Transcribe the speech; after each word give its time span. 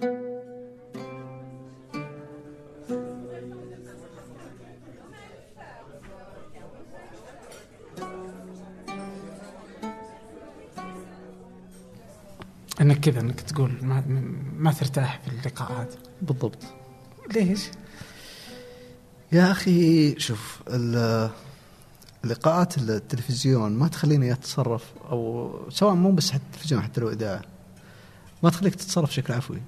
إنك 0.00 0.10
كذا 13.00 13.20
إنك 13.20 13.40
تقول 13.40 13.72
ما 13.82 14.04
ما 14.56 14.72
ترتاح 14.72 15.20
في 15.24 15.28
اللقاءات 15.32 15.94
بالضبط. 16.22 16.58
ليش؟ 17.34 17.60
يا 19.32 19.50
أخي 19.50 20.14
شوف 20.18 20.60
ال- 20.68 21.30
لقاءات 22.24 22.78
التلفزيون 22.78 23.72
ما 23.72 23.88
تخليني 23.88 24.32
أتصرف 24.32 24.84
أو 25.10 25.50
سواء 25.70 25.94
مو 25.94 26.12
بس 26.12 26.30
حتى 26.30 26.42
التلفزيون 26.46 26.82
حتى 26.82 27.00
لو 27.00 27.10
إذاعة. 27.10 27.42
ما 28.42 28.50
تخليك 28.50 28.74
تتصرف 28.74 29.08
بشكل 29.08 29.32
عفوي. 29.32 29.60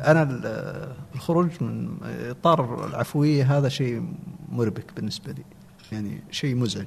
أنا 0.00 0.22
ال- 0.22 0.94
الخروج 1.14 1.50
من 1.60 1.98
إطار 2.04 2.86
العفوية 2.86 3.58
هذا 3.58 3.68
شيء 3.68 4.14
مربك 4.48 4.94
بالنسبة 4.96 5.32
لي. 5.32 5.44
يعني 5.92 6.20
شيء 6.30 6.54
مزعج. 6.54 6.86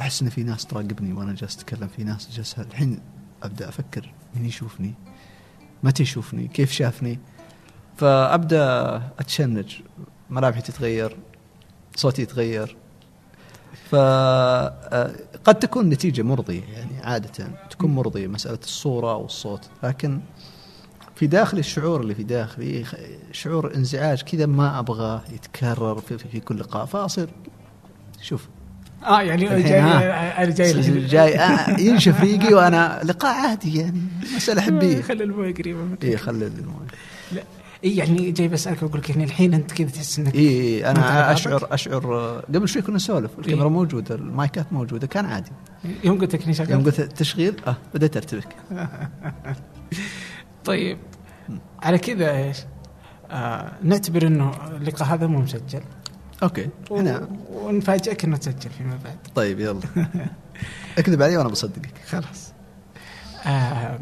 أحس 0.00 0.22
إن 0.22 0.28
في 0.28 0.42
ناس 0.42 0.66
تراقبني 0.66 1.12
وأنا 1.12 1.34
جالس 1.34 1.56
أتكلم 1.56 1.88
في 1.88 2.04
ناس 2.04 2.30
جالسه 2.30 2.62
الحين 2.62 3.00
أبدأ 3.42 3.68
أفكر 3.68 4.12
مين 4.36 4.44
يشوفني؟ 4.44 4.94
متى 5.82 6.02
يشوفني؟ 6.02 6.48
كيف 6.48 6.72
شافني؟ 6.72 7.18
فأبدأ 7.96 8.96
أتشنج. 9.18 9.74
ملامحي 10.30 10.60
تتغير 10.62 11.16
صوتي 11.96 12.22
يتغير. 12.22 12.76
فقد 13.90 15.58
تكون 15.60 15.88
نتيجة 15.88 16.22
مرضية 16.22 16.62
يعني 16.72 17.00
عادة 17.04 17.48
تكون 17.70 17.90
مرضية 17.90 18.26
مسألة 18.26 18.58
الصورة 18.64 19.12
أو 19.12 19.24
الصوت 19.24 19.68
لكن 19.82 20.20
في 21.16 21.26
داخلي 21.26 21.60
الشعور 21.60 22.00
اللي 22.00 22.14
في 22.14 22.22
داخلي 22.22 22.84
شعور 23.32 23.74
انزعاج 23.74 24.22
كذا 24.22 24.46
ما 24.46 24.78
أبغاه 24.78 25.22
يتكرر 25.32 26.00
في, 26.00 26.18
في, 26.18 26.28
في 26.28 26.40
كل 26.40 26.58
لقاء 26.58 26.84
فأصير 26.86 27.28
شوف 28.22 28.48
آه 29.06 29.22
يعني 29.22 29.44
جاي. 29.44 29.80
أنا 29.80 30.50
جاي 30.50 30.70
الحين. 30.70 31.06
جاي 31.06 31.38
آه، 31.38 31.80
ينشف 31.80 32.20
ريقي 32.20 32.54
وأنا 32.54 33.00
لقاء 33.04 33.48
عادي 33.48 33.78
يعني 33.78 34.00
مسألة 34.36 34.60
حبية 34.66 35.02
خلي 35.02 35.24
الموية 35.24 35.54
قريبة. 35.54 35.80
إيه 36.02 36.16
خلي 36.16 36.46
الموية 36.46 36.88
اي 37.84 37.96
يعني 37.96 38.30
جاي 38.30 38.48
بسألك 38.48 38.82
أقول 38.82 39.00
لك 39.00 39.10
يعني 39.10 39.24
الحين 39.24 39.54
أنت 39.54 39.72
كذا 39.72 39.88
تحس 39.88 40.18
إنك 40.18 40.34
اي 40.34 40.40
إيه 40.40 40.90
أنت 40.90 40.98
أنا 40.98 41.32
اشعر 41.32 41.68
أشعر 41.70 42.14
آه، 42.14 42.40
قبل 42.40 42.68
شوي 42.68 42.82
كنا 42.82 42.96
نسولف 42.96 43.38
الكاميرا 43.38 43.64
إيه. 43.64 43.70
موجودة 43.70 44.14
المايكات 44.14 44.72
موجودة 44.72 45.06
كان 45.06 45.24
عادي. 45.24 45.50
يوم 46.04 46.18
قلت 46.20 46.34
لك 46.34 46.50
شغال. 46.52 46.70
يوم 46.70 46.84
قلت 46.84 47.00
تشغيل 47.00 47.54
آه 47.66 47.76
بديت 47.94 48.16
أرتبك. 48.16 48.56
طيب 50.64 50.98
على 51.82 51.98
كذا 51.98 52.36
إيش؟ 52.36 52.56
آه 53.30 53.72
نعتبر 53.82 54.26
إنه 54.26 54.52
اللقاء 54.76 55.08
هذا 55.08 55.26
مو 55.26 55.38
مسجل. 55.38 55.80
أوكي 56.42 56.68
و- 56.90 57.18
ونفاجئك 57.52 58.24
إنه 58.24 58.36
تسجل 58.36 58.70
فيما 58.78 58.98
بعد. 59.04 59.16
طيب 59.34 59.60
يلا. 59.60 59.80
أكذب 60.98 61.22
علي 61.22 61.36
وأنا 61.36 61.48
بصدقك. 61.48 61.94
خلاص. 62.08 62.52
آه 63.46 63.98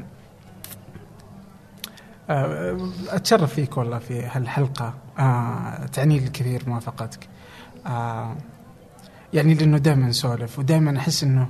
أتشرف 2.28 3.54
فيك 3.54 3.76
والله 3.76 3.98
في 3.98 4.22
هالحلقة. 4.32 4.94
آه 5.18 5.86
تعني 5.86 6.18
لي 6.18 6.26
الكثير 6.26 6.62
موافقتك. 6.66 7.28
آه 7.86 8.36
يعني 9.32 9.54
لأنه 9.54 9.78
دائما 9.78 10.06
نسولف 10.06 10.58
ودائما 10.58 10.98
أحس 10.98 11.22
إنه 11.24 11.48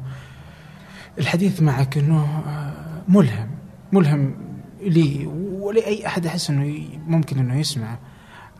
الحديث 1.19 1.63
معك 1.63 1.99
إنه 1.99 2.43
آه 2.47 2.73
ملهم 3.09 3.51
ملهم 3.93 4.35
لي 4.81 5.27
ولأي 5.27 6.07
أحد 6.07 6.27
أحس 6.27 6.51
إنه 6.51 6.89
ممكن 7.07 7.39
إنه 7.39 7.57
يسمع. 7.61 7.97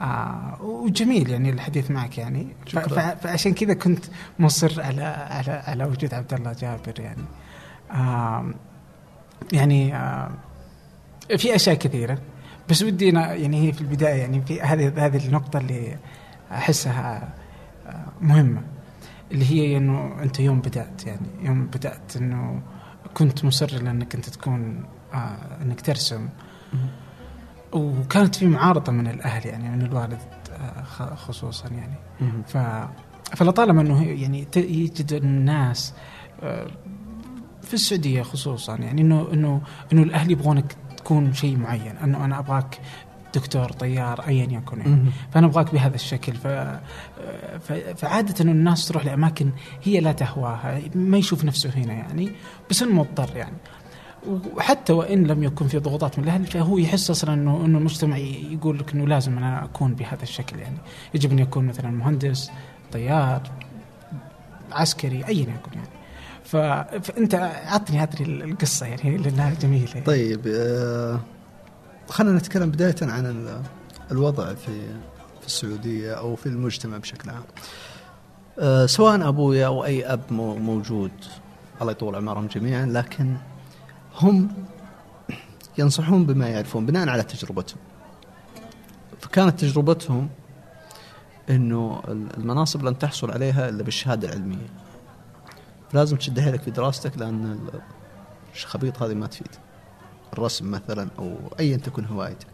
آه 0.01 0.63
وجميل 0.63 1.31
يعني 1.31 1.51
الحديث 1.51 1.91
معك 1.91 2.19
يعني. 2.19 2.47
شكراً. 2.67 3.15
فعشان 3.15 3.55
كذا 3.55 3.75
كنت 3.75 4.05
مصر 4.39 4.83
على 4.83 5.03
على 5.05 5.53
على 5.67 5.85
وجود 5.85 6.15
عبد 6.15 6.35
الله 6.35 6.53
جابر 6.53 7.01
يعني. 7.01 7.25
آه 7.91 8.51
يعني 9.53 9.97
آه 9.97 10.31
في 11.37 11.55
أشياء 11.55 11.77
كثيرة. 11.77 12.19
بس 12.71 12.83
ودي 12.83 13.09
يعني 13.09 13.69
هي 13.69 13.73
في 13.73 13.81
البداية 13.81 14.21
يعني 14.21 14.43
في 14.43 14.61
هذه 14.61 15.07
هذه 15.07 15.27
النقطة 15.27 15.59
اللي 15.59 15.97
أحسها 16.53 17.35
آه، 17.87 18.07
مهمة 18.21 18.63
اللي 19.33 19.51
هي 19.51 19.77
إنه 19.77 20.23
أنت 20.23 20.41
يوم 20.41 20.61
بدأت 20.61 21.07
يعني 21.07 21.27
يوم 21.43 21.67
بدأت 21.67 22.17
إنه 22.17 22.63
كنت 23.15 23.45
مصر 23.45 23.83
لأنك 23.83 24.15
أنت 24.15 24.29
تكون 24.29 24.85
آه 25.15 25.63
إنك 25.63 25.81
ترسم. 25.81 26.29
وكانت 27.73 28.35
في 28.35 28.47
معارضة 28.47 28.93
من 28.93 29.07
الأهل 29.07 29.47
يعني 29.47 29.71
من 29.71 29.83
الوالد 29.83 30.19
آه 30.53 30.83
خصوصا 31.15 31.69
يعني. 31.69 31.95
ف 32.47 32.59
فلطالما 33.37 33.81
إنه 33.81 34.03
يعني 34.03 34.47
يجد 34.57 35.13
الناس 35.13 35.95
آه، 36.43 36.67
في 37.63 37.75
السعودية 37.75 38.23
خصوصا 38.23 38.77
يعني 38.77 39.03
انه 39.03 39.29
انه 39.33 39.63
إنه 39.93 40.03
الأهل 40.03 40.31
يبغونك 40.31 40.77
تكون 41.07 41.35
شيء 41.35 41.57
معين 41.57 41.97
أنه 41.97 42.25
أنا 42.25 42.39
أبغاك 42.39 42.79
دكتور 43.35 43.73
طيار 43.73 44.21
ايا 44.29 44.45
يكن 44.45 44.79
يعني. 44.79 45.11
فأنا 45.31 45.47
أبغاك 45.47 45.73
بهذا 45.73 45.95
الشكل 45.95 46.33
ف... 46.33 46.47
ف... 47.67 47.73
فعادة 47.73 48.35
انه 48.45 48.53
الناس 48.53 48.89
تروح 48.89 49.05
لأماكن 49.05 49.51
هي 49.83 50.01
لا 50.01 50.13
تهواها 50.13 50.81
ما 50.95 51.19
يشوف 51.19 51.45
نفسه 51.45 51.71
هنا 51.71 51.93
يعني 51.93 52.31
بس 52.71 52.83
إنه 52.83 52.93
مضطر 52.93 53.37
يعني 53.37 53.57
وحتى 54.55 54.93
وإن 54.93 55.25
لم 55.25 55.43
يكن 55.43 55.69
في 55.69 55.79
ضغوطات 55.79 56.19
من 56.19 56.25
الأهل 56.25 56.47
فهو 56.47 56.79
يحس 56.79 57.11
أصلا 57.11 57.35
انه 57.35 57.65
إنه 57.65 57.79
المجتمع 57.79 58.17
يقول 58.17 58.79
لك 58.79 58.95
إنه 58.95 59.07
لازم 59.07 59.39
أنا 59.39 59.65
أكون 59.65 59.95
بهذا 59.95 60.23
الشكل 60.23 60.59
يعني 60.59 60.79
يجب 61.15 61.33
أن 61.33 61.39
يكون 61.39 61.67
مثلا 61.67 61.91
مهندس 61.91 62.51
طيار 62.93 63.43
عسكري 64.73 65.25
ايا 65.25 65.43
يكن 65.43 65.73
يعني. 65.75 65.96
فانت 66.47 67.35
عطني 67.67 67.99
هذه 67.99 68.23
القصة 68.23 68.87
يعني 68.87 69.17
لأنها 69.17 69.55
جميلة 69.55 69.89
يعني. 69.89 70.01
طيب 70.07 70.41
آه 70.47 71.21
خلينا 72.09 72.39
نتكلم 72.39 72.71
بداية 72.71 72.95
عن 73.03 73.27
ال- 73.27 73.63
الوضع 74.11 74.55
في 74.55 74.87
في 75.41 75.47
السعودية 75.47 76.13
أو 76.13 76.37
في 76.37 76.47
المجتمع 76.47 76.99
بشكل 76.99 77.31
عام. 77.31 77.43
آه 78.59 78.87
سواء 78.87 79.29
أبويا 79.29 79.67
أو 79.67 79.85
أي 79.85 80.05
أب 80.13 80.21
مو- 80.31 80.57
موجود 80.57 81.11
الله 81.81 81.93
يطول 81.93 82.17
عمرهم 82.17 82.47
جميعا 82.47 82.87
لكن 82.87 83.37
هم 84.21 84.49
ينصحون 85.79 86.27
بما 86.27 86.49
يعرفون 86.49 86.87
بناء 86.87 87.09
على 87.09 87.23
تجربتهم. 87.23 87.79
فكانت 89.21 89.61
تجربتهم 89.61 90.29
إنه 91.51 92.03
المناصب 92.39 92.85
لن 92.85 92.99
تحصل 92.99 93.31
عليها 93.31 93.69
إلا 93.69 93.83
بالشهادة 93.83 94.29
العلمية. 94.29 94.67
لازم 95.95 96.17
تشد 96.17 96.41
حيلك 96.41 96.63
في 96.63 96.71
دراستك 96.71 97.19
لأن 97.19 97.53
ال- 97.53 97.81
الخبيط 98.55 99.03
هذه 99.03 99.15
ما 99.15 99.27
تفيد. 99.27 99.49
الرسم 100.33 100.71
مثلا 100.71 101.09
أو 101.19 101.37
ايا 101.61 101.77
تكن 101.77 102.05
هوايتك. 102.05 102.47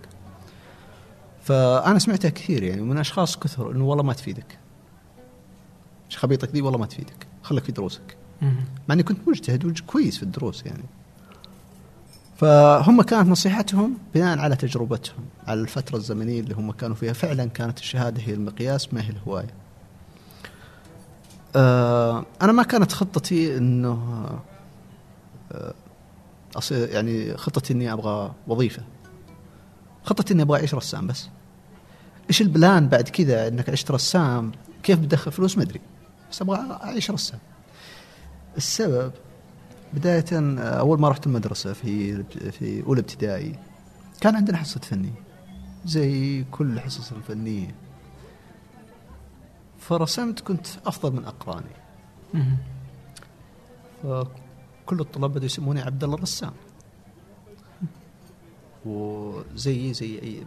فأنا 1.43 1.99
سمعتها 1.99 2.29
كثير 2.29 2.63
يعني 2.63 2.83
من 2.83 2.99
أشخاص 2.99 3.37
كثر 3.39 3.71
إنه 3.71 3.85
والله 3.85 4.03
ما 4.05 4.13
تفيدك. 4.13 4.59
خبيطك 6.17 6.51
دي 6.51 6.63
والله 6.63 6.79
ما 6.79 6.87
تفيدك. 6.87 7.27
خليك 7.43 7.65
في 7.65 7.73
دروسك. 7.73 8.17
مع 8.89 8.95
إني 8.95 9.03
كنت 9.03 9.29
مجتهد 9.29 9.65
وكويس 9.65 10.17
في 10.17 10.23
الدروس 10.23 10.67
يعني. 10.67 10.85
فهم 12.37 13.03
كانت 13.03 13.29
نصيحتهم 13.29 13.99
بناء 14.15 14.39
على 14.39 14.57
تجربتهم 14.57 15.25
على 15.47 15.61
الفترة 15.61 15.97
الزمنية 15.97 16.41
اللي 16.41 16.55
هم 16.55 16.73
كانوا 16.73 16.97
فيها. 16.97 17.13
فعلا 17.13 17.45
كانت 17.47 17.79
الشهادة 17.79 18.23
هي 18.23 18.35
المقياس 18.35 18.95
ما 18.95 19.03
هي 19.03 19.11
الهواية. 19.11 19.51
آه 21.57 22.25
أنا 22.43 22.53
ما 22.53 22.63
كانت 22.63 22.93
خطتي 22.93 23.57
أنه 23.57 24.27
آه 25.53 25.75
أصير 26.57 26.89
يعني 26.89 27.37
خطتي 27.37 27.73
أني 27.73 27.93
أبغى 27.93 28.33
وظيفة. 28.47 28.83
خطتي 30.05 30.35
أني 30.35 30.43
أبغى 30.43 30.59
أعيش 30.59 30.75
رسام 30.75 31.07
بس. 31.07 31.29
إيش 32.29 32.43
البلان 32.43 32.89
بعد 32.89 33.09
كذا 33.09 33.49
أنك 33.49 33.71
عشت 33.71 33.91
رسام؟ 33.91 34.53
كيف 34.83 34.99
بتدخل 34.99 35.33
فلوس؟ 35.33 35.57
ما 35.57 35.63
أدري. 35.63 35.81
بس 36.31 36.43
أبغى 36.43 36.79
أعيش 36.83 37.11
رسام. 37.11 37.39
السبب 38.57 39.13
بداية 39.95 40.25
أول 40.59 41.01
ما 41.01 41.09
رحت 41.09 41.27
المدرسة 41.27 41.73
في 41.73 42.23
في 42.51 42.83
أولى 42.87 43.01
ابتدائي 43.01 43.59
كان 44.21 44.37
عندنا 44.37 44.57
حصة 44.57 44.81
فنية. 44.81 45.23
زي 45.85 46.45
كل 46.51 46.73
الحصص 46.73 47.13
الفنية. 47.13 47.75
فرسمت 49.89 50.41
كنت 50.41 50.67
أفضل 50.87 51.13
من 51.13 51.25
أقراني. 51.25 51.77
مهم. 52.35 52.57
فكل 54.03 55.01
الطلاب 55.01 55.31
بدأوا 55.31 55.45
يسموني 55.45 55.81
عبد 55.81 56.05
الله 56.05 56.17
الرسام. 56.17 56.53
وزي 58.87 59.95
زي 59.95 60.19
أي 60.23 60.47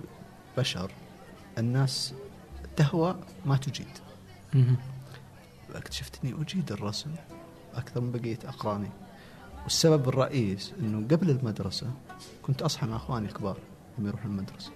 بشر 0.57 0.91
الناس 1.57 2.13
تهوى 2.75 3.15
ما 3.45 3.57
تجيد. 3.57 3.87
اكتشفت 5.75 6.19
إني 6.23 6.41
أجيد 6.41 6.71
الرسم 6.71 7.15
أكثر 7.73 8.01
من 8.01 8.11
بقية 8.11 8.39
أقراني. 8.45 8.89
والسبب 9.63 10.09
الرئيس 10.09 10.73
إنه 10.79 11.07
قبل 11.07 11.29
المدرسة 11.29 11.91
كنت 12.41 12.61
أصحى 12.61 12.87
مع 12.87 12.95
أخواني 12.95 13.27
الكبار 13.27 13.57
لما 13.97 14.09
يروحون 14.09 14.31
المدرسة. 14.31 14.71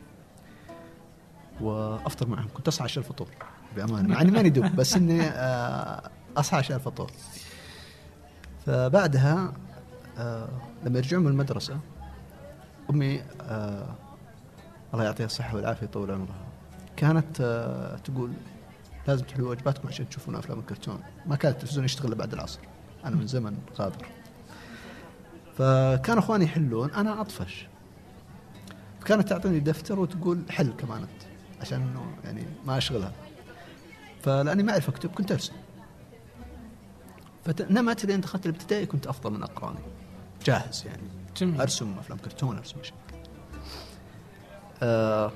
وأفطر 1.61 2.27
معهم 2.27 2.47
كنت 2.53 2.67
أصحى 2.67 2.83
عشان 2.83 3.03
الفطور 3.03 3.27
بأمانة 3.75 4.07
مع 4.07 4.21
إني 4.21 4.31
ماني 4.31 4.49
دوب 4.49 4.65
بس 4.65 4.95
إني 4.95 5.21
آه، 5.21 6.09
أصحى 6.37 6.57
عشان 6.57 6.75
الفطور. 6.75 7.11
فبعدها 8.65 9.53
آه، 10.17 10.49
لما 10.85 10.97
يرجعون 10.97 11.23
من 11.23 11.31
المدرسة 11.31 11.79
أمي 12.89 13.21
آه، 13.41 13.95
الله 14.93 15.03
يعطيها 15.03 15.25
الصحة 15.25 15.55
والعافية 15.55 15.85
يطول 15.85 16.11
عمرها. 16.11 16.45
كانت 16.95 17.37
تقول 18.03 18.31
لازم 19.07 19.25
تحلوا 19.25 19.49
واجباتكم 19.49 19.87
عشان 19.87 20.09
تشوفون 20.09 20.35
أفلام 20.35 20.59
الكرتون. 20.59 20.99
ما 21.25 21.35
كان 21.35 21.51
التلفزيون 21.51 21.85
يشتغل 21.85 22.15
بعد 22.15 22.33
العصر. 22.33 22.59
أنا 23.05 23.15
من 23.15 23.27
زمن 23.27 23.57
غابر 23.79 24.05
فكان 25.57 26.17
أخواني 26.17 26.45
يحلون 26.45 26.91
أنا 26.91 27.21
أطفش. 27.21 27.67
فكانت 29.01 29.29
تعطيني 29.29 29.59
دفتر 29.59 29.99
وتقول 29.99 30.43
حل 30.49 30.73
كمان 30.77 31.01
أنت. 31.01 31.23
عشان 31.61 31.81
إنه 31.81 32.15
يعني 32.25 32.43
ما 32.65 32.77
أشغلها. 32.77 33.11
فلأني 34.23 34.63
ما 34.63 34.71
أعرف 34.71 34.89
أكتب 34.89 35.09
كنت 35.11 35.31
أرسم. 35.31 35.53
فنمت 37.45 38.05
لين 38.05 38.21
دخلت 38.21 38.45
الابتدائي 38.45 38.85
كنت 38.85 39.07
أفضل 39.07 39.31
من 39.31 39.43
أقراني. 39.43 39.79
جاهز 40.45 40.85
يعني. 40.85 41.03
جميل. 41.37 41.61
أرسم 41.61 41.95
أفلام 41.99 42.17
كرتون 42.17 42.57
أرسم 42.57 42.79
أشياء. 42.79 42.97
أه 44.83 45.31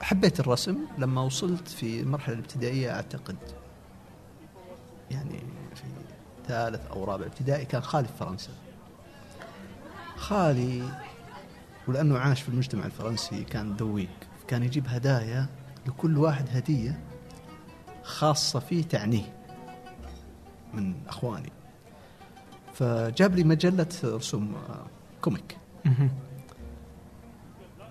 حبيت 0.00 0.40
الرسم 0.40 0.76
لما 0.98 1.22
وصلت 1.22 1.68
في 1.68 2.00
المرحله 2.00 2.34
الابتدائية 2.34 2.90
أعتقد 2.94 3.36
يعني 5.10 5.38
في 5.74 5.82
ثالث 6.48 6.86
أو 6.90 7.04
رابع 7.04 7.26
ابتدائي 7.26 7.64
كان 7.64 7.82
خالي 7.82 8.08
في 8.08 8.14
فرنسا. 8.18 8.50
خالي 10.16 10.88
ولأنه 11.88 12.18
عاش 12.18 12.42
في 12.42 12.48
المجتمع 12.48 12.86
الفرنسي 12.86 13.44
كان 13.44 13.76
ذويق 13.76 14.08
كان 14.48 14.62
يجيب 14.62 14.88
هدايا 14.88 15.46
لكل 15.86 16.18
واحد 16.18 16.48
هدية 16.52 16.98
خاصة 18.08 18.58
فيه 18.58 18.82
تعنيه 18.82 19.34
من 20.74 20.94
أخواني. 21.08 21.52
فجاب 22.74 23.34
لي 23.34 23.44
مجلة 23.44 23.88
رسوم 24.04 24.54
آه، 24.54 24.86
كوميك. 25.22 25.56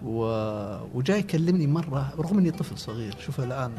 و... 0.04 0.22
وجاي 0.94 1.20
يكلمني 1.20 1.68
مرة 1.68 2.14
رغم 2.18 2.38
إني 2.38 2.52
طفل 2.52 2.78
صغير 2.78 3.18
شوف 3.20 3.40
الآن 3.40 3.76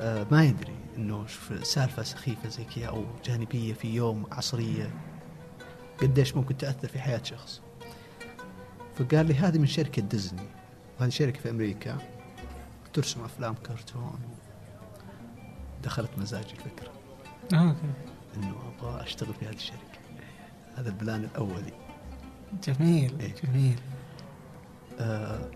آه 0.00 0.26
ما 0.30 0.44
يدري 0.44 0.76
إنه 0.96 1.26
شوف 1.26 1.66
سالفة 1.66 2.02
سخيفة 2.02 2.48
زي 2.48 2.64
كذا 2.64 2.86
أو 2.86 3.04
جانبية 3.24 3.72
في 3.72 3.94
يوم 3.94 4.26
عصرية 4.32 4.90
قديش 6.02 6.36
ممكن 6.36 6.56
تأثر 6.56 6.88
في 6.88 6.98
حياة 6.98 7.22
شخص. 7.22 7.60
فقال 8.94 9.26
لي 9.26 9.34
هذه 9.34 9.58
من 9.58 9.66
شركة 9.66 10.02
ديزني. 10.02 10.42
وهذه 11.00 11.10
شركة 11.10 11.40
في 11.40 11.50
أمريكا 11.50 11.98
ترسم 12.92 13.24
أفلام 13.24 13.54
كرتون 13.54 14.20
دخلت 15.84 16.10
مزاجي 16.18 16.52
الفكرة 16.52 16.92
آه، 17.52 17.68
أوكي. 17.68 17.80
إنه 18.36 18.54
أبغى 18.78 19.02
أشتغل 19.02 19.34
في 19.34 19.46
هذه 19.46 19.54
الشركة. 19.54 19.78
هذا 20.76 20.88
ال 20.88 20.95
plan 20.95 21.24
الأولي. 21.24 21.72
جميل 22.64 23.20
إيه. 23.20 23.34
جميل. 23.44 23.78
آه، 25.00 25.50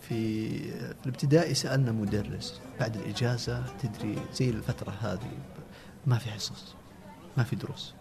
في 0.00 0.58
في 0.70 1.06
الابتدائي 1.06 1.54
سألنا 1.54 1.92
مدرس 1.92 2.60
بعد 2.80 2.96
الإجازة 2.96 3.64
تدري 3.76 4.18
زي 4.32 4.50
الفترة 4.50 4.90
هذه 5.00 5.38
ما 6.06 6.18
في 6.18 6.30
حصص 6.30 6.74
ما 7.36 7.44
في 7.44 7.56
دروس. 7.56 7.94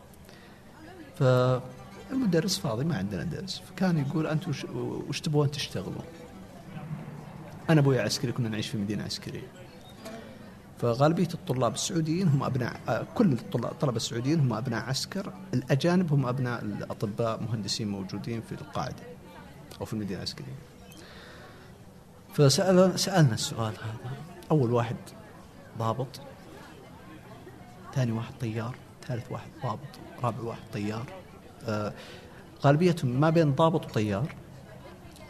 فالمدرس 1.16 2.58
فاضي 2.58 2.86
ما 2.86 2.98
عندنا 2.98 3.24
درس. 3.24 3.60
فكان 3.60 3.98
يقول 3.98 4.28
أنتم 4.28 4.52
وش, 5.10 5.22
تبغون 5.22 5.52
تشتغلون؟ 5.52 6.06
أنا 7.70 7.80
أبوي 7.80 8.00
عسكري 8.00 8.32
كنا 8.32 8.50
نعيش 8.50 8.68
في 8.68 8.78
مدينة 8.78 9.04
عسكرية. 9.04 9.48
فغالبية 10.84 11.28
الطلاب 11.34 11.74
السعوديين 11.74 12.28
هم 12.28 12.44
أبناء 12.44 12.80
آه، 12.88 13.06
كل 13.16 13.34
الطلبة 13.34 13.96
السعوديين 13.96 14.40
هم 14.40 14.54
أبناء 14.54 14.84
عسكر 14.84 15.34
الأجانب 15.54 16.14
هم 16.14 16.26
أبناء 16.26 16.62
الأطباء 16.62 17.42
مهندسين 17.42 17.88
موجودين 17.88 18.42
في 18.42 18.52
القاعدة 18.52 19.04
أو 19.82 19.86
في 19.86 19.94
المدينة 19.94 20.18
العسكرية. 20.18 20.56
فسأل 22.34 23.00
سألنا 23.00 23.34
السؤال 23.34 23.74
هذا. 23.74 24.18
أول 24.52 24.72
واحد 24.72 24.96
ضابط 25.80 26.22
ثاني 27.96 28.12
واحد 28.12 28.34
طيار 28.42 28.76
ثالث 29.08 29.32
واحد 29.32 29.50
ضابط 29.64 29.80
رابع 30.24 30.44
واحد 30.44 30.62
طيار. 30.74 31.06
آه 31.68 31.94
غالبيتهم 32.64 33.20
ما 33.20 33.30
بين 33.30 33.56
ضابط 33.56 33.86
وطيار. 33.86 34.36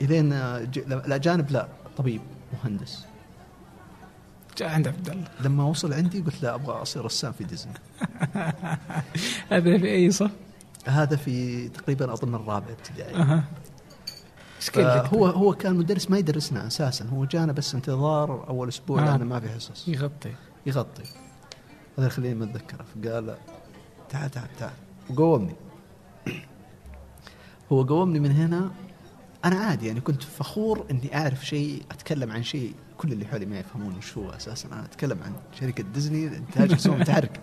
إلين 0.01 0.33
آه، 0.33 0.57
الأجانب 0.88 1.51
لا 1.51 1.67
طبيب 1.97 2.21
مهندس. 2.53 3.05
جاء 4.57 4.69
عند 4.69 4.88
عبد 4.88 5.09
الله 5.09 5.27
لما 5.44 5.63
وصل 5.63 5.94
عندي 5.94 6.21
قلت 6.21 6.44
لا 6.44 6.55
أبغى 6.55 6.81
أصير 6.81 7.05
رسام 7.05 7.31
في 7.31 7.44
ديزني. 7.44 7.73
هذا 9.51 9.77
في 9.77 9.91
أي 9.91 10.11
صف؟ 10.11 10.31
هذا 10.85 11.15
في 11.15 11.67
تقريبا 11.69 12.13
أظن 12.13 12.35
الرابع 12.35 12.71
ابتدائي. 12.71 13.15
أها؟ 13.15 13.44
هو 15.13 15.25
هو 15.25 15.53
كان 15.53 15.75
مدرس 15.75 16.11
ما 16.11 16.17
يدرسنا 16.17 16.67
أساسا. 16.67 17.05
هو 17.05 17.25
جانا 17.25 17.51
بس 17.51 17.75
انتظار 17.75 18.47
أول 18.50 18.67
أسبوع 18.67 19.01
آه. 19.01 19.05
لأنه 19.05 19.25
ما 19.25 19.39
في 19.39 19.50
حصص. 19.50 19.88
يغطي. 19.88 20.33
يغطي. 20.65 21.03
هذا 22.00 22.09
خليني 22.09 22.35
ما 22.35 22.45
اتذكره 22.45 22.85
فقال 22.95 23.35
تعال 24.09 24.31
تعال 24.31 24.47
تعال. 24.59 24.73
وقومني. 25.09 25.55
هو 27.71 27.83
قومني 27.83 28.19
من 28.19 28.31
هنا. 28.31 28.71
أنا 29.45 29.55
عادي 29.55 29.88
يعني 29.88 30.01
كنت 30.01 30.23
فخور 30.23 30.85
إني 30.91 31.17
أعرف 31.17 31.45
شيء 31.45 31.83
أتكلم 31.91 32.31
عن 32.31 32.44
شيء. 32.44 32.73
كل 33.03 33.11
اللي 33.13 33.25
حولي 33.25 33.45
ما 33.45 33.59
يفهمون 33.59 33.97
وش 33.97 34.17
هو 34.17 34.29
أساسا. 34.29 34.67
أنا 34.67 34.85
أتكلم 34.85 35.19
عن 35.23 35.33
شركة 35.59 35.83
ديزني 35.83 36.27
إنتاج 36.38 36.73
رسوم 36.73 37.00
متحرك. 37.00 37.39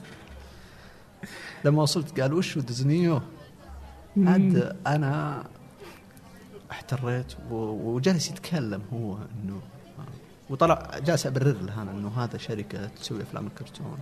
لما 1.64 1.82
وصلت 1.82 2.20
قال 2.20 2.34
وش 2.34 2.56
هو 2.56 2.62
ديزنيو 2.62 3.20
عاد 4.18 4.76
أنا 4.86 5.44
احتريت 6.70 7.26
و- 7.50 7.54
وجلس 7.94 8.30
يتكلم 8.30 8.82
هو 8.92 9.16
إنه 9.16 9.60
وطلع 10.50 10.98
جالس 10.98 11.26
أبرر 11.26 11.60
له 11.62 11.82
أنا 11.82 11.90
إنه 11.90 12.08
هذا 12.08 12.38
شركة 12.38 12.86
تسوي 12.86 13.22
أفلام 13.22 13.46
الكرتون. 13.46 13.98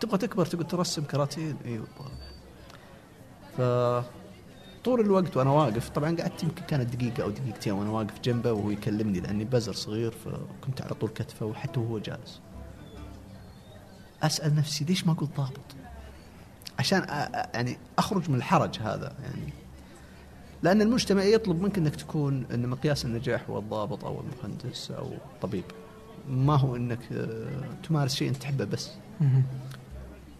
تبغى 0.00 0.18
تكبر 0.18 0.46
تقول 0.46 0.66
ترسم 0.66 1.04
كراتين. 1.04 1.56
أيوه 1.64 1.86
ف 3.56 3.60
طول 4.86 5.00
الوقت 5.00 5.36
وأنا 5.36 5.50
واقف. 5.50 5.88
طبعا 5.88 6.16
قعدت 6.16 6.42
يمكن 6.42 6.62
كانت 6.64 6.96
دقيقة 6.96 7.22
أو 7.22 7.30
دقيقتين 7.30 7.72
وأنا 7.72 7.90
واقف 7.90 8.20
جنبه 8.20 8.52
وهو 8.52 8.70
يكلمني 8.70 9.20
لأني 9.20 9.44
بزر 9.44 9.72
صغير 9.72 10.10
فكنت 10.10 10.82
على 10.82 10.94
طول 10.94 11.10
كتفه 11.10 11.46
وحتى 11.46 11.80
وهو 11.80 11.98
جالس. 11.98 12.40
أسأل 14.22 14.54
نفسي 14.54 14.84
ليش 14.84 15.06
ما 15.06 15.12
قلت 15.12 15.36
ضابط؟ 15.36 15.76
عشان 16.78 17.06
يعني 17.54 17.78
أخرج 17.98 18.30
من 18.30 18.36
الحرج 18.36 18.78
هذا 18.78 19.12
يعني. 19.22 19.52
لأن 20.62 20.82
المجتمع 20.82 21.22
يطلب 21.22 21.62
منك 21.62 21.78
إنك 21.78 21.96
تكون 21.96 22.46
إن 22.54 22.68
مقياس 22.68 23.04
النجاح 23.04 23.50
هو 23.50 23.58
الضابط 23.58 24.04
أو 24.04 24.20
المهندس 24.20 24.90
أو 24.90 25.12
الطبيب 25.34 25.64
ما 26.28 26.56
هو 26.56 26.76
إنك 26.76 27.12
آه، 27.12 27.48
تمارس 27.88 28.14
شيء 28.14 28.28
أنت 28.28 28.36
تحبه 28.36 28.64
بس. 28.64 28.90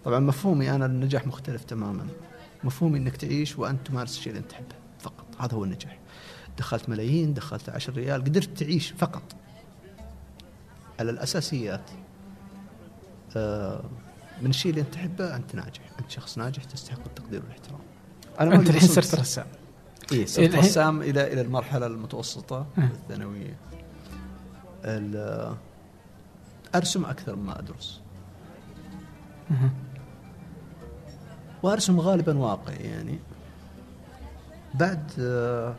طبعا 0.04 0.18
مفهومي 0.18 0.70
أنا 0.70 0.84
للنجاح 0.84 1.26
مختلف 1.26 1.64
تماما. 1.64 2.06
مفهومي 2.66 2.98
إنك 2.98 3.16
تعيش 3.16 3.58
وأنت 3.58 3.86
تمارس 3.86 4.16
الشيء 4.18 4.28
اللي 4.32 4.40
أنت 4.42 4.50
تحبه 4.50 4.74
فقط. 5.00 5.24
هذا 5.38 5.54
هو 5.54 5.64
النجاح. 5.64 5.98
دخلت 6.58 6.88
ملايين 6.88 7.34
دخلت 7.34 7.68
عشر 7.68 7.92
ريال 7.92 8.24
قدرت 8.24 8.58
تعيش 8.58 8.90
فقط. 8.98 9.22
على 11.00 11.10
الأساسيات 11.10 11.90
آه، 13.36 13.84
من 14.42 14.50
الشيء 14.50 14.70
اللي 14.70 14.80
أنت 14.82 14.94
تحبه 14.94 15.36
أنت 15.36 15.54
ناجح. 15.54 15.80
أنت 16.00 16.10
شخص 16.10 16.38
ناجح 16.38 16.64
تستحق 16.64 17.00
التقدير 17.06 17.42
والاحترام. 17.42 17.80
أنا 18.40 18.54
أنت 18.54 18.70
الحين 18.70 18.88
صرت 18.88 19.14
رسام. 19.14 19.46
اي 20.12 20.26
صرت 20.26 20.38
الحين- 20.48 20.60
رسام 20.64 21.02
إلى 21.02 21.32
إلى 21.32 21.40
المرحلة 21.40 21.86
المتوسطة 21.86 22.66
آه. 22.78 22.82
الثانوية. 22.82 23.56
ال- 24.84 25.54
أرسم 26.74 27.04
أكثر 27.04 27.36
مما 27.36 27.58
أدرس. 27.58 28.00
وأرسم 31.62 32.00
غالبا 32.00 32.38
واقعي 32.38 32.76
يعني. 32.76 33.18
بعد 34.74 35.12
آه، 35.20 35.74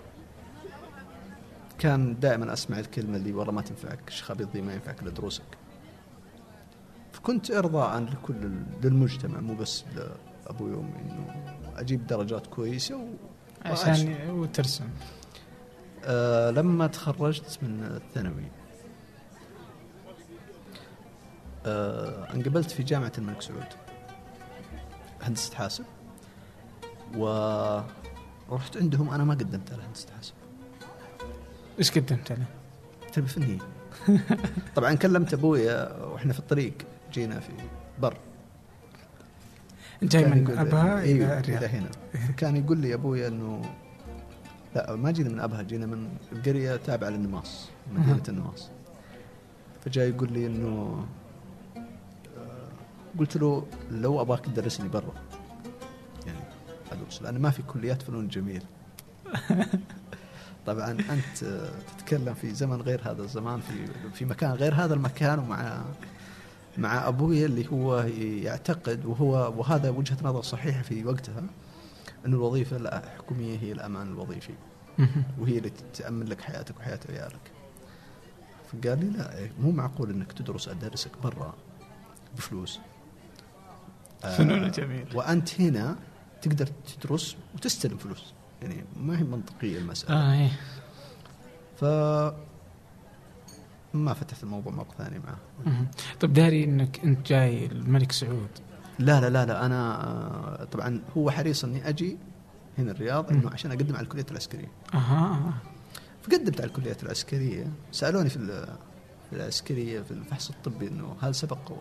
كان 1.79 2.19
دائما 2.19 2.53
أسمع 2.53 2.79
الكلمة 2.79 3.17
اللي 3.17 3.33
والله 3.33 3.53
ما 3.53 3.61
تنفعك 3.61 4.09
ذي 4.53 4.61
ما 4.61 4.73
ينفعك 4.73 5.01
الا 5.01 5.09
دروسك 5.09 5.43
فكنت 7.11 7.51
إرضاء 7.51 7.99
لكل 8.11 8.51
للمجتمع 8.83 9.39
مو 9.39 9.55
بس 9.55 9.83
لابوي 9.95 10.71
وامي 10.71 10.99
إنه 11.01 11.53
أجيب 11.77 12.07
درجات 12.07 12.47
كويسة 12.47 12.95
و... 12.95 13.07
عشان 13.65 14.29
وترسم. 14.29 14.89
آه 16.03 16.51
لما 16.51 16.87
تخرجت 16.87 17.59
من 17.61 17.83
الثانوي 17.83 18.45
آه 21.65 22.33
انقبلت 22.33 22.71
في 22.71 22.83
جامعة 22.83 23.11
الملك 23.17 23.41
سعود. 23.41 23.86
هندسة 25.27 25.55
حاسب 25.55 25.83
و 27.17 27.25
رحت 28.51 28.77
عندهم 28.77 29.09
أنا 29.09 29.23
ما 29.23 29.33
قدمت 29.33 29.71
على 29.73 29.83
هندسه 29.83 30.07
حاسب 30.15 30.33
إيش 31.79 31.91
قدمت 31.91 32.31
له؟ 32.31 32.45
تربيه 33.13 33.27
فنيه 33.29 33.57
طبعا 34.75 34.93
كلمت 34.93 35.33
ابويا 35.33 36.03
وإحنا 36.03 36.33
في 36.33 36.39
الطريق 36.39 36.73
جينا 37.13 37.39
في 37.39 37.51
بر. 38.01 38.17
جاي 40.03 40.25
من 40.25 40.43
يقول- 40.43 40.57
أبها 40.57 41.03
إلى 41.03 41.11
إلى 41.11 41.39
الرياض 41.39 41.63
هنا. 41.63 41.89
كان 42.39 42.55
يقول 42.55 42.77
لي 42.77 42.93
ابويا 42.93 43.27
إنه 43.27 43.61
لا 44.75 44.95
ما 44.95 45.11
جينا 45.11 45.29
من 45.29 45.39
أبها 45.39 45.61
جينا 45.61 45.85
من 45.85 46.09
قريه 46.45 46.75
تابعة 46.75 47.09
للنماص 47.09 47.69
مدينة. 47.93 48.23
النماص 48.29 48.69
فجاي 49.85 50.09
يقول 50.09 50.33
لي 50.33 50.47
إنه 50.47 50.67
آه، 50.67 51.05
قلت 53.19 53.37
له 53.37 53.67
لو 53.91 54.21
أبغاك 54.21 54.45
تدرسني 54.45 54.89
برا 54.89 55.13
يعني 56.25 56.39
ادرس 56.91 57.21
لأن 57.21 57.41
ما 57.41 57.49
في 57.49 57.61
كليات 57.63 58.01
فنون 58.01 58.27
جميل 58.27 58.63
طبعا 60.65 60.91
أنت 60.91 61.69
تتكلم 61.97 62.33
في 62.33 62.53
زمن 62.53 62.81
غير 62.81 63.01
هذا 63.11 63.21
الزمان 63.21 63.59
في 63.59 63.87
في 64.13 64.25
مكان 64.25 64.51
غير 64.51 64.73
هذا 64.73 64.93
المكان 64.93 65.39
ومع 65.39 65.83
مع 66.77 67.07
ابويا 67.07 67.45
اللي 67.45 67.67
هو 67.71 67.99
يعتقد 68.43 69.05
وهو 69.05 69.53
وهذا 69.57 69.89
وجهة 69.89 70.17
نظر 70.23 70.41
صحيحة 70.41 70.81
في 70.81 71.05
وقتها 71.05 71.43
أن 72.25 72.33
الوظيفة 72.33 72.77
الحكوميه 72.77 73.59
هي 73.59 73.71
الأمان 73.71 74.07
الوظيفي. 74.07 74.53
وهي 75.39 75.57
اللي 75.57 75.71
تأمن 75.93 76.25
لك 76.25 76.41
حياتك 76.41 76.77
وحياة 76.77 76.99
عيالك. 77.09 77.51
فقال 78.67 78.99
لي 78.99 79.09
لا 79.17 79.37
إيه، 79.37 79.51
مو 79.59 79.71
معقول 79.71 80.09
إنك 80.09 80.31
تدرس 80.31 80.67
أدرسك 80.67 81.11
برا 81.23 81.53
بفلوس. 82.37 82.79
آه، 84.25 84.37
فنون 84.37 84.71
جميل. 84.71 85.05
وأنت 85.15 85.61
هنا 85.61 85.95
تقدر 86.41 86.67
تدرس 86.67 87.35
وتستلم 87.55 87.97
فلوس 87.97 88.33
يعني 88.61 88.83
ما 88.97 89.19
هي 89.19 89.23
منطقية 89.23 89.77
المسألة. 89.77 90.15
آه 90.15 90.33
إيه 90.33 90.51
ف 91.77 91.83
ما 93.93 94.13
فتحت 94.13 94.43
الموضوع 94.43 94.73
مرة 94.73 94.87
ثانية 94.97 95.19
معه. 95.19 95.37
مهم. 95.65 95.87
طيب 96.19 96.33
داري 96.33 96.63
إنك 96.63 96.99
أنت 97.03 97.27
جاي 97.27 97.65
الملك 97.65 98.11
سعود 98.11 98.49
لا 98.99 99.21
لا 99.21 99.29
لا 99.29 99.45
لا 99.45 99.65
أنا 99.65 100.03
آه، 100.03 100.63
طبعا 100.63 101.01
هو 101.17 101.31
حريص 101.31 101.63
إني 101.63 101.89
أجي 101.89 102.17
هنا 102.77 102.91
الرياض 102.91 103.31
إنه 103.31 103.49
عشان 103.49 103.71
أقدم 103.71 103.95
على 103.95 104.03
الكلية 104.03 104.25
العسكرية. 104.31 104.71
أها 104.93 105.53
فقدمت 106.23 106.61
على 106.61 106.67
الكليات 106.67 107.03
العسكرية 107.03 107.71
سألوني 107.91 108.29
في 108.29 108.37
ال- 108.37 108.75
في 109.29 109.35
العسكرية 109.35 110.01
في 110.01 110.11
الفحص 110.11 110.49
الطبي 110.49 110.87
إنه 110.87 111.15
هل 111.21 111.35
سبق 111.35 111.71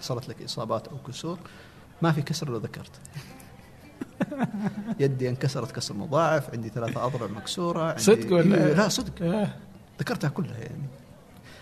وحصلت 0.00 0.28
لك 0.28 0.42
إصابات 0.42 0.88
أو 0.88 0.96
كسور؟ 0.98 1.38
ما 2.02 2.12
في 2.12 2.22
كسر 2.22 2.48
لو 2.48 2.56
ذكرت. 2.56 2.90
يدي 5.00 5.28
انكسرت 5.28 5.72
كسر 5.72 5.94
مضاعف، 5.94 6.50
عندي 6.50 6.68
ثلاثة 6.68 7.06
اضلع 7.06 7.26
مكسورة 7.26 7.82
عندي 7.82 8.02
صدق 8.02 8.32
ولا 8.32 8.66
إيه، 8.66 8.74
لا 8.74 8.88
صدق 8.88 9.22
آه. 9.22 9.48
ذكرتها 10.00 10.30
كلها 10.30 10.58
يعني 10.58 10.82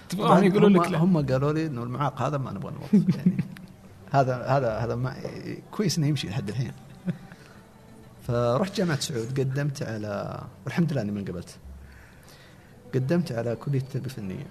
تبغاهم 0.09 0.45
يقولوا 0.45 0.68
هم, 0.68 0.76
لك 0.76 0.90
لا 0.90 0.99
هم 0.99 1.26
قالوا 1.26 1.52
لي 1.52 1.66
إنه 1.66 1.83
المعاق 1.83 2.23
هذا 2.23 2.38
ما 2.38 2.52
نبغى 2.52 2.73
نوظف 2.73 3.16
يعني 3.16 3.45
هذا 4.11 4.45
هذا 4.47 4.78
هذا 4.78 4.95
ما 4.95 5.16
كويس 5.71 5.99
إنه 5.99 6.07
يمشي 6.07 6.28
لحد 6.28 6.49
الحين 6.49 6.73
فرحت 8.23 8.76
جامعة 8.76 9.00
سعود 9.00 9.40
قدمت 9.40 9.83
على 9.83 10.42
والحمد 10.64 10.92
لله 10.92 11.02
إني 11.02 11.12
ما 11.12 11.21
انقبلت 11.21 11.59
قدمت 12.95 13.33
على 13.33 13.57
كلية 13.57 13.80
التربيه 13.80 14.07
الفنيه 14.07 14.47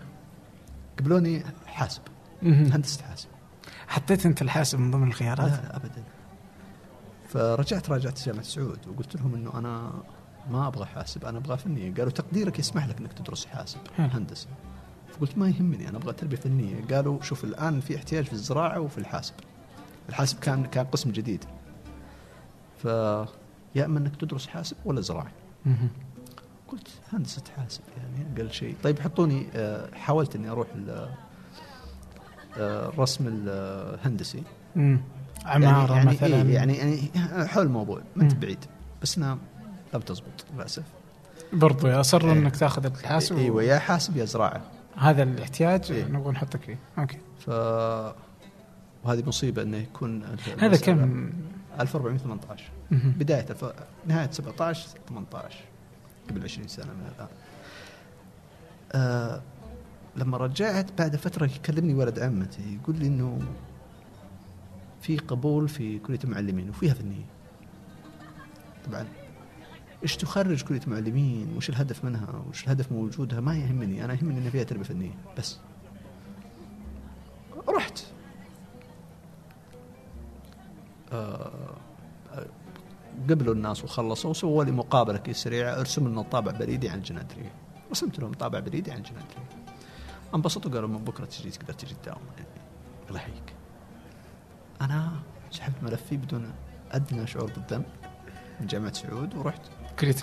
قبلوني 1.00 1.44
حاسب 1.66 2.02
مهم. 2.42 2.72
هندسه 2.72 3.04
حاسب 3.04 3.28
حطيت 3.88 4.26
أنت 4.26 4.42
الحاسب 4.42 4.80
من 4.80 4.92
ضمن 4.92 5.02
لا 5.02 5.08
الخيارات؟ 5.08 5.52
لا 5.52 5.76
ابدا. 5.76 6.04
فرجعت 7.30 7.90
راجعت 7.90 8.26
جامعة 8.26 8.44
سعود 8.44 8.80
وقلت 8.88 9.16
لهم 9.16 9.36
إنه 9.36 9.60
أنا 9.60 9.92
ما 10.52 10.68
أبغى 10.68 10.86
حاسب 10.86 11.26
أنا 11.26 11.38
أبغى 11.38 11.58
فنيه 11.58 11.94
قالوا 11.94 12.12
تقديرك 12.12 12.60
يسمح 12.60 12.88
لك 12.88 13.00
إنك 13.00 13.14
تدرس 13.14 13.46
حاسب. 13.46 13.80
هندسة. 13.98 14.48
فقلت 15.14 15.38
ما 15.38 15.50
يهمني 15.50 15.90
أنا 15.90 15.98
أبغى 15.98 16.14
تربية 16.14 16.38
فنية. 16.38 16.86
قالوا 16.92 17.22
شوف 17.22 17.44
الآن 17.44 17.80
في 17.80 17.96
احتياج 17.96 18.26
في 18.26 18.34
الزراعة 18.34 18.80
وفي 18.80 18.98
الحاسب. 18.98 19.34
الحاسب 20.10 20.40
كان 20.40 20.66
كان 20.66 20.86
قسم 20.86 21.12
جديد. 21.12 21.46
ف 22.78 22.86
يا 23.76 23.86
إما 23.86 24.00
إنك 24.00 24.16
تدرس 24.16 24.48
حاسب 24.48 24.78
ولا 24.86 25.02
زراعه. 25.02 25.32
قلت 26.68 26.88
هندسة 27.14 27.44
حاسب 27.58 27.82
يعني 27.98 28.36
أقل 28.36 28.52
شيء. 28.52 28.76
طيب 28.84 29.00
حطوني 29.00 29.48
آه، 29.56 29.96
حاولت 29.96 30.36
إني 30.36 30.50
أروح 30.50 30.68
الرسم 32.60 33.26
الهندسي 33.28 34.44
مم. 34.76 35.02
عمارة 35.46 35.94
يعني 35.94 36.10
مثلا 36.10 36.28
يعني, 36.28 36.50
إيه 36.50 36.56
يعني 36.56 37.10
يعني 37.16 37.48
حول 37.48 37.66
الموضوع 37.66 38.02
ما 38.16 38.24
انت. 38.24 38.34
بعيد 38.36 38.66
بس 39.02 39.18
انها 39.18 39.38
لم 39.94 40.00
تزبط 40.02 40.46
للأسف 40.56 40.84
برضو 41.54 41.88
اصروا 41.88 42.34
إيه. 42.34 42.40
إنك 42.40 42.56
تأخذ 42.56 42.86
الحاسب 42.86 43.38
أيوه 43.38 43.64
يا 43.64 43.80
حاسب 43.80 44.18
يا 44.18 44.26
زراعة 44.26 44.62
هذا 44.98 45.24
الاحتياج 45.24 45.92
إيه. 45.92 46.06
نبغى 46.06 46.32
نحطك 46.32 46.62
فيه 46.62 46.78
أوكي 46.98 47.18
ف 47.40 47.50
وهذه 49.04 49.24
مصيبة 49.28 49.62
إنه 49.62 49.78
يكون 49.78 50.24
هذا 50.60 50.78
كم 50.78 51.30
1418 51.80 52.64
مهم. 52.92 53.12
بداية 53.12 53.46
الف... 53.50 53.66
نهاية 54.06 54.32
17 54.32 54.88
18 55.10 55.56
قبل 56.30 56.44
20 56.44 56.68
سنة 56.68 56.86
من 56.86 57.12
الآن 57.16 57.28
آه 58.92 59.42
لما 60.18 60.38
رجعت 60.38 60.98
بعد 60.98 61.16
فترة 61.16 61.46
يكلمني 61.46 61.94
ولد 61.94 62.20
عمتي 62.20 62.80
يقول 62.82 62.96
لي 62.96 63.08
إنه 63.08 63.40
في 65.02 65.18
قبول 65.18 65.70
في 65.70 66.00
كلية 66.00 66.20
المعلمين 66.24 66.70
وفيها 66.70 66.94
فنيه 66.94 67.26
طبعا 68.86 69.06
إيش 70.04 70.18
تخرج 70.18 70.64
كلية 70.64 70.82
معلمين 70.88 71.54
وش 71.58 71.70
الهدف 71.70 72.06
منها؟ 72.06 72.44
وش 72.50 72.64
الهدف 72.64 72.92
من 72.92 72.98
وجودها؟ 72.98 73.40
ما 73.40 73.58
يهمني 73.58 74.06
أنا 74.06 74.14
يهمني 74.14 74.38
ان 74.38 74.50
فيها 74.50 74.64
تربية 74.64 74.84
فنيه 74.84 75.12
بس. 75.38 75.58
رحت. 77.70 78.04
آه، 81.12 81.76
قبلوا 83.30 83.54
الناس 83.54 83.84
وخلصوا 83.84 84.30
وسووا 84.30 84.64
لي 84.64 84.72
مقابلة 84.72 85.18
كذا 85.18 85.34
سريعة 85.34 85.80
ارسم 85.80 86.08
لنا 86.08 86.22
طابع 86.22 86.52
بريدي 86.52 86.90
عن 86.90 86.98
الجنادريه 86.98 87.52
رسمت 87.92 88.20
لهم 88.20 88.34
طابع 88.34 88.60
بريدي 88.60 88.92
عن 88.92 88.98
الجنادريه 88.98 89.67
انبسطوا 90.36 90.72
قالوا 90.72 90.90
من 90.90 91.04
بكرة 91.04 91.26
تجي 91.26 91.50
تقدر 91.50 91.74
تجي 91.74 91.96
تداوم. 92.04 92.22
يعني 92.38 92.50
الله 93.10 93.20
يحييك 93.20 93.54
أنا 94.82 95.12
سحبت 95.52 95.84
ملفي 95.84 96.18
بدون 96.18 96.54
أدنى 96.92 97.28
شعور 97.28 97.52
بالذنب 97.52 97.86
من 98.62 98.68
جامعة 98.68 98.94
سعود 98.94 99.36
ورحت. 99.36 99.62
كليه 100.00 100.14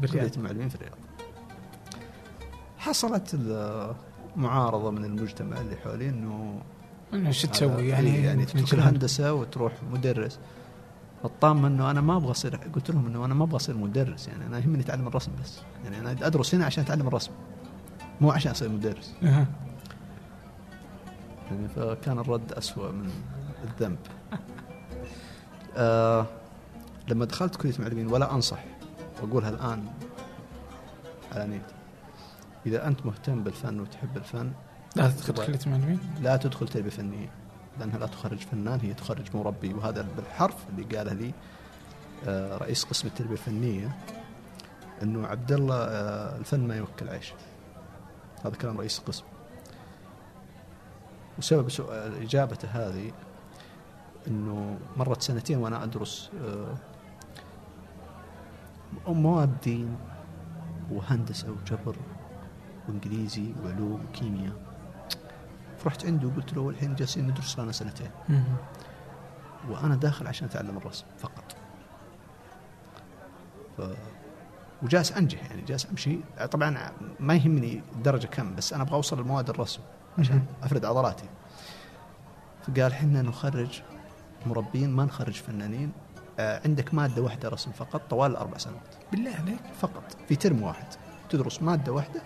بالرياض. 0.00 0.36
المعلمين 0.36 0.68
في 0.68 0.74
الرياض. 0.74 0.96
حصلت 2.78 3.34
المعارضه 4.36 4.90
من 4.90 5.04
المجتمع 5.04 5.60
اللي 5.60 5.76
حولي 5.76 6.08
إنه 6.08 6.62
إنه 7.14 7.30
شو 7.30 7.48
تسوي؟ 7.48 7.88
يعني 7.88 8.14
إيه 8.14 8.24
يعني 8.24 8.44
تترك 8.44 8.60
الجهل. 8.60 8.78
الهندسه 8.78 9.32
وتروح 9.34 9.72
مدرس. 9.92 10.38
الطامه 11.24 11.68
إنه 11.68 11.90
أنا 11.90 12.00
ما 12.00 12.16
أبغى 12.16 12.30
اصير 12.30 12.56
قلت 12.56 12.90
لهم 12.90 13.06
إنه 13.06 13.24
أنا 13.24 13.34
ما 13.34 13.44
أبغى 13.44 13.56
أصير 13.56 13.76
مدرس 13.76 14.28
يعني 14.28 14.46
أنا 14.46 14.58
يهمني 14.58 14.82
أتعلم 14.82 15.08
الرسم 15.08 15.32
بس. 15.42 15.58
يعني 15.84 16.00
أنا 16.00 16.10
أدرس 16.10 16.54
هنا 16.54 16.64
عشان 16.64 16.84
أتعلم 16.84 17.08
الرسم. 17.08 17.32
مو 18.20 18.30
عشان 18.30 18.50
اصير 18.50 18.68
مدرس. 18.68 19.14
أها. 19.22 19.46
يعني 21.50 21.68
فكان 21.68 22.18
الرد 22.18 22.52
أسوأ 22.52 22.92
من 22.92 23.10
الذنب. 23.64 23.98
آه 25.76 26.26
لما 27.08 27.24
دخلت 27.24 27.56
كلية 27.56 27.74
معلمين 27.78 28.06
ولا 28.06 28.34
أنصح 28.34 28.64
وأقولها 29.22 29.50
الآن 29.50 29.84
على 31.32 31.46
نيتي 31.46 31.74
إذا 32.66 32.86
أنت 32.86 33.06
مهتم 33.06 33.42
بالفن 33.42 33.80
وتحب 33.80 34.16
الفن 34.16 34.52
لا 34.96 35.10
تدخل 35.10 35.46
كلية 35.46 35.58
المعلمين؟ 35.66 36.00
لا 36.20 36.36
تدخل 36.36 36.68
تربية 36.68 36.90
فنية 36.90 37.30
لأنها 37.78 37.98
لا 37.98 38.06
تخرج 38.06 38.38
فنان 38.38 38.80
هي 38.80 38.94
تخرج 38.94 39.36
مربي 39.36 39.74
وهذا 39.74 40.06
بالحرف 40.16 40.54
اللي 40.68 40.96
قاله 40.96 41.12
لي 41.12 41.32
آه، 42.26 42.56
رئيس 42.56 42.84
قسم 42.84 43.08
التربية 43.08 43.32
الفنية 43.32 43.96
أنه 45.02 45.26
عبد 45.26 45.52
الله 45.52 45.76
آه، 45.76 46.36
الفن 46.36 46.68
ما 46.68 46.76
يوكل 46.76 47.08
عيش. 47.08 47.32
هذا 48.44 48.56
كلام 48.56 48.78
رئيس 48.78 48.98
القسم. 48.98 49.24
وسبب 51.38 51.68
إجابته 52.22 52.68
هذه 52.68 53.12
أنه 54.28 54.78
مرت 54.96 55.22
سنتين 55.22 55.58
وأنا 55.58 55.84
أدرس 55.84 56.30
آه، 56.44 56.74
مواد 59.08 59.60
دين 59.60 59.96
وهندسة 60.90 61.50
وجبر 61.50 61.96
وإنجليزي 62.88 63.54
وعلوم 63.64 64.06
وكيمياء. 64.08 64.56
فرحت 65.78 66.06
عنده 66.06 66.28
وقلت 66.28 66.54
له 66.54 66.68
الحين 66.68 66.94
جالسين 66.94 67.26
ندرس 67.26 67.58
لنا 67.58 67.72
سنتين. 67.72 68.10
وأنا 69.68 69.96
داخل 69.96 70.26
عشان 70.26 70.48
أتعلم 70.48 70.76
الرسم 70.76 71.06
فقط. 71.18 71.56
ف... 73.76 73.80
وجالس 74.82 75.12
أنجح 75.12 75.50
يعني 75.50 75.62
جالس 75.62 75.86
أمشي. 75.90 76.18
طبعا 76.50 76.92
ما 77.20 77.34
يهمني 77.34 77.82
الدرجه 77.96 78.26
كم 78.26 78.54
بس 78.54 78.72
أنا 78.72 78.82
أبغى 78.82 78.94
أوصل 78.94 79.20
لمواد 79.20 79.50
الرسم 79.50 79.80
عشان 80.18 80.42
أفرد 80.62 80.84
عضلاتي. 80.84 81.24
فقال 82.62 82.92
إحنا 82.92 83.22
نخرج 83.22 83.82
مربين 84.46 84.90
ما 84.90 85.04
نخرج 85.04 85.34
فنانين. 85.34 85.92
آه، 86.38 86.60
عندك 86.64 86.94
مادة 86.94 87.22
واحدة 87.22 87.48
رسم 87.48 87.72
فقط 87.72 88.02
طوال 88.10 88.30
الاربع 88.30 88.58
سنوات. 88.58 88.94
بالله 89.12 89.30
عليك. 89.34 89.60
فقط. 89.80 90.16
في 90.28 90.36
ترم 90.36 90.62
واحد. 90.62 90.86
تدرس 91.30 91.62
مادة 91.62 91.92
واحدة 91.92 92.22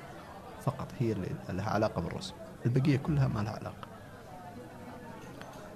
فقط. 0.64 0.88
هي 0.98 1.12
اللي 1.12 1.28
لها 1.48 1.70
علاقة 1.70 2.02
بالرسم. 2.02 2.34
البقية 2.66 2.96
كلها 2.96 3.28
ما 3.28 3.40
لها 3.40 3.52
علاقة. 3.52 3.88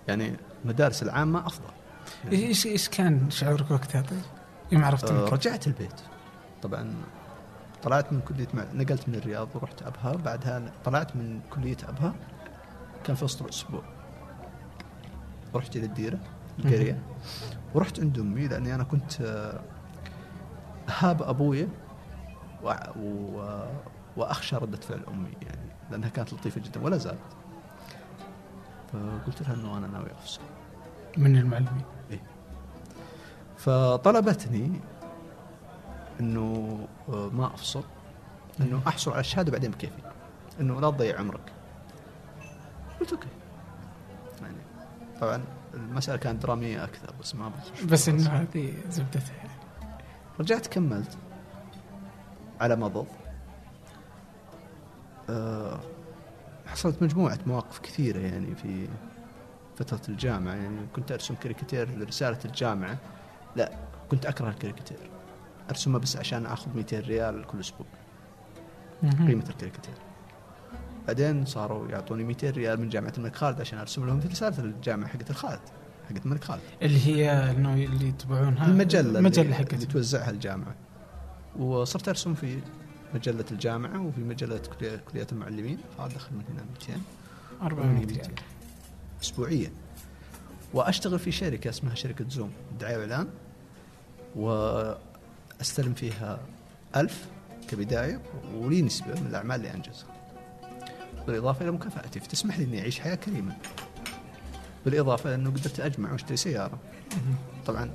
يعني 0.08 0.36
المدارس 0.64 1.02
العامة 1.02 1.46
أفضل. 1.46 1.70
إيش 2.32 2.66
إيش 2.66 2.88
كان 2.88 3.30
شعورك 3.30 3.70
وقتها؟ 3.70 4.02
طيب؟ 4.02 4.20
يوم 4.72 4.84
عرفت 4.84 5.10
آه، 5.10 5.24
رجعت 5.24 5.66
البيت. 5.66 6.00
طبعا 6.64 6.94
طلعت 7.82 8.12
من 8.12 8.20
كلية 8.20 8.48
مع... 8.54 8.64
نقلت 8.74 9.08
من 9.08 9.14
الرياض 9.14 9.48
ورحت 9.54 9.82
أبها 9.82 10.12
بعدها 10.12 10.72
طلعت 10.84 11.16
من 11.16 11.40
كلية 11.50 11.76
أبها 11.88 12.14
كان 13.04 13.16
في 13.16 13.24
وسط 13.24 13.42
الأسبوع 13.42 13.82
رحت 15.54 15.76
إلى 15.76 15.86
الديرة 15.86 16.18
القرية. 16.58 17.02
ورحت 17.74 18.00
عند 18.00 18.18
امي 18.18 18.48
لأني 18.48 18.74
أنا 18.74 18.84
كنت 18.84 19.20
اهاب 20.88 21.22
ابويا 21.22 21.68
و... 22.62 22.74
و... 23.00 23.64
واخشى 24.16 24.56
رده 24.56 24.76
فعل 24.76 25.00
أمي 25.08 25.32
يعني 25.42 25.70
لأنها 25.90 26.08
كانت 26.08 26.32
لطيفة 26.32 26.60
جدا 26.60 26.82
ولا 26.82 26.96
زالت. 26.96 27.18
فقلت 28.92 29.42
لها 29.42 29.54
إنه 29.54 29.78
أنا 29.78 29.86
ناوي 29.86 30.12
أفصل. 30.12 30.40
من 31.16 31.36
المعلمين. 31.36 31.84
فطلبتني 33.56 34.80
إنه 36.20 36.78
آه، 37.08 37.28
ما 37.32 37.46
أفصل. 37.46 37.84
إنه 38.60 38.82
أحصل 38.86 39.10
على 39.10 39.20
الشهادة 39.20 39.52
بعدين 39.52 39.70
بكيفي. 39.70 39.92
إنه 40.60 40.80
لا 40.80 40.90
تضيع 40.90 41.18
عمرك. 41.18 41.52
قلت 43.00 43.12
أوكي. 43.12 43.28
يعني 44.42 44.56
طبعا 45.20 45.44
المسألة 45.74 46.16
كانت 46.16 46.42
درامية 46.42 46.84
أكثر 46.84 47.14
بس 47.20 47.34
ما 47.34 47.52
بس 47.84 48.08
إنه 48.08 48.30
هذه 48.30 48.74
زبدتها. 48.90 49.36
يعني. 49.36 49.50
رجعت 50.40 50.66
كملت. 50.66 51.18
على 52.60 52.76
مضض. 52.76 53.06
أه 55.30 55.80
حصلت 56.66 57.02
مجموعة 57.02 57.38
مواقف 57.46 57.78
كثيرة 57.78 58.18
يعني 58.18 58.54
في 58.54 58.88
فترة 59.76 60.00
الجامعة. 60.08 60.54
يعني 60.54 60.86
كنت 60.96 61.12
أرسم 61.12 61.34
كاريكاتير 61.34 61.98
لرسالة 61.98 62.38
الجامعة. 62.44 62.98
لا 63.56 63.72
كنت 64.10 64.26
أكره 64.26 64.48
الكاريكاتير. 64.48 64.98
أرسمه 65.70 65.98
بس 65.98 66.16
عشان 66.16 66.46
أخذ 66.46 66.76
200 66.76 67.00
ريال 67.00 67.46
كل 67.46 67.60
أسبوع. 67.60 67.86
مهم. 69.02 69.28
قيمة 69.28 69.44
الكاريكاتير 69.50 69.94
بعدين 71.06 71.44
صاروا 71.44 71.88
يعطوني 71.88 72.24
200 72.24 72.50
ريال 72.50 72.80
من 72.80 72.88
جامعة 72.88 73.12
الملك 73.18 73.36
خالد 73.36 73.60
عشان 73.60 73.78
أرسم 73.78 74.06
لهم 74.06 74.20
في 74.20 74.28
رسالة 74.28 74.58
الجامعة 74.58 75.08
حقت 75.08 75.30
الخالد 75.30 75.60
حقت 76.10 76.26
الملك 76.26 76.44
خالد. 76.44 76.60
اللي 76.82 77.06
هي 77.06 77.50
إنه 77.50 77.74
اللي 77.74 78.08
يتبعونها. 78.08 78.66
المجلة 78.66 79.18
المجلة 79.18 79.44
اللي, 79.44 79.66
اللي 79.72 79.86
توزعها 79.86 80.30
الجامعة. 80.30 80.74
وصرت 81.56 82.08
أرسم 82.08 82.34
في 82.34 82.58
مجلة 83.14 83.44
الجامعة 83.50 84.06
وفي 84.06 84.20
مجلة 84.20 84.60
كلية, 84.78 84.96
كلية 84.96 85.26
المعلمين. 85.32 85.78
فأدخل 85.98 86.34
من 86.34 86.44
هنا 86.48 86.64
200 86.72 87.00
400 87.62 88.06
ريال. 88.06 88.30
أسبوعيا. 89.22 89.70
وأشتغل 90.74 91.18
في 91.18 91.32
شركة 91.32 91.70
اسمها 91.70 91.94
شركة 91.94 92.28
زوم 92.28 92.50
دعاية 92.80 92.96
وإعلان. 92.96 93.28
وأستلم 95.64 95.94
فيها 95.94 96.38
ألف 96.96 97.26
كبداية 97.68 98.20
ولي 98.54 98.82
نسبة 98.82 99.20
من 99.20 99.26
الأعمال 99.26 99.56
اللي 99.56 99.74
أنجزها. 99.74 100.06
بالإضافة 101.26 101.62
إلى 101.62 101.70
مكافأتي 101.70 102.20
فتسمح 102.20 102.58
لي 102.58 102.64
إني 102.64 102.80
أعيش 102.80 103.00
حياة 103.00 103.14
كريمة. 103.14 103.56
بالإضافة 104.84 105.28
إلى 105.28 105.34
أنه 105.34 105.50
قدرت 105.50 105.80
أجمع 105.80 106.12
وأشتري 106.12 106.36
سيارة. 106.36 106.78
طبعا 107.66 107.90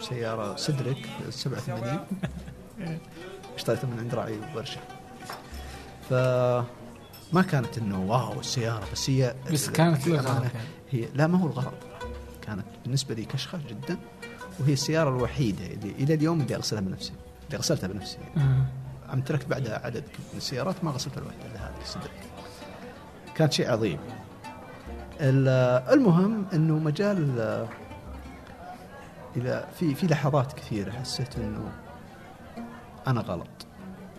سيارة 0.00 0.56
سدرك 0.56 1.06
87 1.30 2.00
اشتريتها 3.56 3.86
من 3.86 3.98
عند 3.98 4.14
راعي 4.14 4.38
ورشة. 4.54 4.80
فما 6.10 7.42
كانت 7.50 7.78
إنه 7.78 8.02
واو 8.02 8.40
السيارة 8.40 8.84
بس 8.92 9.10
هي 9.10 9.34
بس 9.52 9.70
كانت 9.70 10.06
يعني. 10.06 10.48
هي 10.90 11.08
لا 11.14 11.26
ما 11.26 11.38
هو 11.38 11.46
الغرض. 11.46 11.74
كانت 12.42 12.66
بالنسبة 12.84 13.14
لي 13.14 13.24
كشخة 13.24 13.60
جدا. 13.68 13.98
وهي 14.60 14.72
السيارة 14.72 15.08
الوحيدة 15.08 15.66
اللي 15.66 15.90
إلى 15.90 16.14
اليوم 16.14 16.40
اللي 16.40 16.56
أغسلها 16.56 16.80
بنفسي 16.80 17.12
اللي 17.46 17.58
غسلتها 17.58 17.86
بنفسي. 17.88 18.18
آه. 18.36 19.12
أمتلكت 19.12 19.46
بعدها 19.48 19.86
عدد 19.86 20.04
من 20.32 20.36
السيارات 20.36 20.84
ما 20.84 20.90
غسلت 20.90 21.18
الواحدة 21.18 21.46
الا 21.46 21.60
هذه 21.68 21.82
السدرك 21.82 22.10
كانت 23.34 23.52
شيء 23.52 23.70
عظيم. 23.72 23.98
ال- 25.20 25.88
المهم 25.92 26.46
إنه 26.52 26.74
مجال 26.78 27.16
ال- 27.18 27.68
إلى 29.36 29.66
في 29.78 29.94
في 29.94 30.06
لحظات 30.06 30.52
كثيرة 30.52 30.90
حسيت 30.90 31.36
إنه 31.36 31.72
أنا 33.06 33.20
غلط 33.20 33.66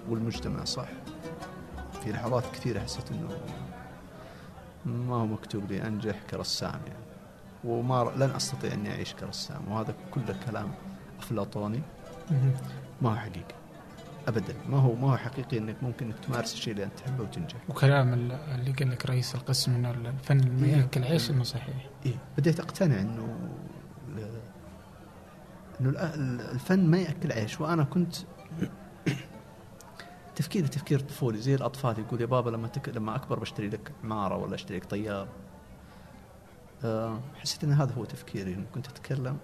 والمجتمع 0.10 0.63
صح. 0.63 0.88
في 2.04 2.12
لحظات 2.12 2.43
كثيرة 2.54 2.80
حسيت 2.80 3.12
إنه 3.12 3.30
ما 4.86 5.15
هو 5.15 5.26
مكتوب 5.26 5.72
لي 5.72 5.88
أنجح 5.88 6.15
كرسام 6.30 6.80
يعني. 6.88 7.03
وما 7.65 8.12
لن 8.15 8.30
أستطيع 8.36 8.73
أني 8.73 8.91
أعيش 8.91 9.13
كرسام 9.13 9.71
وهذا 9.71 9.95
كله 10.12 10.36
كلام 10.45 10.71
أفلاطوني. 11.19 11.82
ما 13.02 13.10
هو 13.12 13.15
حقيقي؟ 13.15 13.56
ابدا. 14.28 14.54
ما 14.69 14.78
هو 14.78 14.95
ما 14.95 15.12
هو 15.12 15.17
حقيقي 15.17 15.58
إنك 15.58 15.76
ممكن 15.84 16.06
انك 16.06 16.19
تمارس 16.19 16.54
الشيء 16.54 16.73
اللي 16.73 16.84
أنت 16.84 16.99
تحبه 16.99 17.23
وتنجح؟ 17.23 17.56
وكلام 17.69 18.13
ال- 18.13 18.32
اللي 18.32 18.71
قال 18.71 18.89
لك 18.91 19.06
رئيس 19.06 19.36
القسم 19.36 19.76
إنه 19.76 19.91
الفن 19.91 20.52
ما 20.62 20.65
إيه. 20.65 20.76
ياكل 20.76 21.04
عيش 21.04 21.32
إنه 21.32 21.43
صحيح. 21.43 21.76
إيه. 22.06 22.15
بديت 22.38 22.60
أقتنع 22.60 23.02
إنه 23.02 23.38
إنه 25.82 25.89
الفن 26.52 26.86
ما 26.91 26.97
يأكل 26.97 27.32
عيش. 27.32 27.62
وأنا 27.62 27.84
كنت 27.84 28.15
تفكيري 30.36 30.67
تفكير 30.67 30.99
طفولي 30.99 31.38
زي 31.38 31.56
الأطفال 31.56 31.99
يقول 31.99 32.21
يا 32.21 32.26
بابا 32.26 32.49
لما 32.49 32.67
تك... 32.67 32.89
لما 32.89 33.15
أكبر 33.15 33.39
بشتري 33.39 33.69
لك 33.69 33.91
عمارة 34.04 34.38
ولا 34.38 34.56
أشتري 34.56 34.78
لك 34.78 34.86
طياره 34.86 35.28
حسيت 37.41 37.63
إن 37.63 37.72
هذا 37.72 37.93
هو 37.93 38.06
تفكيري 38.06 38.65
كنت 38.74 38.88
أتكلم 38.88 39.38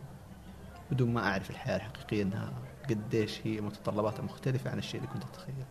بدون 0.91 1.13
ما 1.13 1.31
أعرف 1.31 1.49
الحياة 1.49 1.75
الحقيقية 1.75 2.23
إنها 2.23 2.53
قديش 2.89 3.41
هي 3.43 3.61
متطلباتها 3.61 4.23
مختلفة 4.23 4.71
عن 4.71 4.77
الشيء 4.77 5.01
اللي 5.01 5.13
كنت 5.13 5.23
أتخيله 5.23 5.65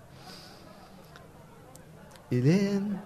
إلين 2.32 2.98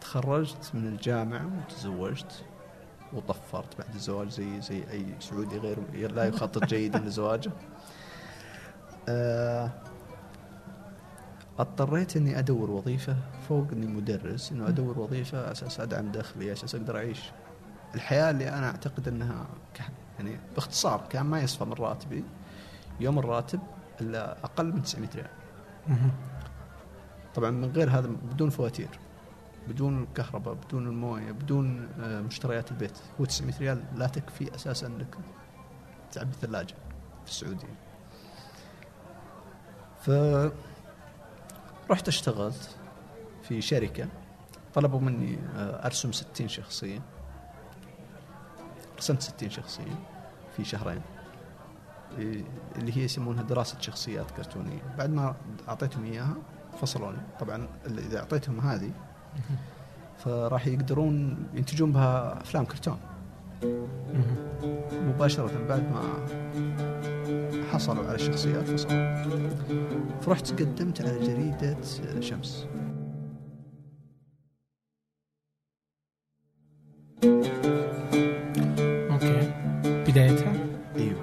تخرجت 0.00 0.70
من 0.74 0.86
الجامعة 0.86 1.50
وتزوجت 1.58 2.44
وطفرت 3.12 3.78
بعد 3.78 3.94
الزواج 3.94 4.28
زي 4.28 4.60
زي 4.60 4.90
أي 4.90 5.06
سعودي 5.20 5.58
غير 5.58 6.12
لا 6.12 6.24
يخطط 6.24 6.64
جيدا 6.64 6.98
لزواجه. 6.98 7.50
آه، 9.08 9.70
اضطريت 11.58 12.16
إني 12.16 12.38
أدور 12.38 12.70
وظيفة 12.70 13.16
فوق 13.48 13.66
إني 13.72 13.86
مدرس 13.86 14.52
إنه 14.52 14.68
أدور 14.68 14.98
وظيفة 14.98 15.52
أساس 15.52 15.80
أدعم 15.80 16.12
دخلي 16.12 16.52
أساس 16.52 16.74
أقدر 16.74 16.96
أعيش 16.96 17.20
الحياة 17.94 18.30
اللي 18.30 18.48
أنا 18.48 18.66
أعتقد 18.66 19.08
إنها 19.08 19.46
يعني 20.18 20.40
باختصار 20.54 21.06
كان 21.10 21.26
ما 21.26 21.40
يصفى 21.40 21.64
من 21.64 21.72
راتبي. 21.72 22.24
يوم 23.00 23.18
الراتب 23.18 23.60
إلا 24.00 24.44
أقل 24.44 24.72
من 24.72 24.82
900 24.82 25.08
ريال. 25.14 25.30
طبعا 27.34 27.50
من 27.50 27.70
غير 27.70 27.90
هذا 27.90 28.08
بدون 28.32 28.50
فواتير 28.50 28.88
بدون 29.68 30.02
الكهرباء 30.02 30.54
بدون 30.54 30.86
الموية 30.86 31.32
بدون 31.32 31.88
آه، 32.00 32.20
مشتريات 32.20 32.70
البيت 32.70 32.98
هو 33.20 33.24
900 33.24 33.58
ريال 33.58 33.84
لا 33.96 34.06
تكفي 34.06 34.54
أساسا 34.54 34.86
إنك 34.86 35.16
تعبي 36.12 36.32
ثلاجه 36.40 36.74
في 37.24 37.30
السعودية. 37.30 37.74
ف 40.00 40.10
رحت 41.90 42.08
اشتغلت 42.08 42.76
في 43.42 43.60
شركة 43.60 44.08
طلبوا 44.74 45.00
مني 45.00 45.38
آه، 45.56 45.86
أرسم 45.86 46.12
60 46.12 46.48
شخصية. 46.48 47.00
رسمت 49.02 49.22
60 49.22 49.50
شخصية 49.50 49.98
في 50.56 50.64
شهرين. 50.64 51.00
إيه، 52.18 52.44
اللي 52.76 52.96
هي 52.96 53.04
يسمونها 53.04 53.42
دراسة 53.42 53.80
شخصيات 53.80 54.30
كرتونية. 54.30 54.94
بعد 54.98 55.10
ما 55.10 55.34
أعطيتهم 55.68 56.04
إياها 56.04 56.36
فصلوني. 56.80 57.18
طبعا 57.40 57.68
إذا 57.86 58.18
أعطيتهم 58.18 58.60
هذه 58.60 58.90
فراح 60.18 60.66
يقدرون 60.66 61.46
ينتجون 61.54 61.92
بها 61.92 62.40
أفلام 62.40 62.64
كرتون. 62.64 62.98
مباشرة 64.92 65.66
بعد 65.68 65.82
ما 65.82 66.02
حصلوا 67.72 68.04
على 68.04 68.14
الشخصيات 68.14 68.70
فصلوا. 68.70 69.50
فرحت 70.20 70.52
قدمت 70.52 71.00
على 71.00 71.18
جريدة 71.18 71.76
شمس. 72.20 72.66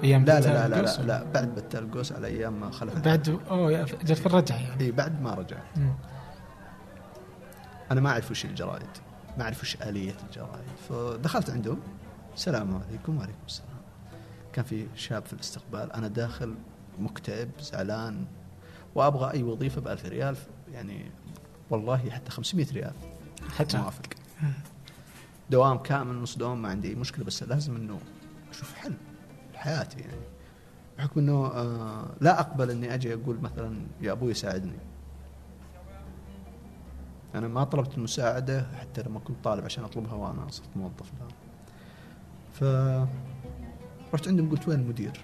أيام 0.10 0.26
لا 0.26 0.40
لا 0.40 0.68
لا 0.68 0.82
لا؟ 0.82 0.82
لا, 0.82 1.02
لا 1.02 1.24
بعد 1.24 1.56
بتال 1.56 1.84
القوس 1.84 2.12
على 2.12 2.28
أيام 2.28 2.60
ما 2.60 2.72
خلف 2.72 3.00
بعد 3.00 3.40
أوه 3.50 3.84
جت 3.84 4.12
في 4.12 4.26
الرجعة 4.26 4.58
يعني. 4.58 4.82
إي 4.84 4.92
بعد 4.92 5.22
ما 5.22 5.34
رجع. 5.34 5.58
أنا 7.92 8.02
ما 8.02 8.10
أعرف 8.10 8.32
وش 8.32 8.46
الجرائد 8.46 8.88
ما 9.38 9.44
أعرف 9.44 9.62
وش 9.62 9.76
آلية 9.76 10.16
الجرائد. 10.30 10.64
فدخلت 10.90 11.50
عندهم. 11.50 11.80
السلام 12.36 12.82
عليكم 12.88 13.18
وعليكم 13.18 13.40
السلام. 13.48 13.70
كان 14.54 14.66
في 14.66 14.88
شاب 14.96 15.26
في 15.26 15.34
الاستقبال 15.34 15.94
أنا 15.94 16.08
داخل 16.08 16.56
مكتئب 17.00 17.50
زعلان 17.62 18.26
وأبغى 18.96 19.34
أي 19.34 19.44
وظيفة 19.44 19.82
ب 19.82 19.88
1000 19.88 20.06
ريال 20.06 20.36
يعني 20.74 21.12
والله 21.70 22.10
حتى 22.10 22.32
500 22.32 22.68
ريال. 22.74 22.94
حتى. 23.58 23.78
موافق. 23.78 24.06
دوام 25.50 25.78
كامل 25.78 26.16
نص 26.16 26.38
دوام 26.38 26.62
ما 26.62 26.70
عندي 26.70 26.96
مشكلة 26.96 27.26
بس 27.26 27.44
لازم 27.44 27.76
إنه 27.76 28.00
أشوف 28.52 28.74
حل. 28.76 28.94
لحياتي 29.60 30.00
يعني. 30.00 30.22
بحكم 30.98 31.20
إنه 31.20 31.46
آه 31.46 32.06
لا 32.22 32.40
أقبل 32.40 32.72
إني 32.72 32.94
أجي 32.94 33.14
أقول 33.14 33.40
مثلا 33.42 33.82
يا 34.02 34.12
أبوي 34.12 34.34
ساعدني 34.34 34.80
أنا 37.36 37.48
ما 37.48 37.64
طلبت 37.64 37.98
المساعدة 37.98 38.68
حتى 38.80 39.02
لما 39.02 39.20
كنت 39.20 39.38
طالب 39.44 39.66
عشان 39.66 39.84
أطلبها 39.84 40.14
وأنا 40.14 40.48
صرت 40.50 40.70
موظف 40.76 41.12
الان 41.14 41.32
ف 42.54 42.64
رحت 44.14 44.28
عندهم 44.28 44.50
قلت 44.50 44.68
وين 44.68 44.80
المدير؟ 44.80 45.20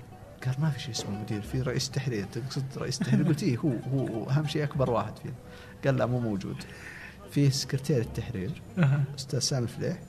قال 0.46 0.56
ما 0.62 0.70
في 0.70 0.80
شيء 0.80 0.92
اسمه 0.92 1.22
مدير 1.22 1.42
في 1.42 1.62
رئيس 1.62 1.90
تحرير. 1.90 2.26
تقصد 2.26 2.64
رئيس 2.78 3.00
تحرير؟ 3.00 3.28
قلت 3.28 3.44
إيه 3.44 3.58
هو 3.58 3.72
هو 3.94 4.30
أهم 4.30 4.48
شيء 4.48 4.64
أكبر 4.64 4.90
واحد 4.90 5.18
فينا 5.18 5.34
قال 5.86 5.98
لا 5.98 6.06
مو 6.06 6.20
موجود. 6.20 6.64
في 7.32 7.50
سكرتير 7.50 8.02
التحرير. 8.02 8.62
أستاذ 9.16 9.40
سامي 9.40 9.64
الفليح 9.64 10.00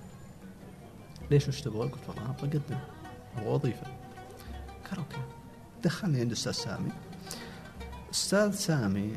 ليش 1.31 1.49
وش 1.49 1.61
تبغى؟ 1.61 1.89
قلت 1.89 2.09
والله 2.09 2.23
أنا 2.23 2.31
أبغى 2.31 2.49
أقدم 2.49 2.79
أبغى 3.37 3.49
وظيفة. 3.49 3.87
قال 4.90 4.99
أوكي. 4.99 5.20
دخلني 5.85 6.20
عند 6.20 6.33
أستاذ 6.33 6.53
سامي. 6.53 6.90
أستاذ 8.11 8.53
سامي 8.53 9.16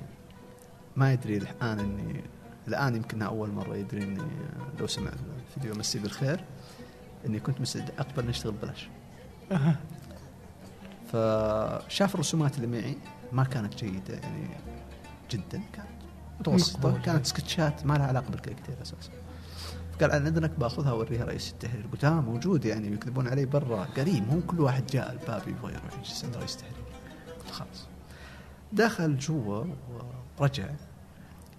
ما 0.96 1.14
يدري 1.14 1.38
الآن 1.38 1.80
اني 1.80 2.24
الآن 2.68 2.96
يمكن 2.96 3.22
أول 3.22 3.52
مرة 3.52 3.76
يدري 3.76 4.04
إني 4.04 4.22
لو 4.80 4.88
سمع 4.88 5.12
الفيديو. 5.48 5.76
مسي 5.76 6.00
بالخير. 6.00 6.44
إني 7.26 7.40
كنت 7.40 7.62
مستعد 7.62 7.92
اقبل 8.00 8.28
نشتغل 8.28 8.54
ببلاش. 8.54 8.90
فشاف 11.08 12.16
الرسومات 12.16 12.56
اللي 12.56 12.68
معي 12.68 12.98
ما 13.32 13.44
كانت 13.44 13.76
جيدة 13.76 14.14
يعني 14.14 14.50
جدا. 15.32 15.62
كانت 15.74 15.90
متوسطة. 16.40 17.02
كانت 17.02 17.26
سكتشات 17.26 17.86
ما 17.86 17.94
لها 17.94 18.08
علاقة 18.08 18.30
بالكاركتير 18.30 18.76
أساسا. 18.82 19.12
قال 20.02 20.12
عن 20.12 20.28
اذنك 20.28 20.52
بأخذها 20.60 20.92
اوريها 20.92 21.26
رئيس 21.26 21.52
التحرير. 21.52 21.88
قلت 21.92 22.06
آه 22.06 22.22
موجود 22.22 22.66
يعني 22.66 22.88
يكذبون 22.88 23.28
علي 23.28 23.46
برا 23.46 23.84
قريب. 23.84 24.28
مو 24.28 24.42
كل 24.48 24.60
واحد 24.60 24.86
جاء 24.88 25.12
الباب 25.12 25.48
يبغى 25.48 25.74
يروح 25.74 26.00
يجلس 26.00 26.26
عند 26.26 26.38
رئيس 26.38 26.56
التحرير. 26.56 26.86
قلت 27.40 27.52
خلاص. 27.52 27.88
دخل 28.74 29.18
جوا 29.18 29.66
ورجع. 30.40 30.70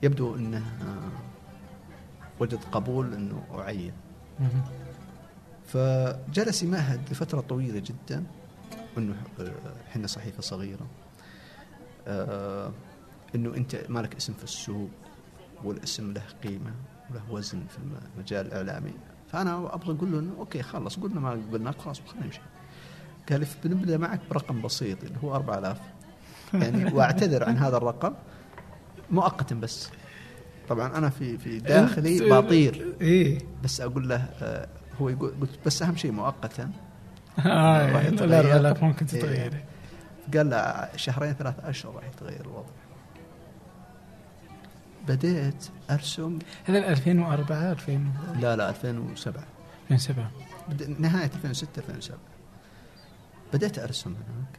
يبدو 0.02 0.36
إنه 0.36 0.58
آه، 0.58 1.10
وجد 2.40 2.58
قبول 2.72 3.14
إنه 3.14 3.44
أعين. 3.54 3.92
فجلس 5.66 6.62
يمهد 6.62 7.00
لفترة 7.10 7.40
طويلة 7.40 7.78
جدا. 7.78 8.24
إنه 8.98 9.14
آه، 9.40 9.52
إحنا 9.90 10.06
صحيفة 10.06 10.42
صغيرة. 10.42 10.86
آه، 12.06 12.72
إنه 13.34 13.54
أنت 13.56 13.76
مالك 13.88 14.16
اسم 14.16 14.32
في 14.32 14.44
السوق 14.44 14.90
والاسم 15.64 16.12
له 16.12 16.22
قيمة. 16.44 16.74
وله 17.10 17.22
وزن 17.30 17.62
في 17.68 17.78
المجال 18.16 18.46
الاعلامي 18.46 18.92
فأنا 19.32 19.74
أبغى 19.74 19.96
أقول 19.96 20.12
له 20.12 20.18
إنه 20.18 20.32
أوكي 20.38 20.62
خلص 20.62 20.96
قلنا 20.96 21.20
ما 21.20 21.30
قبلناك 21.30 21.78
خلاص 21.78 22.00
خلينا 22.06 22.26
نمشي. 22.26 22.40
قال 23.30 23.46
بنبدأ 23.64 23.96
معك 23.96 24.20
برقم 24.30 24.62
بسيط 24.62 25.04
اللي 25.04 25.18
هو 25.24 25.34
4000 25.34 25.78
يعني 26.54 26.84
وأعتذر 26.94 27.44
عن 27.44 27.56
هذا 27.56 27.76
الرقم 27.76 28.14
مؤقتا 29.10 29.54
بس. 29.54 29.90
طبعا 30.68 30.98
أنا 30.98 31.10
في 31.10 31.38
في 31.38 31.58
داخلي 31.58 32.30
بطير 32.30 32.94
إيه. 33.00 33.38
بس 33.64 33.80
أقول 33.80 34.08
له 34.08 34.16
آه، 34.42 34.68
هو 35.00 35.08
يقول 35.08 35.34
قلت 35.40 35.58
بس 35.66 35.82
أهم 35.82 35.96
شيء 35.96 36.12
مؤقتا. 36.12 36.70
آه 37.46 37.92
راح 37.92 38.04
يتغير. 38.04 38.42
لا 38.44 38.58
لا 38.58 38.74
ممكن 38.82 39.06
إيه. 39.06 39.20
تتغير 39.20 39.64
قال 40.34 40.50
له 40.50 40.88
شهرين 40.96 41.32
ثلاثة 41.32 41.70
أشهر 41.70 41.94
راح 41.94 42.04
يتغير 42.08 42.40
الوضع. 42.40 42.79
بديت 45.08 45.68
أرسم. 45.90 46.38
هذا 46.64 46.88
2004 46.88 47.72
2000 47.72 48.12
لا 48.40 48.56
لا 48.56 48.68
2007 48.70 49.44
2007 49.90 50.30
بد- 50.68 51.00
نهاية 51.00 51.24
2006 51.34 51.78
2007 51.78 52.18
بديت 53.52 53.78
أرسم 53.78 54.10
هناك. 54.14 54.58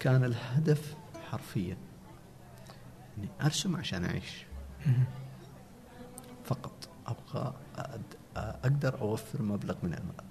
كان 0.00 0.24
الهدف 0.24 0.94
حرفيا 1.30 1.76
إني 3.18 3.28
أرسم 3.42 3.76
عشان 3.76 4.04
أعيش. 4.04 4.44
مهم. 4.86 5.04
فقط 6.44 6.88
أبغى 7.06 7.54
أد- 7.78 8.16
أقدر 8.36 9.00
أوفر 9.00 9.42
مبلغ 9.42 9.74
من 9.82 9.94
المال. 9.94 10.24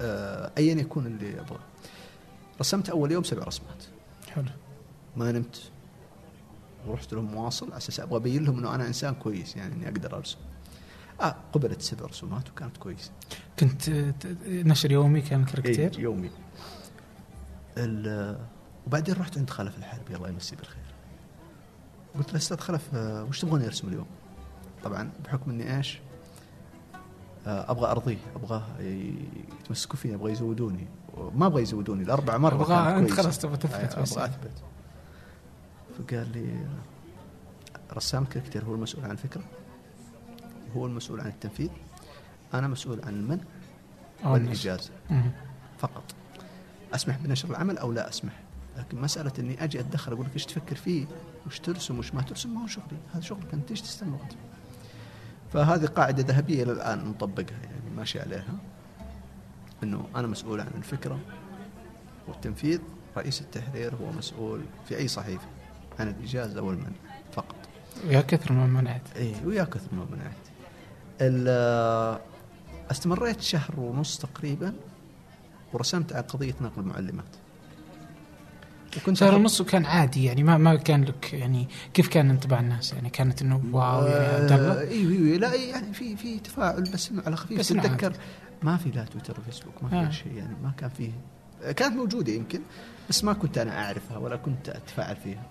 آه، 0.00 0.50
ايا 0.58 0.74
يكون 0.74 1.06
اللي 1.06 1.40
أبغاه. 1.40 1.60
رسمت 2.60 2.90
أول 2.90 3.12
يوم 3.12 3.22
سبع 3.24 3.42
رسمات. 3.44 3.84
حلو. 4.30 4.44
ما 5.16 5.32
نمت. 5.32 5.70
ورحت 6.86 7.12
لهم 7.14 7.24
مواصل 7.24 7.66
على 7.66 7.76
أساس 7.76 8.00
أبغى 8.00 8.16
أبين 8.16 8.44
لهم 8.44 8.58
إنه 8.58 8.74
أنا 8.74 8.86
إنسان 8.86 9.14
كويس 9.14 9.56
يعني 9.56 9.74
إني 9.74 9.88
أقدر 9.88 10.16
أرسم 10.16 10.38
آه 11.20 11.36
قبلت 11.52 11.82
سبع 11.82 12.06
رسومات 12.06 12.50
وكانت 12.50 12.76
كويسة 12.76 13.10
كنت 13.58 13.90
نشر 14.48 14.92
يومي 14.92 15.20
كان 15.20 15.44
كاركتير 15.44 15.92
إيه 15.96 16.00
يومي 16.02 16.30
ال- 17.76 18.38
وبعدين 18.86 19.14
رحت 19.14 19.38
عند 19.38 19.50
خلف 19.50 19.78
الحربي 19.78 20.16
الله 20.16 20.28
يمسيه 20.28 20.56
بالخير 20.56 20.82
قلت 22.18 22.32
له 22.32 22.36
أستاذ 22.38 22.56
خلف 22.58 22.94
آه، 22.94 23.24
وش 23.24 23.40
تبغاني 23.40 23.66
ارسم 23.66 23.88
اليوم؟ 23.88 24.06
طبعا 24.84 25.10
بحكم 25.24 25.50
إني 25.50 25.76
إيش؟ 25.76 25.98
آه، 27.46 27.70
أبغى 27.70 27.90
ارضيه 27.90 28.16
ابغاه 28.36 28.62
ي- 28.80 29.14
يتمسكوا 29.60 29.96
فيني 29.96 30.14
أبغى 30.14 30.32
يزودوني 30.32 30.86
ما 31.34 31.46
أبغى 31.46 31.62
يزودوني 31.62 32.02
الاربع 32.02 32.38
مره 32.38 32.96
أنت 32.98 33.06
كويسة. 33.08 33.22
خلاص 33.22 33.38
تبغى 33.38 33.56
تثبت 33.56 33.74
آه،. 33.94 34.02
أبغى 34.02 34.24
أثبت 34.24 34.50
فقال 35.98 36.32
لي 36.32 36.66
رسام 37.92 38.22
الكاركتير 38.22 38.64
هو 38.64 38.74
المسؤول 38.74 39.04
عن 39.04 39.10
الفكرة 39.10 39.44
هو 40.76 40.86
المسؤول 40.86 41.20
عن 41.20 41.26
التنفيذ 41.26 41.70
أنا 42.54 42.68
مسؤول 42.68 43.00
عن 43.04 43.14
المنع 43.14 43.42
أو 44.24 44.36
مهم. 45.10 45.32
فقط. 45.78 46.14
أسمح 46.94 47.18
بنشر 47.18 47.50
العمل 47.50 47.78
أو 47.78 47.92
لا 47.92 48.08
أسمح؟ 48.08 48.32
لكن 48.78 49.00
مسألة 49.00 49.32
إني 49.38 49.64
أجي 49.64 49.80
أتدخل 49.80 50.12
أقول 50.12 50.26
لك 50.26 50.34
إيش 50.34 50.46
تفكر 50.46 50.76
فيه 50.76 51.06
وش 51.46 51.58
ترسم 51.58 51.98
وش 51.98 52.14
ما 52.14 52.22
ترسم 52.22 52.54
ما 52.54 52.62
هو 52.62 52.66
شغلي. 52.66 52.98
هذا 53.14 53.20
شغلك 53.20 53.54
انت 53.54 53.70
إيش 53.70 53.80
تستنى 53.80 54.10
وقت 54.12 54.34
فهذه 55.52 55.86
قاعدة 55.86 56.22
ذهبية 56.22 56.62
إلى 56.62 56.72
الآن 56.72 57.04
نطبقها 57.04 57.58
يعني 57.58 57.90
ماشي 57.96 58.20
عليها. 58.20 58.54
إنه 59.82 60.08
أنا 60.16 60.26
مسؤول 60.26 60.60
عن 60.60 60.70
الفكرة 60.76 61.18
والتنفيذ 62.28 62.80
رئيس 63.16 63.40
التحرير 63.40 63.94
هو 63.94 64.12
مسؤول 64.12 64.60
في 64.88 64.96
أي 64.96 65.08
صحيفة. 65.08 65.46
عن 65.98 66.08
الاجازه 66.08 66.62
والمنع 66.62 66.96
فقط. 67.32 67.56
يا 68.08 68.20
كثر 68.20 68.52
ما 68.52 68.66
منعت. 68.66 69.02
اي 69.16 69.34
ويا 69.44 69.64
كثر 69.64 69.88
ما 69.94 70.06
منعت. 70.10 70.36
ال- 71.20 72.18
استمريت 72.90 73.40
شهر 73.40 73.80
ونص 73.80 74.18
تقريبا 74.18 74.72
ورسمت 75.72 76.12
على 76.12 76.22
قضية 76.24 76.54
نقل 76.60 76.80
المعلمات. 76.82 77.24
وكنت 78.96 79.16
شهر 79.16 79.34
ونص 79.34 79.60
وكان 79.60 79.84
عادي 79.84 80.24
يعني 80.24 80.42
ما 80.42 80.56
ما 80.58 80.74
كان 80.76 81.04
لك 81.04 81.32
يعني 81.32 81.68
كيف 81.94 82.08
كان 82.08 82.30
انطباع 82.30 82.60
الناس 82.60 82.92
يعني؟ 82.92 83.10
كانت 83.10 83.42
إنه 83.42 83.62
واو 83.72 84.00
عبد 84.00 84.52
الله؟ 84.52 84.80
أيوه 84.80 85.12
أيوه 85.12 85.38
لا 85.38 85.54
يعني 85.54 85.92
في 85.92 86.16
في 86.16 86.38
تفاعل 86.38 86.82
بس 86.82 87.10
إنه 87.10 87.22
على 87.26 87.36
خفيف. 87.36 87.58
بس 87.58 87.68
تتذكر. 87.68 88.12
ما 88.62 88.76
في 88.76 88.90
لا 88.90 89.04
تويتر 89.04 89.40
وفيسبوك 89.40 89.82
ما 89.82 89.88
في 89.88 89.96
آه. 89.96 90.10
شيء 90.10 90.32
يعني 90.32 90.54
ما 90.62 90.72
كان 90.78 90.90
فيه. 90.90 91.10
كانت 91.72 91.96
موجودة 91.96 92.32
يمكن 92.32 92.60
بس 93.08 93.24
ما 93.24 93.32
كنت 93.32 93.58
أنا 93.58 93.84
أعرفها 93.84 94.16
ولا 94.18 94.36
كنت 94.36 94.68
أتفاعل 94.68 95.16
فيها. 95.16 95.42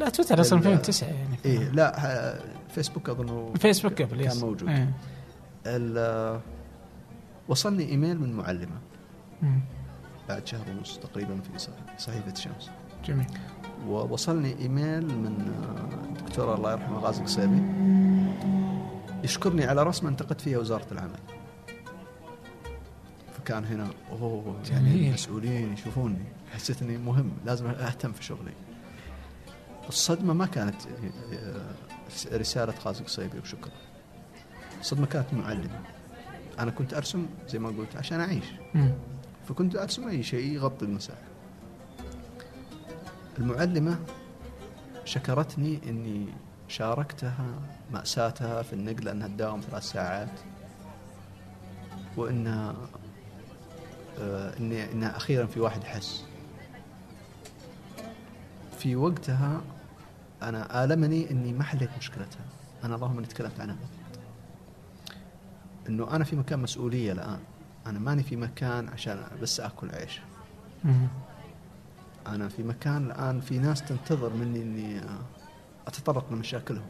لا 0.00 0.08
تويتر 0.08 0.40
أصلا 0.40 0.58
ال- 0.58 0.66
2009 0.66 1.06
يعني. 1.08 1.36
إيه 1.44 1.58
لا 1.70 2.38
فيسبوك 2.68 3.08
اظن 3.08 3.52
الفيسبوك 3.54 4.02
قبل 4.02 4.24
كان. 4.28 4.36
موجود. 4.38 4.68
إيه. 4.68 6.40
وصلني 7.48 7.88
إيميل 7.88 8.20
من 8.20 8.32
معلمة. 8.32 8.78
مم. 9.42 9.60
بعد 10.28 10.46
شهر 10.46 10.64
ونص 10.70 10.98
تقريبا 10.98 11.40
في 11.40 11.58
صح- 11.58 11.70
صحيفة 11.98 12.32
الشمس 12.32 12.70
جميل. 13.04 13.26
ووصلني 13.86 14.58
إيميل 14.58 15.06
من 15.06 15.52
آه، 15.62 16.18
الدكتور 16.20 16.54
الله 16.54 16.72
يرحمه 16.72 16.98
غازي 16.98 17.22
قصيبي 17.22 17.62
يشكرني 19.24 19.64
على 19.64 19.82
رسمه 19.82 20.08
انتقدت 20.10 20.40
فيها 20.40 20.58
وزارة 20.58 20.86
العمل. 20.92 21.18
فكان 23.32 23.64
هنا 23.64 23.86
أوه 24.12 24.56
يعني. 24.70 25.08
المسؤولين 25.08 25.72
يشوفوني. 25.72 26.18
حسيت 26.54 26.82
إني 26.82 26.96
مهم 26.98 27.30
لازم 27.44 27.66
أهتم 27.66 28.12
في 28.12 28.24
شغلي. 28.24 28.52
الصدمة 29.88 30.34
ما 30.34 30.46
كانت 30.46 30.74
آه، 31.32 31.74
رسالة 32.36 32.74
غازي 32.84 33.04
قصيبي 33.04 33.38
وشكرا. 33.38 33.72
الصدمة 34.80 35.06
كانت 35.06 35.34
معلمة. 35.34 35.80
أنا 36.58 36.70
كنت 36.70 36.94
أرسم 36.94 37.26
زي 37.48 37.58
ما 37.58 37.68
قلت 37.68 37.96
عشان 37.96 38.20
أعيش. 38.20 38.44
مم. 38.74 38.92
فكنت 39.48 39.76
أرسم 39.76 40.08
أي 40.08 40.22
شيء 40.22 40.52
يغطي 40.52 40.84
المساحة. 40.84 41.18
المعلمة 43.38 43.98
شكرتني 45.04 45.80
إني 45.88 46.26
شاركتها 46.68 47.46
مأساتها 47.92 48.62
في 48.62 48.72
النقل 48.72 49.08
انها 49.08 49.28
تداوم 49.28 49.60
ثلاث 49.60 49.82
ساعات. 49.82 50.40
وإنها 52.16 52.74
آه، 54.20 54.58
إني 54.58 54.92
ان 54.92 55.04
أخيرا 55.04 55.46
في 55.46 55.60
واحد 55.60 55.84
حس 55.84 56.24
في 58.78 58.96
وقتها 58.96 59.60
أنا 60.48 60.84
آلمني 60.84 61.30
إني 61.30 61.52
ما 61.52 61.64
حليت 61.64 61.90
مشكلتها. 61.98 62.44
أنا 62.84 62.94
اللهم 62.94 63.18
إني 63.18 63.26
تكلمت 63.26 63.60
عنها. 63.60 63.76
إنه 65.88 66.16
أنا 66.16 66.24
في 66.24 66.36
مكان 66.36 66.58
مسؤولية 66.58 67.12
الآن. 67.12 67.38
أنا 67.86 67.98
ماني 67.98 68.22
في 68.22 68.36
مكان 68.36 68.88
عشان 68.88 69.22
بس 69.42 69.60
آكل 69.60 69.90
عيش. 69.90 70.20
أنا 72.26 72.48
في 72.48 72.62
مكان 72.62 73.06
الآن 73.06 73.40
في 73.40 73.58
ناس 73.58 73.82
تنتظر 73.82 74.32
مني 74.34 74.62
إني 74.62 75.00
أتطرق 75.86 76.32
لمشاكلهم. 76.32 76.86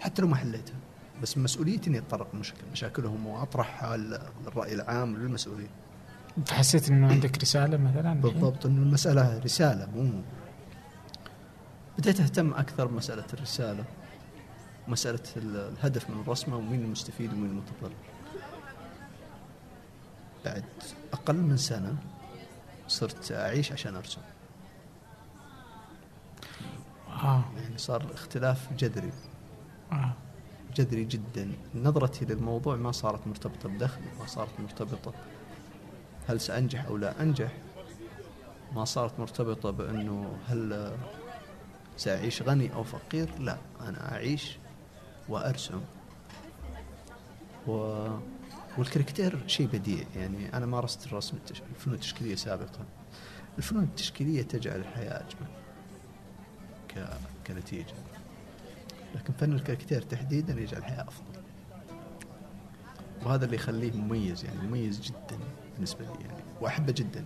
حتى 0.00 0.22
لو 0.22 0.28
ما 0.28 0.36
حليتها. 0.36 0.76
بس 1.22 1.38
مسؤوليتي 1.38 1.90
إني 1.90 1.98
أتطرق 1.98 2.28
لمشاكلهم 2.68 3.26
واطرحها 3.26 3.96
للراي 3.96 4.74
العام 4.74 5.14
وللمسؤولين 5.14 5.68
حسيت 6.50 6.88
إنه 6.88 7.08
عندك 7.08 7.38
رسالة 7.38 7.76
مثلا؟ 7.76 8.20
بالضبط 8.20 8.66
إنه 8.66 8.82
المسألة 8.82 9.38
رسالة 9.38 9.88
مو 9.96 10.10
بديت 11.98 12.20
أهتم 12.20 12.54
أكثر 12.54 12.86
بمسألة 12.86 13.24
الرسالة 13.32 13.84
مسألة 14.88 15.20
الهدف 15.36 16.10
من 16.10 16.20
الرسمة 16.20 16.56
ومين 16.56 16.80
المستفيد 16.80 17.32
ومين 17.32 17.50
المتضرر 17.50 17.94
بعد 20.44 20.64
أقل 21.12 21.36
من 21.36 21.56
سنة 21.56 21.96
صرت 22.88 23.32
أعيش 23.32 23.72
عشان 23.72 23.96
أرسم. 23.96 24.20
آه. 27.08 27.44
يعني 27.56 27.78
صار 27.78 28.14
اختلاف 28.14 28.72
جذري. 28.72 29.12
آه. 29.92 30.12
جذري 30.76 31.04
جدا. 31.04 31.52
نظرتي 31.74 32.24
للموضوع 32.24 32.76
ما 32.76 32.92
صارت 32.92 33.26
مرتبطة 33.26 33.68
بدخل 33.68 34.00
ما 34.20 34.26
صارت 34.26 34.60
مرتبطة 34.60 35.12
هل 36.28 36.40
سأنجح 36.40 36.84
أو 36.84 36.96
لا 36.96 37.22
أنجح. 37.22 37.52
ما 38.74 38.84
صارت 38.84 39.20
مرتبطة 39.20 39.70
بأنه 39.70 40.36
هل 40.48 40.92
سأعيش 41.96 42.42
غني 42.42 42.74
أو 42.74 42.82
فقير؟ 42.82 43.28
لا 43.38 43.58
أنا 43.80 44.12
أعيش 44.12 44.58
وأرسم. 45.28 45.80
و... 47.66 48.06
والكاركتير 48.78 49.38
شيء 49.46 49.66
بديع 49.66 50.04
يعني 50.16 50.56
أنا 50.56 50.66
مارست 50.66 51.06
الرسم 51.06 51.36
التش... 51.36 51.62
الفنون 51.74 51.94
التشكيلية 51.94 52.34
سابقا. 52.34 52.84
الفنون 53.58 53.82
التشكيلية 53.82 54.42
تجعل 54.42 54.80
الحياة 54.80 55.20
أجمل 55.20 55.48
ك... 56.88 57.08
كنتيجة. 57.46 57.94
لكن 59.14 59.32
فن 59.32 59.52
الكاركتير 59.52 60.02
تحديدا 60.02 60.60
يجعل 60.60 60.78
الحياة 60.78 61.02
أفضل. 61.08 61.40
وهذا 63.24 63.44
اللي 63.44 63.56
يخليه 63.56 63.92
مميز 63.92 64.44
يعني 64.44 64.66
مميز 64.66 65.00
جدا 65.00 65.38
بالنسبة 65.74 66.04
لي 66.04 66.24
يعني 66.24 66.42
وأحبه 66.60 66.92
جدا. 66.92 67.24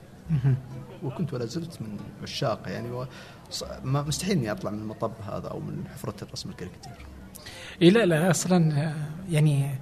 وكنت 1.03 1.33
ولا 1.35 1.45
زلت 1.45 1.83
من 1.83 1.97
عشاقه 2.23 2.71
يعني 2.71 3.07
مستحيل 3.85 4.39
إني 4.39 4.53
أطلع 4.53 4.71
من 4.71 4.79
المطب 4.79 5.13
هذا 5.27 5.49
أو 5.49 5.61
من 5.61 5.85
حفرة 5.95 6.25
الرسم 6.25 6.51
الكاريكاتير. 6.51 7.07
إيه 7.83 7.91
لا 7.91 8.07
لا 8.07 8.31
أصلا 8.31 8.83
آه، 8.89 8.95
يعني 9.31 9.75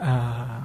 آه 0.00 0.62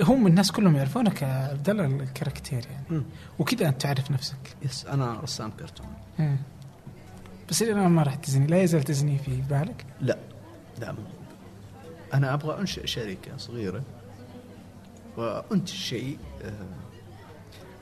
هم 0.00 0.26
الناس 0.26 0.52
كلهم 0.52 0.76
يعرفونك 0.76 1.22
عبد 1.22 1.70
الله 1.70 1.86
الكاريكاتير 1.86 2.66
يعني 2.70 3.04
وكذا 3.38 3.68
أنت 3.68 3.80
تعرف 3.82 4.10
نفسك. 4.10 4.56
yes 4.62 4.86
أنا 4.86 5.20
رسام 5.20 5.50
كرتون. 5.50 5.86
إيه. 6.20 6.38
بس 7.48 7.62
إلى 7.62 7.72
الآن 7.72 7.90
ما 7.90 8.02
راحت 8.02 8.14
ديزني. 8.14 8.46
لا 8.46 8.62
يزال 8.62 8.82
ديزني 8.82 9.18
في 9.18 9.40
بالك؟ 9.50 9.86
لا 10.00 10.18
لا 10.80 10.92
مو. 10.92 10.98
أنا 12.14 12.34
أبغى 12.34 12.60
أنشئ 12.60 12.86
شركة 12.86 13.36
صغيرة 13.36 13.82
وأنتج 15.16 15.72
شيء 15.72 16.18
آه، 16.42 16.52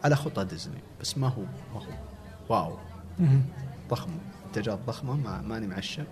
على 0.05 0.17
خطى 0.17 0.45
ديزني 0.45 0.81
بس 1.01 1.19
ما 1.19 1.29
هو 1.29 1.43
ما 1.75 1.81
هو. 1.81 1.93
wow. 2.49 2.79
ضخم. 3.91 4.11
منتجات 4.47 4.79
ضخمة 4.87 5.17
ما 5.17 5.41
ماني 5.41 5.67
معشق 5.67 6.07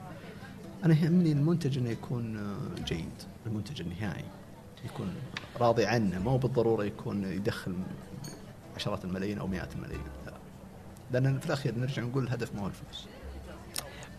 أنا 0.84 0.94
يهمني 0.94 1.32
المنتج 1.32 1.78
إنه 1.78 1.90
يكون 1.90 2.36
آه، 2.36 2.84
جيد. 2.84 3.12
المنتج 3.46 3.80
النهائي 3.80 4.24
يكون 4.84 5.14
راضي 5.60 5.86
عنه. 5.86 6.18
مو 6.18 6.38
بالضرورة 6.38 6.84
يكون 6.84 7.24
يدخل 7.24 7.74
عشرات 8.76 9.04
الملايين 9.04 9.38
أو 9.38 9.46
مئات 9.46 9.74
الملايين. 9.74 10.02
لا. 10.26 10.32
لأن 11.10 11.38
في 11.38 11.46
الأخير 11.46 11.78
نرجع 11.78 12.02
نقول 12.02 12.24
الهدف 12.24 12.54
ما 12.54 12.62
هو 12.62 12.66
الفلوس. 12.66 13.06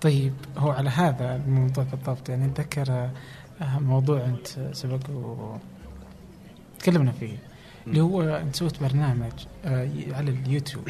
طيب 0.02 0.34
هو 0.58 0.72
على 0.72 0.90
هذا 0.90 1.36
الموضوع 1.36 1.84
بالضبط. 1.84 2.30
يعني 2.30 2.46
أتذكر 2.46 2.92
آه، 2.92 3.80
موضوع 3.80 4.26
أنت 4.26 4.48
سبق 4.72 5.10
و 5.10 5.58
تكلمنا 6.80 7.12
فيه. 7.12 7.38
اللي 7.88 8.02
هو 8.02 8.22
انت 8.22 8.56
سويت 8.56 8.84
برنامج 8.84 9.32
آه، 9.66 9.90
على 10.12 10.32
اليوتيوب. 10.32 10.90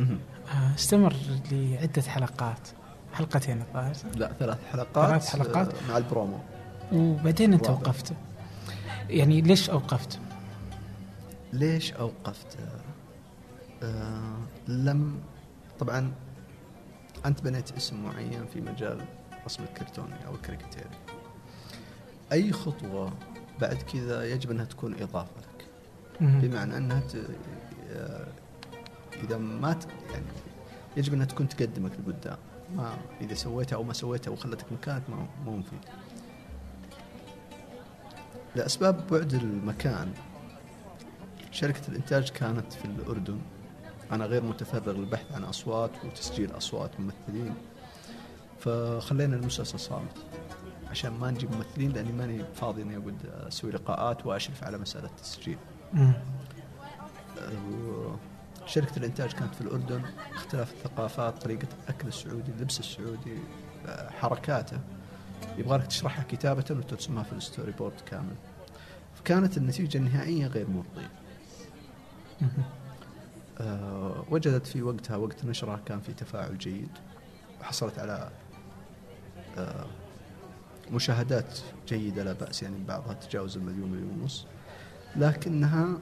آه، 0.00 0.74
استمر 0.74 1.14
لعدة 1.52 2.02
حلقات 2.02 2.68
حلقتين 3.14 3.60
الظاهر 3.60 3.94
لا 4.16 4.32
ثلاث 4.38 4.58
حلقات 4.72 5.22
ثلاث 5.22 5.28
حلقات؟ 5.30 5.74
آه، 5.74 5.88
مع 5.88 5.96
البرومو 5.96 6.38
وبعدين 6.92 7.52
انت. 7.52 7.70
وقفت 7.70 8.12
يعني 9.08 9.40
ليش 9.40 9.70
أوقفت؟ 9.70 10.18
ليش 11.52 11.92
أوقفت؟ 11.92 12.58
آه 13.82 14.36
لم 14.68 15.20
طبعا 15.80 16.12
أنت 17.26 17.42
بنيت 17.42 17.72
اسم 17.72 18.04
معين 18.04 18.46
في 18.52 18.60
مجال 18.60 19.04
رسم 19.46 19.62
الكرتوني 19.62 20.26
أو 20.26 20.34
الكاريكاتيري 20.34 20.90
أي 22.32 22.52
خطوة 22.52 23.12
بعد 23.60 23.76
كذا 23.76 24.24
يجب 24.24 24.50
أنها 24.50 24.64
تكون 24.64 24.94
إضافة. 25.02 25.39
بمعنى 26.20 26.76
أنها 26.76 27.00
ت... 27.00 27.16
إذا 29.24 29.36
ما 29.36 29.72
ت... 29.72 29.86
يعني 30.12 30.24
يجب 30.96 31.14
أنها 31.14 31.26
تكون 31.26 31.48
تقدمك 31.48 31.92
لقدام 31.92 32.36
ما 32.76 32.96
إذا 33.20 33.34
سويتها 33.34 33.76
أو 33.76 33.82
ما 33.82 33.92
سويتها 33.92 34.30
وخلتك 34.30 34.72
مكانك 34.72 35.02
ما 35.10 35.26
مو 35.44 35.56
مفيد. 35.56 35.78
لأسباب 38.56 39.06
بعد 39.10 39.34
المكان 39.34 40.12
شركة 41.50 41.88
الإنتاج 41.88 42.28
كانت 42.28 42.72
في 42.72 42.84
الأردن. 42.84 43.38
أنا 44.12 44.24
غير 44.24 44.42
متفرغ 44.42 44.92
للبحث 44.92 45.32
عن 45.32 45.44
أصوات 45.44 45.90
وتسجيل 46.04 46.56
أصوات 46.56 46.90
ممثلين. 47.00 47.54
فخلينا 48.58 49.36
المسلسل 49.36 49.80
صامت 49.80 50.16
عشان 50.90 51.12
ما 51.12 51.30
نجيب 51.30 51.52
ممثلين 51.52 51.92
لأني 51.92 52.12
ماني 52.12 52.44
فاضي 52.54 52.82
إني 52.82 52.96
أقعد 52.96 53.26
أسوي 53.26 53.70
لقاءات 53.70 54.26
وأشرف 54.26 54.64
على 54.64 54.78
مسألة 54.78 55.06
التسجيل. 55.06 55.58
شركة 58.66 58.96
الإنتاج 58.96 59.32
كانت 59.32 59.54
في 59.54 59.60
الأردن 59.60 60.02
اختلاف 60.34 60.72
الثقافات 60.72 61.42
طريقة 61.42 61.68
الأكل 61.84 62.08
السعودي 62.08 62.52
اللبس 62.52 62.80
السعودي 62.80 63.38
حركاته. 64.20 64.78
يبغى 65.58 65.78
لك 65.78 65.86
تشرحها 65.86 66.24
كتابة 66.24 66.64
وترسمها 66.70 67.22
في 67.22 67.32
ال 67.32 67.72
storyboard 67.72 68.00
كامل. 68.06 68.34
فكانت 69.14 69.56
النتيجة 69.56 69.98
النهائية 69.98 70.46
غير 70.46 70.66
مرضية. 70.70 71.10
آه، 73.60 74.24
وجدت 74.30 74.66
في 74.66 74.82
وقتها 74.82 75.16
وقت 75.16 75.44
نشرها 75.44 75.80
كان 75.86 76.00
في 76.00 76.12
تفاعل 76.12 76.58
جيد. 76.58 76.90
وحصلت 77.60 77.98
على 77.98 78.30
آه، 79.58 79.86
مشاهدات 80.92 81.58
جيدة 81.88 82.24
لا 82.24 82.32
بأس 82.32 82.62
يعني 82.62 82.84
بعضها 82.88 83.12
تجاوز 83.12 83.56
المليون 83.56 83.90
مليون 83.90 84.20
ونص. 84.20 84.46
لكنها 85.16 85.98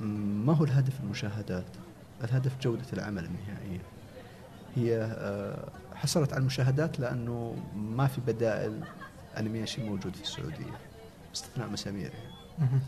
ما 0.00 0.52
هو 0.52 0.64
الهدف 0.64 1.00
المشاهدات؟ 1.00 1.64
الهدف 2.24 2.52
جودة 2.62 2.84
العمل 2.92 3.24
النهائية. 3.24 3.80
هي 4.76 4.96
آه، 5.02 5.68
حصلت 5.94 6.32
على 6.32 6.40
المشاهدات 6.40 7.00
لأنه 7.00 7.56
ما 7.76 8.06
في 8.06 8.20
بدائل 8.20 8.80
أنيميشن 9.38 9.84
موجود 9.86 10.16
في 10.16 10.22
السعودية 10.22 10.78
باستثناء 11.30 11.68
مسامير 11.68 12.10
يعني. 12.12 12.80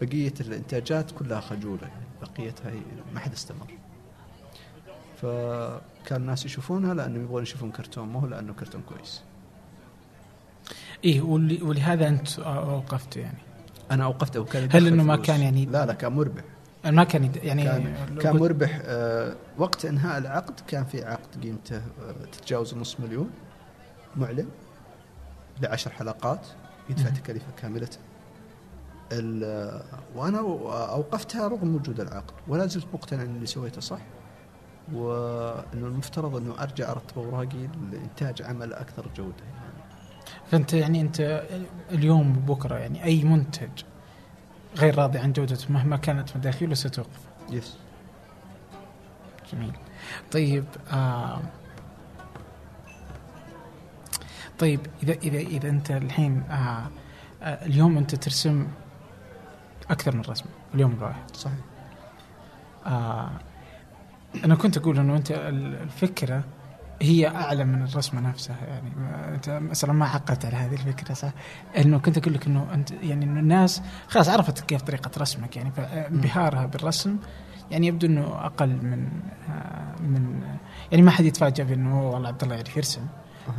بقية 0.00 0.34
الإنتاجات 0.40 1.10
كلها 1.10 1.40
خجولة 1.40 1.82
يعني 1.82 2.04
بقيتها 2.22 2.72
ما 3.14 3.20
حد 3.20 3.32
استمر. 3.32 3.66
فكان 5.22 6.20
الناس 6.20 6.44
يشوفونها 6.44 6.94
لأنهم 6.94 7.22
يبغون 7.24 7.42
يشوفون 7.42 7.70
كرتون 7.70 8.08
ما 8.08 8.20
هو 8.20 8.26
لأنه 8.26 8.52
كرتون 8.52 8.82
كويس. 8.82 9.22
ول- 11.22 11.62
ولهذا 11.62 12.08
أنت 12.08 12.38
أوقفت 12.38 13.16
يعني. 13.16 13.38
أنا 13.90 14.04
أوقفته 14.04 14.40
وكان 14.40 14.68
هل 14.72 14.86
إنه 14.86 15.02
ما 15.02 15.14
فلوس. 15.16 15.26
كان 15.26 15.40
يعني- 15.40 15.64
لا 15.66 15.86
لا 15.86 15.92
كان 15.92 16.12
مربح 16.12 16.42
ما 16.84 17.04
كان 17.04 17.30
يعني 17.42 17.64
كان, 17.64 17.94
كان 18.20 18.36
مربح 18.36 18.80
آه 18.84 19.36
وقت 19.58 19.84
إنهاء 19.84 20.18
العقد 20.18 20.60
كان 20.68 20.84
في 20.84 21.04
عقد 21.04 21.42
قيمته 21.42 21.76
آه 21.76 22.24
تتجاوز 22.32 22.74
نص 22.74 23.00
مليون 23.00 23.30
معلن 24.16 24.48
لعشر 25.62 25.90
حلقات 25.90 26.46
يدفع. 26.90 27.10
تكاليفه 27.10 27.46
كاملة 27.62 27.88
ال- 29.12 29.44
آه، 29.44 29.82
وأنا 30.16 30.38
أوقفتها 30.92 31.48
رغم 31.48 31.74
وجود 31.74 32.00
العقد 32.00 32.34
ولا 32.48 32.66
زلت 32.66 32.86
مقتنع 32.94 33.22
إن 33.22 33.34
اللي 33.36 33.46
سويته 33.46 33.80
صح 33.80 33.98
وإنه 34.92 35.86
المفترض 35.86 36.36
إنه 36.36 36.54
أرجع 36.62 36.90
أرتب 36.90 37.18
أوراقي 37.18 37.68
لإنتاج 37.92 38.42
عمل 38.42 38.72
أكثر 38.72 39.06
جودة 39.16 39.34
يعني. 39.44 39.65
فأنت 40.50 40.72
يعني 40.72 41.00
أنت 41.00 41.42
اليوم 41.90 42.36
وبكره 42.36 42.74
يعني 42.74 43.04
أي 43.04 43.24
منتج 43.24 43.68
غير 44.76 44.98
راضي 44.98 45.18
عن 45.18 45.32
جودته 45.32 45.72
مهما 45.72 45.96
كانت 45.96 46.36
مداخيله 46.36 46.74
ستوقف. 46.74 47.20
يس 47.50 47.76
جميل. 49.52 49.72
طيب 50.32 50.64
آه 50.92 51.40
طيب 54.58 54.80
إذا 55.02 55.12
إذا 55.12 55.38
إذا 55.38 55.68
أنت 55.68 55.90
الحين 55.90 56.42
آه 56.50 56.86
آه 57.42 57.66
اليوم 57.66 57.98
أنت 57.98 58.14
ترسم 58.14 58.66
أكثر 59.90 60.16
من 60.16 60.20
رسمه 60.20 60.48
اليوم 60.74 60.92
الواحد. 60.92 61.36
صحيح. 61.36 61.58
آه 62.86 63.30
أنا 64.44 64.54
كنت 64.54 64.76
أقول 64.76 64.98
إنه 64.98 65.16
أنت 65.16 65.30
ال- 65.30 65.74
الفكرة 65.82 66.44
هي 67.02 67.28
أعلى 67.28 67.64
من 67.64 67.82
الرسمة 67.82 68.20
نفسها 68.20 68.56
يعني 68.66 68.90
أنت 69.34 69.48
مثلا 69.50 69.92
ما 69.92 70.04
حققت 70.06 70.44
على 70.44 70.56
هذه 70.56 70.72
الفكرة 70.72 71.14
صح؟ 71.14 71.30
إنه 71.78 71.98
كنت 71.98 72.18
أقول 72.18 72.34
لك 72.34 72.46
إنه 72.46 72.74
أنت 72.74 72.90
يعني 72.90 73.24
إنه 73.24 73.40
الناس 73.40 73.82
خلاص 74.08 74.28
عرفت 74.28 74.60
كيف 74.60 74.82
طريقة 74.82 75.10
رسمك 75.18 75.56
يعني 75.56 75.70
فانبهارها 75.70 76.66
بالرسم 76.66 77.16
يعني 77.70 77.86
يبدو 77.86 78.06
إنه 78.06 78.24
أقل 78.46 78.68
من 78.68 79.08
آه 79.48 80.02
من 80.02 80.40
يعني 80.90 81.02
ما 81.02 81.10
حد 81.10 81.24
يتفاجأ 81.24 81.64
بإنه 81.64 81.92
"أوه 82.00 82.10
والله 82.10 82.28
عبد 82.28 82.42
الله 82.42 82.54
يعرف 82.54 82.76
يرسم. 82.76 83.06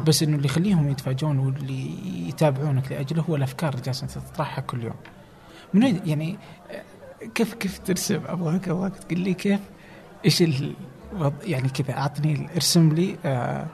بس 0.08 0.24
إنه 0.24 0.36
اللي 0.36 0.46
يخليهم 0.46 0.90
يتفاجئون 0.90 1.40
واللي 1.40 1.90
يتابعونك 2.30 2.92
لأجله 2.92 3.22
هو 3.30 3.36
الأفكار 3.36 3.70
اللي 3.74 3.82
جالسة 3.82 4.08
تطرحها 4.08 4.62
كل 4.62 4.84
يوم. 4.84 4.96
من 5.74 6.00
يعني 6.08 6.38
آه، 6.72 7.26
كيف 7.36 7.54
كيف 7.54 7.80
ترسم 7.80 8.22
أبغاك 8.28 8.70
أبغاك 8.70 8.96
تقول 8.96 9.20
لي 9.20 9.34
كيف 9.34 9.60
إيش 10.26 10.42
ال 10.42 10.74
يعني 11.44 11.70
كذا 11.70 11.98
أعطني 11.98 12.50
ارسم 12.56 12.94
لي 12.94 13.18
آه 13.26 13.68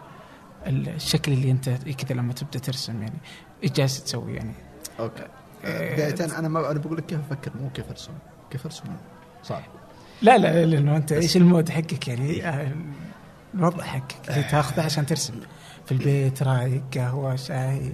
الشكل 0.67 1.31
اللي 1.31 1.51
أنت 1.51 1.69
كذا 1.69 2.17
لما 2.17 2.33
تبدأ 2.33 2.59
ترسم 2.59 3.01
يعني. 3.01 3.17
إيش 3.63 3.71
جالس 3.71 4.03
تسوي 4.03 4.33
يعني؟ 4.33 4.53
أوكي. 4.99 5.23
آه، 5.65 5.93
بداية 5.93 6.39
أنا 6.39 6.47
ما 6.47 6.71
أنا 6.71 6.79
بقول 6.79 6.97
لك 6.97 7.05
كيف 7.05 7.19
أفكر 7.19 7.51
مو 7.61 7.69
كيف 7.69 7.89
أرسم. 7.89 8.11
كيف 8.51 8.65
أرسم؟ 8.65 8.83
صعب 9.43 9.63
لا 10.21 10.37
لا 10.37 10.65
لأنه 10.65 10.97
أنت 10.97 11.11
إيش 11.11 11.37
ال 11.37 11.44
mood 11.44 11.69
حقك 11.69 12.07
يعني؟ 12.07 12.47
آه، 12.47 12.71
الوضع 13.53 13.83
حقك. 13.83 14.29
اللي 14.29 14.43
تاخذه 14.43 14.81
عشان 14.85 15.05
ترسم. 15.05 15.33
في 15.85 15.91
البيت 15.91 16.43
رايق 16.43 16.83
قهوة 16.93 17.35
شاي. 17.35 17.93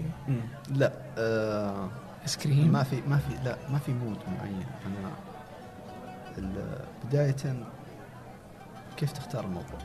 لا 0.69 0.93
آه 1.17 1.89
ايس 2.23 2.37
كريم 2.37 2.71
ما 2.71 2.83
في 2.83 3.01
ما 3.07 3.17
في 3.17 3.33
لا 3.45 3.57
ما 3.69 3.79
في 3.79 3.91
mood 3.91 4.17
معين. 4.27 4.65
أنا 4.85 5.11
بداية 7.05 7.35
كيف 8.99 9.11
تختار 9.11 9.45
الموضوع. 9.45 9.79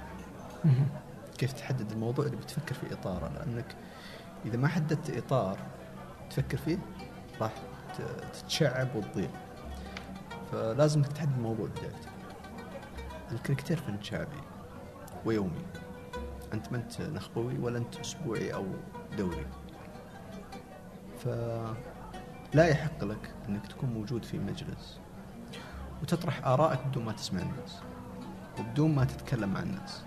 كيف 1.38 1.52
تحدد 1.52 1.92
الموضوع 1.92 2.26
اللي 2.26 2.36
بتفكر 2.36 2.74
في 2.74 2.92
إطارة؟ 2.92 3.28
لأنك 3.28 3.76
إذا 4.44 4.56
ما 4.56 4.68
حددت 4.68 5.10
إطار 5.10 5.58
تفكر 6.30 6.56
فيه 6.56 6.78
راح 7.40 7.52
تتشعب 8.32 8.96
وتضيع. 8.96 9.30
فلازم 10.52 11.00
انك 11.00 11.12
تحدد 11.12 11.36
الموضوع 11.36 11.66
بدايته 11.66 12.08
الكاركتير 13.32 13.76
فن 13.76 14.02
شعبي 14.02 14.40
ويومي. 15.24 15.64
أنت 16.52 16.72
ما 16.72 16.78
أنت 16.78 17.00
نخبوي 17.00 17.58
ولا 17.58 17.78
أنت 17.78 18.00
أسبوعي 18.00 18.54
أو 18.54 18.66
دوري. 19.18 19.46
فلا 21.24 22.64
يحق 22.68 23.04
لك 23.04 23.34
إنك 23.48 23.66
تكون 23.66 23.88
موجود 23.88 24.24
في 24.24 24.38
مجلس 24.38 25.00
وتطرح 26.02 26.46
آرائك 26.46 26.86
بدون 26.86 27.04
ما 27.04 27.12
تسمع 27.12 27.42
الناس. 27.42 27.80
وبدون 28.60 28.94
ما 28.94 29.04
تتكلم 29.04 29.48
مع 29.48 29.60
الناس. 29.60 30.02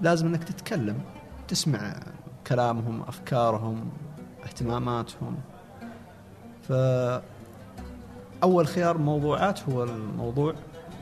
لازم 0.00 0.26
إنك 0.26 0.44
تتكلم 0.44 1.00
تسمع 1.48 2.00
كلامهم 2.46 3.02
أفكارهم 3.02 3.90
اهتماماتهم. 4.44 5.36
ف 6.62 6.72
أول 8.42 8.66
خيار 8.66 8.98
موضوعات 8.98 9.68
هو 9.68 9.84
الموضوع 9.84 10.54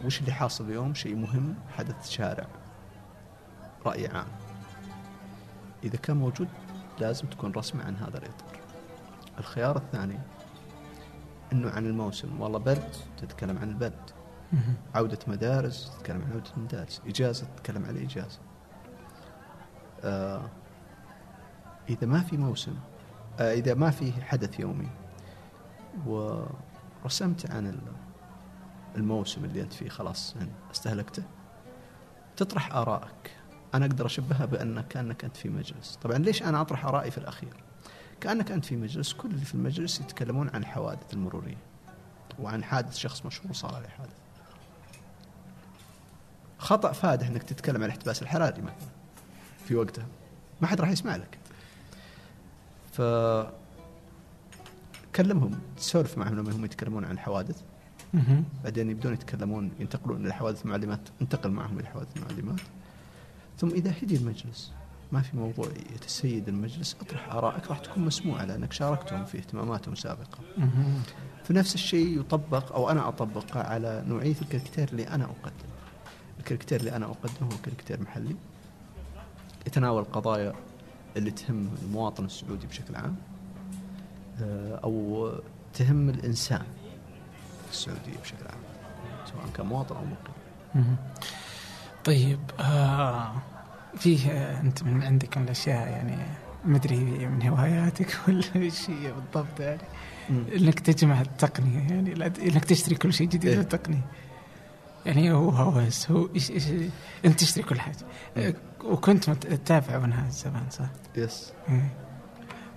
وش 0.04 0.20
اللي 0.20 0.32
حاصل 0.32 0.64
اليوم؟ 0.64 0.94
شيء 0.94 1.16
مهم 1.16 1.54
حدث 1.76 2.10
شارع. 2.10 2.46
رأي 3.86 4.06
عام. 4.06 4.26
إذا 5.84 5.96
كان 5.96 6.16
موجود 6.16 6.48
لازم 6.98 7.26
تكون 7.26 7.52
رسمه 7.52 7.84
عن 7.84 7.96
هذا 7.96 8.18
الإطار. 8.18 8.58
الخيار 9.38 9.76
الثاني 9.76 10.18
إنه 11.52 11.70
عن 11.70 11.86
الموسم. 11.86 12.40
والله 12.40 12.58
برد 12.58 12.96
تتكلم 13.20 13.58
عن 13.58 13.68
البرد. 13.68 14.10
عودة 14.94 15.18
مدارس 15.26 15.92
تتكلم 15.98 16.22
عن 16.22 16.32
عودة 16.32 16.50
مدارس. 16.56 17.02
إجازة 17.06 17.46
تتكلم 17.56 17.84
عن 17.84 17.90
الإجازة 17.96 18.38
آه 20.04 20.50
إذا 21.88 22.06
ما 22.06 22.20
في 22.20 22.36
موسم 22.36 22.74
آه 23.40 23.52
إذا 23.52 23.74
ما 23.74 23.90
في 23.90 24.12
حدث 24.12 24.60
يومي 24.60 24.88
ورسمت 26.06 27.50
عن 27.50 27.66
ال- 27.66 27.92
الموسم 28.96 29.44
اللي 29.44 29.62
أنت 29.62 29.72
فيه 29.72 29.88
خلاص 29.88 30.36
استهلكته 30.72 31.22
تطرح 32.36 32.74
آرائك. 32.74 33.36
أنا 33.74 33.86
أقدر 33.86 34.06
أشبهها 34.06 34.44
بأنك 34.46 34.88
كأنك 34.88 35.24
أنت 35.24 35.36
في 35.36 35.48
مجلس. 35.48 35.98
طبعا 36.02 36.18
ليش 36.18 36.42
أنا 36.42 36.60
أطرح 36.60 36.84
آرائي 36.86 37.10
في 37.10 37.18
الأخير؟ 37.18 37.54
كأنك 38.20 38.50
أنت 38.52 38.64
في 38.64 38.76
مجلس 38.76 39.12
كل 39.12 39.30
اللي 39.30 39.44
في 39.44 39.54
المجلس 39.54 40.00
يتكلمون 40.00 40.48
عن 40.48 40.60
الحوادث 40.60 41.14
المرورية 41.14 41.56
وعن 42.38 42.64
حادث 42.64 42.96
شخص 42.96 43.26
مشهور 43.26 43.52
صار 43.52 43.74
عليه 43.74 43.88
حادث. 43.88 44.16
خطأ 46.58 46.92
فادح 46.92 47.26
إنك 47.26 47.42
تتكلم 47.42 47.76
عن 47.76 47.84
الاحتباس 47.84 48.22
الحراري 48.22 48.62
مثلا 48.62 48.88
في 49.68 49.74
وقتها 49.74 50.06
ما 50.60 50.66
حد 50.66 50.80
راح 50.80 50.90
يسمع 50.90 51.16
لك 51.16 51.38
ف 52.92 53.02
كلمهم 55.16 55.60
تسولف 55.76 56.18
معهم 56.18 56.34
لما 56.36 56.52
هم 56.52 56.64
يتكلمون 56.64 57.04
عن 57.04 57.12
الحوادث. 57.12 57.62
بعدين 58.64 58.90
يبدون 58.90 59.12
يتكلمون 59.12 59.70
ينتقلون 59.80 60.24
إلى 60.24 60.34
حوادث 60.34 60.64
المعلمات 60.64 61.00
انتقل 61.22 61.50
معهم 61.50 61.78
إلى 61.78 61.88
حوادث 61.88 62.16
المعلمات 62.16 62.60
ثم 63.58 63.68
إذا 63.68 63.94
هدي 64.02 64.16
المجلس 64.16 64.72
ما 65.12 65.20
في 65.22 65.36
موضوع 65.36 65.68
يتسيد 65.94 66.48
المجلس 66.48 66.96
أطرح 67.00 67.32
آرائك 67.32 67.68
راح 67.68 67.78
تكون 67.78 68.04
مسموعة 68.04 68.44
لأنك 68.44 68.72
شاركتهم 68.72 69.24
في 69.24 69.38
اهتماماتهم 69.38 69.94
سابقا 69.94 70.38
مهم. 70.58 71.02
فنفس 71.44 71.74
الشيء 71.74 72.20
يطبق 72.20 72.72
أو 72.72 72.90
أنا 72.90 73.08
اطبقه 73.08 73.60
على 73.60 74.04
نوعية 74.06 74.36
الكاركتير 74.42 74.88
اللي 74.88 75.08
أنا 75.08 75.24
أقدم. 75.24 75.73
الكاركتير 76.44 76.80
اللي 76.80 76.96
أنا 76.96 77.06
أقدمه 77.06 77.52
هو 77.52 77.56
كاركتير 77.64 78.02
محلي 78.02 78.36
يتناول 79.66 80.02
القضايا 80.02 80.52
اللي 81.16 81.30
تهم 81.30 81.70
المواطن 81.82 82.24
السعودي 82.24 82.66
بشكل 82.66 82.96
عام 82.96 83.16
آه، 84.42 84.80
أو 84.84 85.30
تهم 85.74 86.08
الإنسان 86.08 86.62
في 87.66 87.72
السعوديه 87.72 88.18
بشكل 88.22 88.46
عام 88.50 88.60
سواء 89.26 89.46
كان 89.54 89.66
مواطن 89.66 89.96
أو 89.96 90.02
مقيم. 90.04 90.96
طيب 92.04 92.40
آه 92.60 93.32
فيه 93.96 94.30
آه، 94.30 94.60
أنت 94.60 94.82
من 94.82 95.02
عندك 95.02 95.38
من 95.38 95.44
الأشياء 95.44 95.88
يعني 95.88 96.16
ما 96.64 96.76
ادري 96.76 97.26
من 97.26 97.42
هواياتك 97.48 98.16
ولا 98.28 98.44
إيش 98.56 98.90
هي 98.90 99.12
بالضبط 99.12 99.60
يعني 99.60 99.82
إنك 100.30 100.80
تجمع 100.80 101.20
التقنية 101.20 101.78
يعني 101.78 102.26
إنك 102.26 102.64
تشتري 102.64 102.94
كل 102.94 103.12
شيء 103.12 103.26
جديد 103.26 103.46
إيه. 103.46 103.56
بالتقنيه 103.56 104.04
يعني 105.06 105.32
هو 105.32 105.48
هوس 105.50 106.10
هو 106.10 106.28
إيش 106.34 106.50
إيش 106.50 106.64
أنت 107.24 107.40
تشتري 107.40 107.64
كل 107.64 107.80
حاجة. 107.80 107.96
وكنت 108.84 109.30
تتابع 109.30 109.98
منها 109.98 110.30
زمان 110.30 110.62
صح؟ 110.70 110.86
يس 111.16 111.52
إيه. 111.68 111.94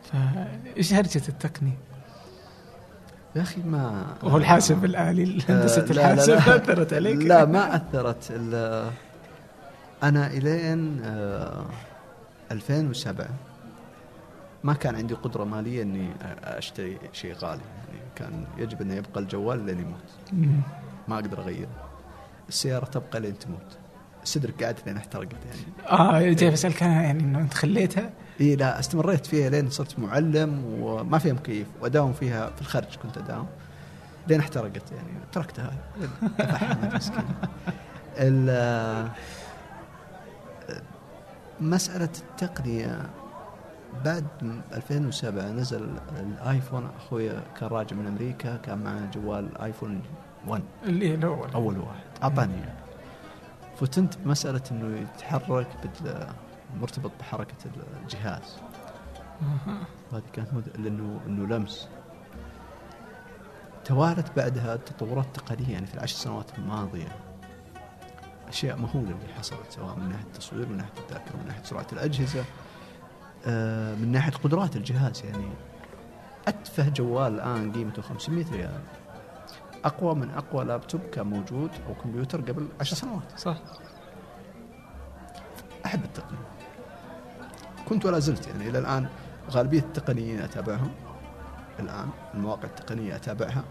فايش 0.03 0.93
هرجة 0.93 1.21
التقنيه؟ 1.29 1.77
يا 3.35 3.41
أخي 3.41 3.61
ما 3.61 4.05
وهو 4.23 4.37
الحاسب 4.37 4.85
الآلي 4.85 5.23
هندسة 5.49 5.81
آه، 5.81 5.85
لا، 5.85 5.93
لا، 5.93 6.13
الحاسب 6.13 6.33
لا. 6.33 6.55
أثرت 6.55 6.93
عليك؟ 6.93 7.17
لا 7.17 7.45
ما 7.45 7.75
أثرت 7.75 8.27
ال- 8.31 8.91
أنا 10.03 10.27
إلين 10.27 11.01
آه، 11.03 11.65
2007 12.51 13.27
ما 14.63 14.73
كان 14.73 14.95
عندي 14.95 15.13
قدرة 15.13 15.43
مالية 15.43 15.81
إني 15.83 16.09
أشتري 16.43 16.97
شيء 17.13 17.33
غالي 17.33 17.61
يعني 17.87 17.99
كان 18.15 18.45
يجب 18.57 18.81
إنه 18.81 18.93
يبقى 18.93 19.19
الجوال 19.21 19.65
لين 19.65 19.79
يموت. 19.79 20.49
ما 21.07 21.15
أقدر 21.15 21.39
أغيره 21.39 21.86
السيارة 22.49 22.85
تبقى 22.85 23.19
لين 23.19 23.39
تموت. 23.39 23.77
السدر 24.23 24.51
قعدت 24.51 24.87
لين 24.87 24.97
احترقت 24.97 25.35
يعني. 25.45 25.61
آه 26.01 26.31
جاي 26.33 26.51
بسألك 26.51 26.83
أنا 26.83 27.01
يعني 27.03 27.23
إنه 27.23 27.39
أنت 27.39 27.53
خليتها؟ 27.53 28.09
إي 28.41 28.55
لا 28.55 28.79
استمريت 28.79 29.25
فيها 29.25 29.49
لين 29.49 29.69
صرت 29.69 29.99
معلم 29.99 30.63
وما 30.81 31.17
فيها 31.17 31.33
مكيف 31.33 31.67
وأداوم 31.81 32.13
فيها 32.13 32.49
في 32.49 32.61
الخرج 32.61 32.95
كنت 33.03 33.17
أداوم. 33.17 33.47
لين 34.27 34.39
احترقت 34.39 34.91
يعني 34.91 35.09
تركتها. 35.31 35.71
مسألة 41.61 42.09
التقنية 42.19 43.09
بعد 44.05 44.25
2007 44.73 45.51
نزل 45.51 45.89
الآيفون 46.19 46.89
أخوي 46.97 47.29
كان 47.29 47.69
راجع 47.69 47.95
من 47.95 48.07
أمريكا 48.07 48.57
كان 48.57 48.77
معه 48.77 49.11
جوال 49.11 49.57
آيفون 49.61 50.01
1 50.47 50.63
اللي 50.83 51.09
هي 51.09 51.15
الأول. 51.15 51.51
أول 51.51 51.77
واحد. 51.77 52.23
أعطاني. 52.23 52.53
اياه 52.53 52.75
فتنت 53.79 54.17
بمساله 54.17 54.61
إنه 54.71 54.99
يتحرك 54.99 55.67
مرتبط 56.81 57.11
بحركة 57.19 57.55
الجهاز. 58.03 58.57
هذه 60.13 60.23
كانت 60.33 60.53
مد... 60.53 60.69
لأنه 60.77 61.19
انه 61.27 61.55
لمس. 61.55 61.87
توالت 63.85 64.37
بعدها 64.37 64.75
تطورات 64.75 65.25
تقنية 65.33 65.73
يعني 65.73 65.85
في 65.85 65.93
العشر 65.93 66.15
سنوات 66.15 66.57
الماضية. 66.57 67.15
أشياء 68.47 68.77
مهولة 68.77 69.11
اللي 69.11 69.33
حصلت 69.37 69.71
سواء 69.71 69.95
من 69.95 70.09
ناحية 70.09 70.25
التصوير 70.25 70.67
من 70.67 70.77
ناحية 70.77 70.91
الذاكره 71.09 71.37
من 71.37 71.47
ناحية 71.47 71.63
سرعة 71.63 71.87
الأجهزة 71.93 72.45
آه، 73.47 73.95
من 73.95 74.11
ناحية 74.11 74.31
قدرات 74.31 74.75
الجهاز 74.75 75.25
يعني. 75.25 75.49
أتفه 76.47 76.89
جوال 76.89 77.33
الآن 77.33 77.71
قيمته 77.71 78.01
500 78.01 78.45
ريال. 78.51 78.81
أقوى 79.87 80.15
من 80.15 80.29
أقوى 80.29 80.65
لابتوب 80.65 81.01
كان 81.11 81.27
موجود 81.27 81.69
أو 81.87 81.93
كمبيوتر 82.03 82.41
قبل 82.41 82.67
10 82.79 82.95
سنوات. 82.95 83.39
صح. 83.39 83.57
أحب 85.85 86.03
التقنية. 86.03 86.47
كنت 87.89 88.05
ولا 88.05 88.19
زلت 88.19 88.47
يعني 88.47 88.69
إلى 88.69 88.79
الآن 88.79 89.07
غالبية 89.51 89.79
التقنيين 89.79 90.39
أتابعهم 90.39 90.91
الآن 91.79 92.09
المواقع 92.33 92.63
التقنية 92.63 93.15
أتابعها 93.15 93.63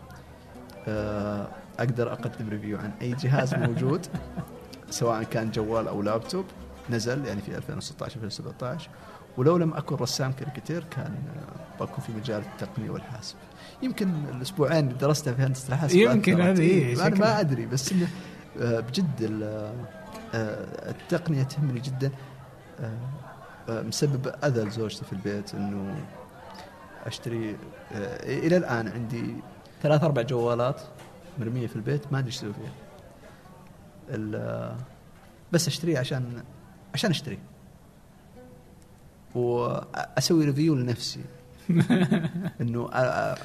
آه، 0.89 1.49
أقدر 1.79 2.13
اقدم 2.13 2.49
review 2.49 2.79
عن 2.79 2.93
أي 3.03 3.13
جهاز 3.13 3.55
موجود 3.55 4.07
سواء 4.91 5.23
كان 5.23 5.51
جوال 5.51 5.89
أو 5.89 6.03
لابتوب 6.03 6.45
نزل 6.91 7.25
يعني 7.27 7.41
في 7.43 7.57
2016 7.57 8.17
2017 8.17 8.91
ولو 9.37 9.57
لم 9.57 9.75
أكن 9.75 9.97
رسام 9.97 10.33
كاريكاتير 10.33 10.85
كان 10.85 11.15
بكون 11.81 12.05
في 12.05 12.13
مجال 12.13 12.43
التقنية 12.43 12.91
والحاسب. 12.91 13.37
يمكن 13.83 14.09
الأسبوعين 14.37 14.87
اللي 14.89 14.99
درستها 14.99 15.33
في 15.35 15.43
هندسة 15.43 15.69
الحاسب 15.69 15.97
يمكن. 15.97 16.41
هذه 16.41 16.61
إيه، 16.61 16.95
شكلها. 16.95 17.07
أنا 17.07 17.19
ما 17.19 17.41
أدري 17.41 17.67
بس 17.67 17.93
إنه 17.93 18.09
آه، 18.61 18.81
بجد 18.81 19.41
آه، 20.35 20.91
التقنية 20.91 21.43
تهمني 21.43 21.81
جدا. 21.81 22.11
آه، 22.81 23.83
مسبب 23.83 24.35
أذى 24.45 24.61
لزوجتي 24.65 25.05
في 25.05 25.13
البيت 25.13 25.55
إنه 25.55 25.97
أشتري 27.07 27.57
إلى 28.23 28.57
الآن 28.57 28.89
عندي 28.89 29.35
ثلاث 29.83 30.05
أربع 30.05 30.23
جوالات 30.23 30.81
مرمية 31.39 31.67
في 31.67 31.77
البيت 31.77 32.13
ما 32.13 32.19
أدري 32.19 32.27
إيش 32.29 32.37
أسوي 32.39 32.53
فيها. 32.53 32.73
ال- 34.09 34.77
بس 35.53 35.67
اشتريه 35.67 35.99
عشان 35.99 36.43
عشان 36.95 37.11
اشتريه 37.11 37.39
واسوي 39.35 40.45
ريفيو 40.45 40.75
لنفسي. 40.75 41.21
انه 42.61 42.89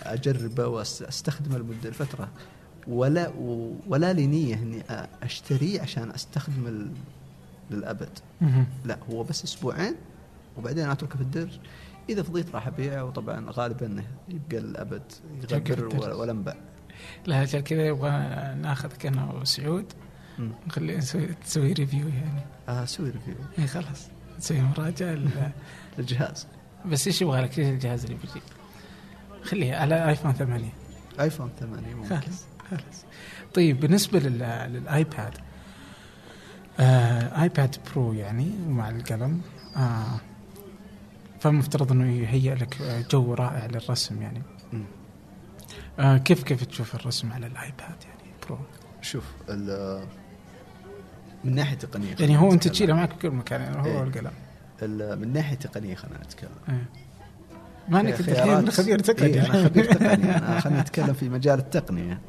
اجربه 0.06 0.68
واستخدمه 0.68 1.58
لمده 1.58 1.90
الفترة 1.90 2.30
ولا 2.88 3.32
ولا 3.88 4.14
لي 4.14 4.28
نيه 4.28 4.56
اني 4.56 4.84
اشتريه 5.24 5.82
عشان 5.82 6.12
استخدمه 6.12 6.86
للأبد. 7.72 8.10
لا 8.86 8.98
هو 9.12 9.24
بس 9.24 9.44
أسبوعين 9.44 9.96
وبعدين 10.58 10.90
أتركه 10.90 11.16
في 11.16 11.22
الدرج. 11.22 11.60
إذا 12.10 12.24
فضيت 12.24 12.56
راح 12.56 12.68
أبيعه 12.68 13.04
وطبعا 13.06 13.46
غالبا 13.50 13.86
إنه 13.86 14.04
يبقى 14.30 14.60
في 15.76 15.82
يغبر. 15.94 16.16
ولا- 16.20 16.32
انباع 16.32 16.56
لا 17.26 17.36
عشان 17.36 17.60
كذا 17.60 17.88
يبغى 17.88 18.10
ناخذك 18.62 19.06
أنا 19.06 19.34
وسعود. 19.34 19.86
نخلي 20.68 20.98
نسوي 20.98 21.26
تسوي 21.46 21.74
review 21.74 22.08
يعني. 22.08 22.42
آه، 22.70 22.84
أسوي 22.84 23.10
ريفيو 23.10 23.34
اي 23.60 23.68
خلاص. 23.68 24.08
تسوي 24.40 24.62
مراجعة 24.62 25.18
للجهاز. 25.98 26.48
بس 26.86 27.08
إيش 27.08 27.22
يبغى 27.22 27.42
لك؟ 27.42 27.60
إيش 27.60 27.68
الجهاز 27.68 28.04
اللي 28.06 28.16
بيجي 28.18 28.42
خليه 29.44 29.76
على 29.76 30.10
iPhone 30.10 30.34
8 30.34 30.66
iPhone 31.20 31.50
8 31.60 31.94
ممكن. 31.96 32.08
خلاص 32.20 32.46
خلاص. 32.70 33.06
طيب 33.54 33.80
بالنسبة 33.80 34.20
لل... 34.20 34.40
لل 34.74 34.95
iPad 34.95 35.38
آه 36.80 37.42
iPad 37.44 37.76
Pro 37.96 38.14
يعني 38.14 38.52
ومع 38.68 38.90
القلم 38.90 39.42
آه 39.78 40.20
فمفترض 41.40 41.92
إنه 41.92 42.12
يهيئ 42.12 42.54
لك 42.56 43.06
جو 43.12 43.34
رائع 43.34 43.66
للرسم 43.66 44.22
يعني. 44.22 44.42
آه 46.00 46.18
كيف 46.18 46.44
كيف 46.44 46.64
تشوف 46.64 46.96
الرسم 46.96 47.34
على 47.34 47.48
الآيباد 47.48 47.96
يعني 48.04 48.32
برو 48.48 48.58
شوف 49.02 49.24
ال- 49.50 50.06
من 51.44 51.56
ناحية 51.56 51.76
تقنية 51.78 52.16
يعني 52.20 52.38
هو 52.38 52.52
أنت 52.54 52.68
تشيله 52.68 52.94
معك 52.94 53.10
في 53.12 53.16
كل 53.18 53.30
مكان 53.32 53.62
يعني 53.62 53.78
هو 53.82 53.86
إيه. 53.86 54.04
القلم. 54.04 54.28
ال- 54.28 54.51
من 54.90 55.34
ناحية 55.34 55.56
تقنية 55.56 55.96
خلينا 55.96 56.18
نتكلم. 56.18 56.50
إيه. 56.70 56.86
ما 57.90 58.00
انك 58.00 58.30
انت 58.30 58.70
خبير 58.70 59.00
تقني. 59.00 59.28
إيه 59.34 59.46
أنا 59.46 59.64
خبير 59.64 59.94
تقني. 59.94 60.38
أنا 60.38 60.60
خلينا 60.60 60.82
نتكلم 60.82 61.14
في 61.14 61.30
مجال 61.30 61.60
التقنية. 61.60 62.22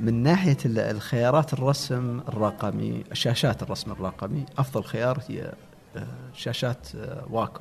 من 0.00 0.22
ناحية 0.22 0.56
ال- 0.66 0.78
الخيارات 0.78 1.52
الرسم 1.52 2.20
الرقمي 2.28 3.04
شاشات 3.12 3.62
الرسم 3.62 3.92
الرقمي 3.92 4.46
أفضل 4.58 4.84
خيار 4.84 5.22
هي 5.28 5.52
آه، 5.96 6.06
شاشات 6.34 6.88
آه، 6.96 7.26
واكو. 7.30 7.60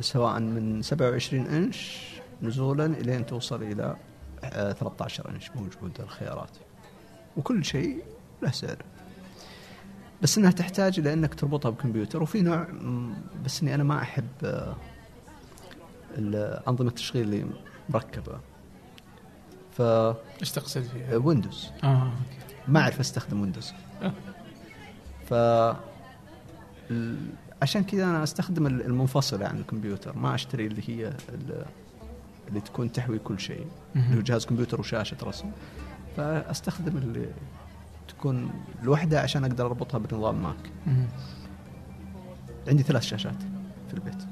سواء 0.00 0.40
من 0.40 0.82
27 0.82 1.46
إنش 1.46 2.06
نزولا 2.42 2.86
إلين 2.86 3.26
توصل 3.26 3.62
إلى 3.62 3.96
آه، 4.44 4.72
13 4.72 5.30
إنش 5.30 5.50
موجودة 5.50 6.04
الخيارات. 6.04 6.50
وكل 7.36 7.64
شيء 7.64 8.02
له 8.42 8.50
سعر. 8.50 8.76
بس 10.22 10.38
إنها 10.38 10.50
تحتاج 10.50 10.98
إلى 10.98 11.12
إنك 11.12 11.34
تربطها 11.34 11.70
بكمبيوتر 11.70 12.22
وفي 12.22 12.40
نوع 12.42 12.66
بس 13.44 13.62
إني 13.62 13.74
أنا 13.74 13.84
ما 13.84 14.02
أحب 14.02 14.26
آه، 14.44 14.76
انظمه 16.68 16.88
التشغيل 16.88 17.22
اللي 17.24 17.46
مركبة. 17.88 18.40
ف 19.76 19.82
إيش 20.40 20.50
تقصد 20.52 20.82
فيها؟ 20.82 21.16
Windows 21.16 21.70
آه 21.84 22.02
okay. 22.02 22.54
ما 22.68 22.80
أعرف 22.80 23.00
أستخدم 23.00 23.40
Windows 23.40 23.72
آه. 24.02 24.12
ف 25.26 25.34
عشان 27.62 27.84
كذا 27.84 28.04
أنا 28.04 28.22
أستخدم 28.22 28.66
ال- 28.66 28.82
المنفصله 28.86 29.46
عن 29.46 29.58
الكمبيوتر. 29.58 30.16
ما 30.16 30.34
أشتري 30.34 30.66
اللي 30.66 30.82
هي 30.88 31.06
ال- 31.08 31.64
اللي 32.48 32.60
تكون 32.60 32.92
تحوي 32.92 33.18
كل 33.18 33.40
شيء. 33.40 33.66
اللي 33.96 34.16
هو 34.16 34.20
جهاز 34.20 34.46
كمبيوتر 34.46 34.80
وشاشة 34.80 35.16
رسم. 35.22 35.50
فأستخدم 36.16 36.96
اللي 36.96 37.26
تكون 38.10 38.50
لوحدها 38.82 39.20
عشان 39.20 39.44
أقدر 39.44 39.66
أربطها 39.66 39.98
بنظام 39.98 40.42
ماك. 40.42 40.70
عندي 42.68 42.82
ثلاث 42.82 43.02
شاشات 43.02 43.42
في 43.88 43.94
البيت. 43.94 44.22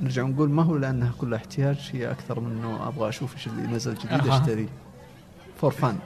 نرجع 0.00 0.22
نقول 0.22 0.50
ما 0.50 0.62
هو 0.62 0.76
لأنها 0.76 1.12
كلها 1.18 1.38
احتياج. 1.38 1.90
هي 1.92 2.10
أكثر 2.10 2.40
من 2.40 2.52
إنه 2.52 2.88
أبغى 2.88 3.08
أشوف 3.08 3.34
إيش 3.34 3.46
اللي 3.46 3.66
نزل 3.66 3.94
جديد. 3.94 4.28
اشتريه 4.28 4.68
for 5.60 5.70
fun 5.70 5.96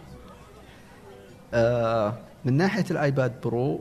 آه 1.55 2.19
من 2.45 2.57
ناحية 2.57 2.85
ال 2.91 3.01
iPad 3.01 3.41
Pro 3.41 3.81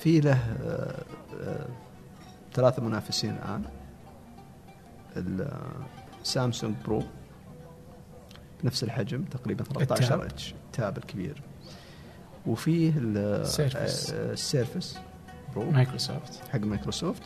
في 0.00 0.20
له 0.20 0.32
آه 0.32 1.02
آه 1.40 1.66
ثلاثة 2.54 2.82
منافسين 2.82 3.30
الآن. 3.30 3.64
ال 6.22 6.29
Samsung 6.29 6.74
Pro. 6.84 7.02
بنفس 8.62 8.84
الحجم 8.84 9.24
تقريبا 9.24 9.64
13 9.64 10.02
ال 10.04 10.07
Tab. 10.07 10.20
إنش. 10.20 10.54
ال 10.66 10.74
Tab 10.74 10.98
الكبير. 10.98 11.42
وفيه 12.46 12.92
ال- 12.96 13.44
Surface. 14.32 14.98
Pro 15.56 15.70
Microsoft 15.70 16.40
حق 16.52 16.58
مايكروسوفت 16.60 17.22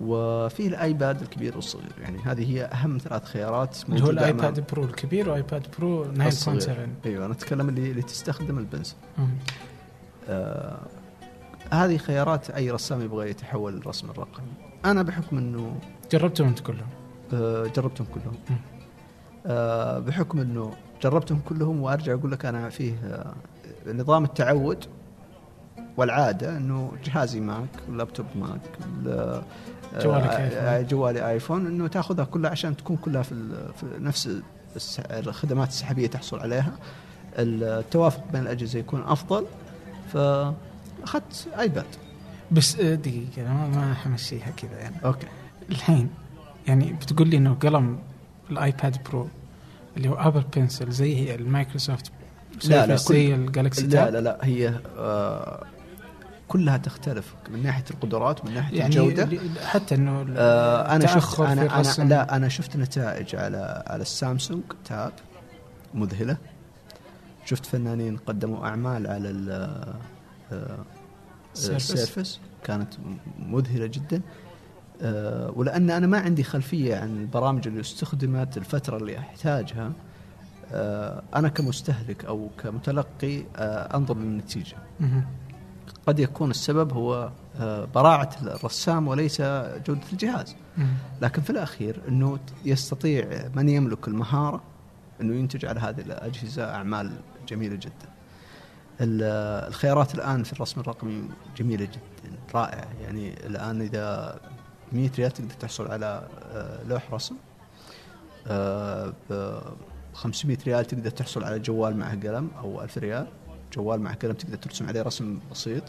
وفي 0.00 0.66
ال 0.66 0.77
iPad 0.77 1.22
الكبير 1.22 1.56
والصغير 1.56 1.92
يعني 2.02 2.18
هذه 2.18 2.50
هي 2.56 2.64
أهم 2.64 2.98
ثلاث 2.98 3.24
خيارات 3.24 3.76
اللي 3.88 4.02
هو 4.04 4.10
ال 4.10 4.21
iPad 4.21 4.66
Pro 4.72 4.84
الكبير 4.84 5.28
و 5.30 5.37
iPad 5.37 5.66
Pro 5.78 6.04
9.7 6.04 6.26
الصغير. 6.26 6.88
أيوه 7.06 7.26
أنا 7.26 7.32
أتكلم 7.32 7.68
اللي, 7.68 7.90
اللي 7.90 8.02
تستخدم 8.02 8.58
ال 8.58 8.65
pens 8.65 8.94
مهم. 9.18 9.38
آه 10.28 10.78
هذه 11.72 11.96
خيارات 11.96 12.50
أي 12.50 12.70
رسام 12.70 13.00
يبغى 13.02 13.30
يتحول 13.30 13.72
للرسم 13.76 14.10
الرقمي 14.10 14.46
أنا 14.84 15.02
بحكم 15.02 15.38
انه 15.38 15.78
جربتهم 16.12 16.48
أنت 16.48 16.60
كلهم 16.60 16.88
آه 17.32 17.66
جربتهم 17.76 18.06
كلهم. 18.14 18.36
آه 19.46 19.98
بحكم 19.98 20.38
إنه 20.40 20.72
جربتهم 21.02 21.40
كلهم 21.48 21.80
وأرجع 21.82 22.12
أقول 22.14 22.32
لك 22.32 22.44
أنا 22.46 22.68
فيه 22.70 22.94
آه 23.04 23.34
نظام 23.88 24.24
التعود 24.24 24.84
والعادة 25.96 26.56
إنه 26.56 26.92
جهازي 27.04 27.40
Mac 27.40 27.68
واللابتوب 27.88 28.26
Mac 28.36 28.60
ال- 29.04 29.42
جوالك 30.00 30.24
آه، 30.26 30.36
iPhone. 30.44 30.58
آه، 30.58 30.82
جوالي 30.82 31.30
iPhone 31.30 31.66
إنه 31.66 31.86
تاخذها 31.88 32.24
كلها 32.24 32.50
عشان 32.50 32.76
تكون 32.76 32.96
كلها 32.96 33.22
في, 33.22 33.34
في 33.80 33.86
نفس 33.98 34.40
الخدمات 35.10 35.68
السحابية 35.68 36.06
تحصل 36.06 36.38
عليها. 36.40 36.72
التوافق 37.38 38.22
بين 38.32 38.40
الأجهزة 38.42 38.78
يكون 38.78 39.02
أفضل. 39.02 39.46
فأخذت 40.12 41.48
iPad. 41.58 41.84
بس 42.50 42.80
آه، 42.80 42.94
دقيقة 42.94 43.42
أنا 43.42 43.54
ما- 43.54 43.68
ما 43.68 43.94
حمشيها 43.94 44.50
كذا 44.50 44.78
يعني. 44.78 44.96
okay. 45.04 45.26
الحين 45.70 46.08
يعني 46.68 46.92
بتقول 46.92 47.28
لي 47.28 47.36
إنه 47.36 47.54
قلم 47.54 47.98
ال 48.50 48.59
iPad 48.59 48.96
Pro 49.10 49.28
اللي 49.96 50.08
هو 50.08 50.14
Apple 50.14 50.44
Pencil 50.56 50.90
زي 50.90 51.34
المايكروسوفت 51.34 52.12
لا، 52.64 52.86
لا، 52.86 52.96
زي 52.96 53.34
ال 53.34 53.41
Galaxy 53.41 53.86
لا 53.86 54.10
لا 54.10 54.20
لا 54.20 54.38
هي 54.42 54.80
آه 54.98 55.62
كلها 56.48 56.76
تختلف 56.76 57.34
من 57.50 57.62
ناحية 57.62 57.84
القدرات 57.90 58.44
من 58.44 58.54
ناحية 58.54 58.78
يعني 58.78 58.96
الجودة. 58.96 59.22
ال- 59.22 59.58
حتى 59.66 59.94
إنه 59.94 60.26
آه 60.36 60.96
أنا 60.96 61.06
شفت 61.06 61.40
أنا 61.40 61.62
الرسم. 61.62 62.08
لا 62.08 62.36
أنا 62.36 62.48
شفت 62.48 62.76
نتائج 62.76 63.36
على 63.36 63.84
على 63.86 64.02
ال 64.02 64.09
Samsung 64.09 64.62
Tab 64.84 65.12
مذهلة. 65.94 66.36
شفت 67.44 67.66
فنانين 67.66 68.16
قدموا 68.16 68.66
أعمال 68.66 69.06
على 69.06 69.30
ال 69.30 69.50
آه، 70.52 70.78
ال 71.54 71.58
Surface. 71.58 71.90
ال 71.92 71.98
Surface 71.98 72.40
كانت 72.64 72.94
مذهلة 73.38 73.86
جدا. 73.86 74.20
آه، 75.02 75.52
ولأن 75.56 75.90
أنا 75.90 76.06
ما 76.06 76.18
عندي 76.18 76.42
خلفية 76.42 76.96
عن 76.96 77.16
البرامج 77.20 77.66
اللي 77.68 77.80
استخدمت 77.80 78.56
الفترة 78.56 78.96
اللي 78.96 79.18
أحتاجها. 79.18 79.86
آه، 79.86 79.92
أنا 81.34 81.48
كمستهلك 81.48 82.24
أو 82.24 82.48
كمتلقي 82.62 83.42
آه، 83.56 83.96
انظر 83.96 84.14
للنتيجه. 84.16 84.76
قد 86.06 86.18
يكون 86.18 86.50
السبب 86.50 86.92
هو 86.92 87.30
آه، 87.60 87.84
براعة 87.84 88.30
الرسام 88.42 89.08
وليس 89.08 89.40
جودة 89.86 90.00
الجهاز. 90.12 90.56
لكن 91.22 91.42
في 91.42 91.50
الأخير 91.50 92.00
إنه 92.08 92.38
يستطيع 92.64 93.48
من 93.54 93.68
يملك 93.68 94.08
المهارة 94.08 94.62
إنه 95.20 95.34
ينتج 95.34 95.64
على 95.66 95.80
هذه 95.80 96.00
الأجهزة 96.00 96.74
أعمال 96.74 97.12
جميلة 97.48 97.74
جدا. 97.76 98.08
ال- 99.00 99.22
الخيارات 99.68 100.14
الآن 100.14 100.42
في 100.42 100.52
الرسم 100.52 100.80
الرقمي 100.80 101.28
جميلة 101.56 101.84
جدا 101.84 102.36
رائعة 102.54 102.86
يعني 103.02 103.46
الآن 103.46 103.80
إذا 103.80 104.38
100 104.92 105.10
ريال 105.18 105.30
تقدر 105.30 105.50
تحصل 105.54 105.90
على 105.92 106.28
آه، 106.52 106.82
لوح 106.88 107.12
رسم 107.12 107.34
آه، 108.46 109.12
500 110.16 110.58
ريال 110.66 110.84
تقدر 110.84 111.10
تحصل 111.10 111.44
على 111.44 111.58
جوال 111.58 111.96
معه 111.96 112.10
قلم 112.20 112.50
أو 112.58 112.82
1000 112.82 112.98
ريال 112.98 113.26
جوال 113.72 114.00
معه 114.00 114.14
قلم 114.14 114.32
تقدر 114.32 114.56
ترسم 114.56 114.86
عليه 114.88 115.02
رسم 115.02 115.38
بسيط 115.50 115.82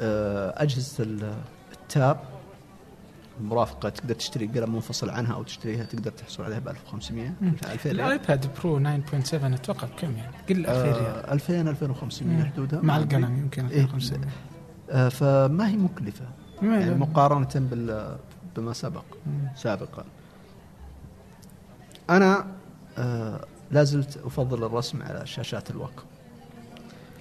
آه، 0.00 0.62
أجهزة 0.62 1.04
ال- 1.04 1.34
التاب 1.72 2.20
المرافقة 3.40 3.88
تقدر 3.88 4.14
تشتري 4.14 4.46
قلم 4.46 4.74
منفصل 4.74 5.10
عنها 5.10 5.34
أو 5.34 5.42
تشتريها 5.42 5.84
تقدر 5.84 6.10
تحصل 6.10 6.42
عليها 6.42 6.58
ب 6.58 6.68
1500 6.68 7.32
مم. 7.40 7.52
2000 7.64 7.90
ريال 7.90 8.00
الآيباد 8.00 8.46
برو 8.62 8.78
9.7 8.78 9.34
أتوقع 9.34 9.86
بكم 9.86 10.16
يعني؟ 10.16 10.36
قل 10.48 10.66
2000 10.66 10.82
ريال 10.82 10.96
آه 11.26 11.32
2000 11.32 11.60
2500 11.70 12.36
مم. 12.36 12.44
حدودها 12.44 12.80
مع. 12.82 12.96
القلم 12.96 13.36
يمكن 13.38 13.66
إيه. 13.66 13.80
2500 13.84 14.28
آه 14.90 15.08
فما 15.08 15.68
هي 15.68 15.76
مكلفة 15.76 16.24
يعني. 16.62 16.94
مقارنة 16.94 17.48
بال 17.54 18.16
بما 18.56 18.72
سبق 18.72 19.04
مم. 19.26 19.48
سابقا 19.56 20.04
أنا 22.10 22.46
آه 23.00 23.46
لازلت 23.70 24.16
أفضل 24.16 24.64
الرسم 24.64 25.02
على 25.02 25.26
شاشات 25.26 25.70
ال 25.70 25.75
Wacom 25.75 26.02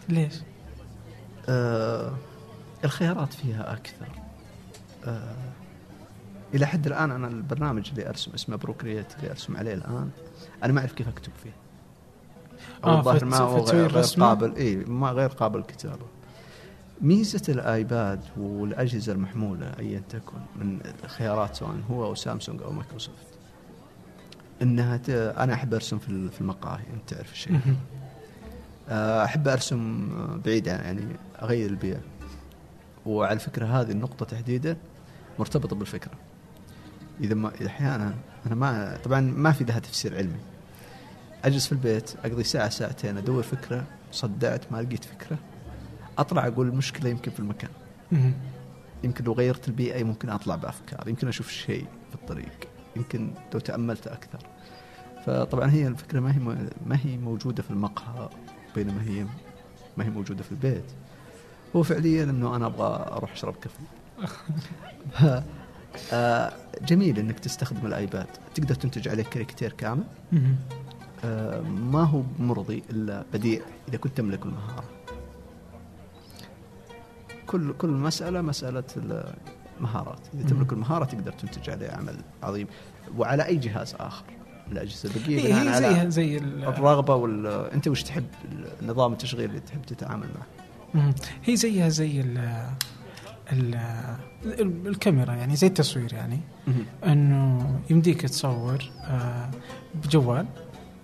ليش؟ 0.10 0.34
آه 1.50 2.14
الخيارات 2.84 3.34
فيها 3.34 3.74
أكثر 3.74 4.08
آه 5.06 5.36
إلى 6.54 6.66
حد 6.66 6.88
الآن 6.88 7.12
أنا 7.12 7.28
البرنامج 7.28 7.90
اللي 7.90 8.10
أرسم 8.10 8.32
اسمه 8.34 8.56
Procreate 8.56 9.16
اللي 9.16 9.32
أرسم 9.32 9.58
عليه 9.58 9.74
الآن 9.74 10.10
أنا 10.64 10.74
ما 10.74 10.80
أعرف 10.80 10.94
كيف 10.94 11.08
أكتب 11.08 11.32
فيه 11.44 11.54
أو 12.84 12.90
آه، 12.90 13.00
الظاهر 13.00 13.26
ما 13.26 13.38
هو 13.38 13.64
غير؟ 13.64 13.98
قابل 13.98 14.56
اي 14.56 14.76
ما 14.76 15.12
غير 15.12 15.30
قابل 15.30 15.60
للكتابه 15.60 16.06
ميزة 17.02 17.42
ال 17.50 17.64
iPad 17.64 18.22
والأجهزة 18.38 19.14
المحمولة 19.14 19.66
ايا 19.80 20.02
تكن 20.10 20.38
من 20.56 20.80
الخيارات 21.04 21.56
سواء 21.56 21.76
هو 21.92 22.06
أو 22.06 22.16
سامسونج 22.16 22.62
أو 22.62 22.72
مايكروسوفت 22.72 23.29
إنها 24.62 24.97
ت... 24.97 25.10
أنا 25.10 25.53
أحب 25.53 25.74
أرسم 25.74 25.97
في 25.99 26.10
ال- 26.10 26.32
في 26.32 26.41
المقاهي 26.41 26.84
انت 26.93 27.14
تعرف 27.14 27.32
الشيء. 27.32 27.60
آه، 28.89 29.26
أحب 29.26 29.47
أرسم 29.47 30.10
بعيد 30.45 30.70
عن 30.70 30.80
يعني 30.80 31.01
أغير 31.41 31.70
البيئة. 31.70 31.99
وعلى 33.05 33.39
فكرة 33.39 33.66
هذه 33.82 33.91
النقطة 33.91 34.26
تحديدا 34.26 34.78
مرتبطة 35.39 35.76
بالفكرة. 35.76 36.12
إذا 37.22 37.36
ما 37.36 37.51
أحيانا 37.66 38.14
أنا 38.45 38.55
ما 38.55 38.97
طبعا 39.03 39.22
ما 39.22 39.51
في 39.51 39.64
لها 39.64 39.80
تفسير 39.80 40.18
علمي. 40.18 40.39
أجلس 41.45 41.66
في 41.66 41.72
البيت 41.72 42.12
أقضي 42.26 42.43
ساعة 42.43 42.70
ساعتين 42.70 43.18
أدور 43.18 43.43
فكرة 43.43 43.84
صدعت 44.12 44.72
ما 44.72 44.82
لقيت 44.82 45.05
فكرة 45.05 45.38
أطلع 46.18 46.47
أقول 46.47 46.68
المشكلة 46.68 47.10
يمكن 47.10 47.32
في 47.32 47.39
المكان. 47.39 47.70
يمكن 49.03 49.24
لو 49.24 49.34
غيرت 49.34 49.68
البيئة 49.68 50.03
ممكن 50.03 50.30
أطلع 50.30 50.55
بأفكار 50.55 51.07
يمكن 51.07 51.28
أشوف 51.28 51.49
شيء 51.51 51.86
في 52.10 52.16
الطريق. 52.16 52.68
يمكن 52.96 53.32
لو 53.54 53.60
تأملت 53.60 54.08
أكثر. 54.08 54.40
فطبعا 55.26 55.72
هي 55.72 55.88
الفكرة 55.88 56.20
ما 56.20 56.36
هي 56.36 56.40
ما 56.86 57.00
هي 57.04 57.18
موجودة 57.18 57.64
في 57.64 57.72
المقهى 57.72 58.30
بينما 58.76 59.04
هي 59.04 59.26
ما 59.98 60.06
هي 60.06 60.10
موجودة 60.10 60.44
في 60.44 60.52
البيت. 60.52 60.86
هو 61.76 61.84
فعليا 61.84 62.24
إنه 62.24 62.56
أنا 62.56 62.66
أبغى 62.66 63.08
أروح 63.12 63.32
أشرب 63.32 63.56
coffee. 63.56 63.80
آه، 66.14 66.54
جميل 66.82 67.20
إنك 67.20 67.40
تستخدم 67.40 67.86
ال 67.86 67.93
iPad. 67.93 68.28
تقدر 68.56 68.76
تنتج 68.76 69.08
عليه 69.08 69.24
كاريكاتير 69.24 69.74
كامل. 69.74 70.04
آه، 71.24 71.62
ما 71.62 72.04
هو 72.04 72.24
مرضي 72.40 72.84
إلا 72.90 73.24
بديع 73.34 73.62
إذا 73.90 73.98
كنت 73.98 74.18
تملك 74.18 74.46
المهارة. 74.46 74.84
كل 77.48 77.74
كل 77.74 77.90
مسألة 77.90 78.42
مسألة 78.42 78.84
المهارات، 79.80 80.20
إذا. 80.34 80.50
تملك 80.50 80.74
المهارة 80.74 81.06
تقدر 81.06 81.32
تنتج 81.32 81.70
عليه 81.70 81.92
عمل 81.92 82.16
عظيم. 82.44 82.68
وعلى 83.18 83.46
أي 83.46 83.56
جهاز 83.56 83.96
آخر؟ 84.00 84.24
من 84.68 84.74
الاجهزه 84.78 85.10
البقية 85.16 85.40
هي 85.40 85.48
بناء 85.48 85.64
هي 85.64 85.76
على 85.76 85.78
زيها 85.96 86.10
زي 86.10 86.38
ال- 86.38 86.64
الرغبة 86.64 87.16
وال 87.16 87.48
أنت 87.48 87.88
وش 87.88 88.04
تحب؟ 88.04 88.26
نظام 88.82 89.12
التشغيل 89.14 89.50
اللي 89.50 89.60
تحب 89.60 89.82
تتعامل 89.82 90.28
معه. 90.96 91.14
هي 91.44 91.56
زيها 91.56 91.90
زي 91.90 92.22
ال 92.22 92.38
ال 93.54 93.76
ال- 94.46 94.88
الكاميرا 94.88 95.34
يعني 95.34 95.56
زي 95.56 95.68
التصوير 95.68 96.14
يعني. 96.14 96.40
إنه 97.06 97.80
يمديك 97.90 98.22
تصور 98.22 98.78
آه، 99.02 99.50
بجوال. 100.04 100.46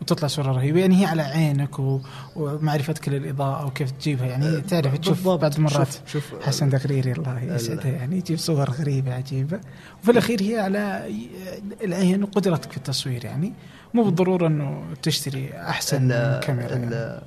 وتطلع 0.02 0.28
صورة 0.28 0.52
رهيبة. 0.52 0.80
يعني 0.80 1.02
هي 1.02 1.06
على 1.06 1.22
عينك 1.22 1.80
و- 1.80 2.00
ومعرفتك 2.36 3.10
للإضاءة 3.10 3.66
وكيف 3.66 3.92
تجيبها. 3.92 4.26
يعني 4.26 4.62
تعرف 4.62 4.98
تشوف. 4.98 5.28
بعض 5.28 5.56
المرات. 5.56 5.88
شوف, 5.88 6.00
شوف 6.08 6.44
حسن 6.46 6.70
دقريري 6.70 7.12
الله 7.12 7.42
يسعده. 7.44 7.90
يعني 7.90 8.18
يجيب 8.18 8.38
صور 8.38 8.70
غريبة 8.70 9.14
عجيبة. 9.14 9.60
وفي 10.04 10.12
الأخير 10.12 10.42
هي 10.42 10.60
على 10.60 11.10
العين 11.84 12.24
وقدرتك 12.24 12.72
في 12.72 12.78
التصوير. 12.78 13.26
يعني 13.26 13.54
مو 13.94 14.04
بالضرورة 14.04 14.48
إنه 14.48 14.84
تشتري 15.02 15.54
أحسن 15.54 16.08
كاميرا. 16.44 16.76
يعني. 16.76 17.22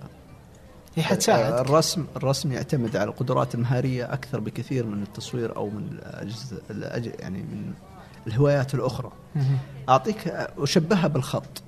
هي 0.96 1.02
حتساعد 1.02 1.52
الرسم 1.52 2.06
الرسم 2.16 2.52
يعتمد 2.52 2.96
على 2.96 3.10
القدرات 3.10 3.54
المهارية 3.54 4.12
أكثر 4.12 4.40
بكثير 4.40 4.86
من 4.86 5.02
التصوير 5.02 5.56
أو 5.56 5.70
من 5.70 5.86
الأجهزة 5.92 6.56
الأج- 6.70 7.20
يعني 7.20 7.38
من 7.38 7.72
الهوايات 8.26 8.74
الأخرى. 8.74 9.10
أعطيك 9.88 10.28
أشبهها 10.58 11.06
بالخط. 11.06 11.62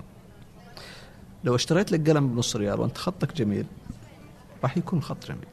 لو 1.44 1.54
اشتريت 1.54 1.92
لك 1.92 2.10
قلم 2.10 2.28
بنص 2.28 2.56
ريال 2.56 2.80
وانت 2.80 2.98
خطك 2.98 3.34
جميل 3.34 3.66
راح 4.62 4.76
يكون 4.76 5.02
خط 5.02 5.26
جميل. 5.26 5.48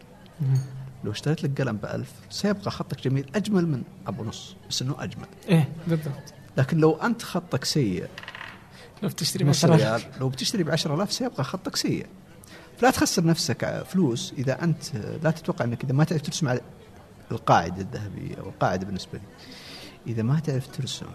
لو 1.03 1.11
اشتريت 1.11 1.43
لك 1.43 1.61
قلم 1.61 1.77
بألف 1.77 2.11
سيبقى 2.29 2.71
خطك 2.71 3.01
جميل 3.01 3.25
أجمل 3.35 3.67
من 3.67 3.83
أبو 4.07 4.23
نص 4.23 4.55
بس 4.69 4.81
إنه 4.81 4.95
أجمل. 4.99 5.25
إيه 5.49 5.69
بالضبط. 5.87 6.33
لكن 6.57 6.77
لو 6.77 6.95
أنت 6.95 7.21
خطك 7.21 7.63
سيء 7.63 8.07
لو 9.03 9.09
بتشتري 9.09 9.43
مثلا 9.43 9.75
ريال 9.75 10.01
لو 10.19 10.29
بتشتري 10.29 10.63
ب 10.63 10.69
10000 10.69 11.11
سيبقى 11.11 11.43
خطك 11.43 11.75
سيء. 11.75 12.05
فلا 12.77 12.91
تخسر 12.91 13.25
نفسك 13.25 13.83
فلوس 13.89 14.33
إذا 14.37 14.63
أنت 14.63 14.95
لا 15.23 15.31
تتوقع 15.31 15.65
إنك 15.65 15.83
إذا 15.83 15.93
ما 15.93 16.03
تعرف 16.03 16.21
ترسم 16.21 16.47
على 16.47 16.61
القاعدة 17.31 17.81
الذهبية 17.81 18.35
أو 18.35 18.49
القاعدة 18.49 18.85
بالنسبة 18.85 19.17
لي. 19.17 19.25
إذا 20.07 20.23
ما 20.23 20.39
تعرف 20.39 20.67
ترسم 20.67 21.05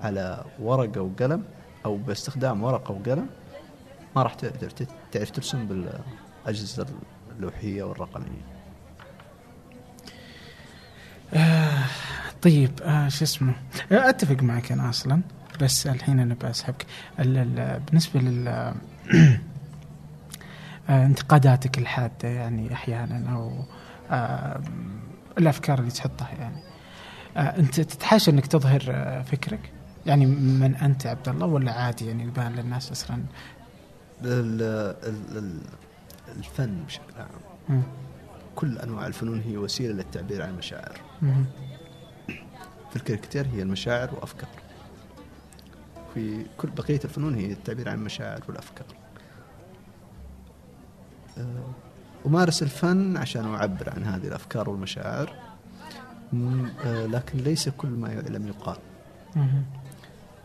على 0.00 0.44
ورقة 0.58 1.00
وقلم 1.00 1.44
أو 1.84 1.96
باستخدام 1.96 2.62
ورقة 2.64 2.92
وقلم 2.92 3.26
ما 4.16 4.22
راح 4.22 4.34
تعرف 5.12 5.30
ترسم 5.30 5.66
بالأجهزة 5.66 6.86
اللوحية 7.36 7.82
والرقمية. 7.82 8.56
آه 11.34 11.84
طيب 12.42 12.70
آه 12.82 13.08
شو 13.08 13.24
اسمه؟ 13.24 13.54
آه 13.92 14.08
أتفق 14.08 14.42
معك 14.42 14.72
أنا 14.72 14.88
أصلا 14.90 15.20
بس 15.60 15.86
الحين 15.86 16.20
أنا 16.20 16.34
بسحبك 16.34 16.86
ال- 17.20 17.36
ال- 17.36 17.80
بالنسبة 17.80 18.20
لل 18.20 18.48
آه 20.88 21.06
انتقاداتك 21.06 21.78
الحادة 21.78 22.28
يعني 22.28 22.72
أحيانا 22.72 23.32
أو 23.34 23.64
آه 24.10 24.62
الأفكار 25.38 25.78
اللي 25.78 25.90
تحطها 25.90 26.30
يعني. 26.38 26.62
آه 27.36 27.40
أنت 27.58 27.80
تتحاشى 27.80 28.30
أنك 28.30 28.46
تظهر 28.46 28.82
آه 28.90 29.22
فكرك؟ 29.22 29.72
يعني 30.06 30.26
من 30.26 30.74
أنت 30.76 31.06
عبد 31.06 31.28
الله 31.28 31.46
ولا 31.46 31.72
عادي 31.72 32.06
يعني 32.06 32.22
يبان 32.22 32.52
للناس 32.52 32.90
أصلا 32.90 33.22
الفن 36.36 36.84
بشكل 36.86 37.14
عام. 37.18 37.82
كل 38.54 38.78
أنواع 38.78 39.06
الفنون 39.06 39.40
هي 39.40 39.56
وسيلة 39.56 39.92
للتعبير 39.94 40.42
عن 40.42 40.48
المشاعر. 40.48 41.00
في 42.90 42.96
الكاريكاتير 42.96 43.46
هي 43.46 43.62
المشاعر 43.62 44.14
وأفكار. 44.14 44.48
في 46.14 46.46
كل 46.56 46.68
بقية 46.70 47.00
الفنون 47.04 47.34
هي 47.34 47.52
التعبير 47.52 47.88
عن 47.88 47.98
المشاعر 47.98 48.40
والأفكار. 48.48 48.86
آه، 51.38 51.70
أمارس 52.26 52.62
الفن 52.62 53.16
عشان 53.16 53.44
أعبر 53.54 53.90
عن 53.96 54.04
هذه 54.04 54.26
الأفكار 54.26 54.70
والمشاعر. 54.70 55.32
آه، 56.84 57.06
لكن 57.06 57.38
ليس 57.38 57.68
كل 57.68 57.88
ما 57.88 58.12
يعلم 58.12 58.48
يقال. 58.48 58.76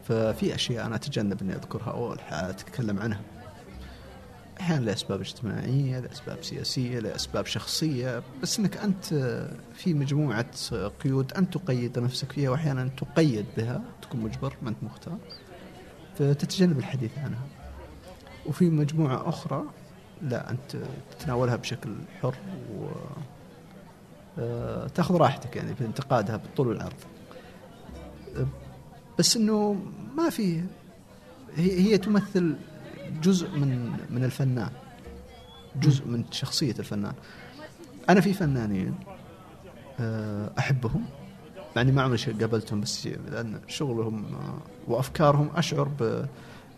ففي 0.07 0.55
أشياء 0.55 0.85
أنا 0.85 0.95
أتجنب 0.95 1.41
إني 1.41 1.53
أذكرها 1.53 1.91
أو 1.91 2.13
أتكلم 2.29 2.99
عنها. 2.99 3.21
أحيانا 4.61 4.85
لاسباب 4.85 5.21
اجتماعية 5.21 5.99
لاسباب 5.99 6.43
سياسية 6.43 6.99
لاسباب 6.99 7.45
شخصية 7.45 8.23
بس 8.41 8.59
إنك 8.59 8.77
أنت 8.77 9.05
في 9.75 9.93
مجموعة 9.93 10.45
قيود 11.03 11.33
انت 11.33 11.57
تقيد 11.57 11.99
نفسك 11.99 12.31
فيها 12.31 12.49
وأحيانا 12.49 12.89
تقيد 12.97 13.45
بها 13.57 13.81
تكون 14.01 14.21
مجبر 14.21 14.53
ما 14.61 14.69
أنت 14.69 14.83
مختار 14.83 15.17
فتتجنب 16.17 16.79
الحديث 16.79 17.17
عنها. 17.17 17.47
وفي 18.45 18.69
مجموعة 18.69 19.29
أخرى 19.29 19.63
لا 20.21 20.51
أنت 20.51 20.77
تتناولها 21.11 21.55
بشكل 21.55 21.95
حر 22.21 22.35
و 22.75 22.87
آه، 24.39 24.87
تأخذ 24.87 25.15
راحتك 25.15 25.55
يعني 25.55 25.75
في 25.75 25.85
انتقادها 25.85 26.37
بالطول 26.37 26.67
والعرض 26.67 26.93
بس 29.19 29.37
إنه 29.37 29.75
ما 30.15 30.29
في 30.29 30.63
هي 31.55 31.79
هي 31.79 31.97
تمثل 31.97 32.55
جزء 33.23 33.49
من 33.49 33.91
من 34.09 34.23
الفنان 34.23 34.71
جزء 35.75 36.07
من 36.07 36.23
شخصية 36.31 36.75
الفنان 36.79 37.13
أنا 38.09 38.21
في 38.21 38.33
فنانين 38.33 38.95
آه، 39.99 40.51
أحبهم 40.59 41.05
مع 41.75 41.81
اني 41.81 41.91
ما 41.91 42.01
عمري 42.01 42.17
قابلتهم 42.17 42.81
بس 42.81 43.07
لأن 43.07 43.59
شغلهم 43.67 44.25
وأفكارهم 44.87 45.49
أشعر. 45.55 45.89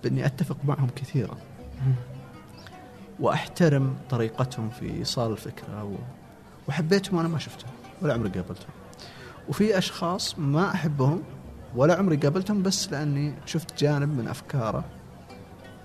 بإني 0.03 0.25
أتفق 0.25 0.57
معهم 0.63 0.89
كثيرا 0.95 1.37
وأحترم 3.19 3.95
طريقتهم 4.09 4.69
في 4.69 4.91
إيصال 4.91 5.31
الفكرة. 5.31 5.97
وحبيتهم 6.67 7.17
وأنا 7.17 7.27
ما 7.27 7.39
شفتهم 7.39 7.71
ولا 8.01 8.13
عمري 8.13 8.29
قابلتهم 8.29 8.69
وفي 9.49 9.77
أشخاص 9.77 10.39
ما 10.39 10.71
أحبهم 10.71 11.23
ولا 11.75 11.95
عمري 11.95 12.15
قابلتهم 12.15 12.63
بس 12.63 12.91
لأني 12.91 13.33
شفت 13.45 13.79
جانب 13.79 14.17
من 14.17 14.27
أفكاره 14.27 14.85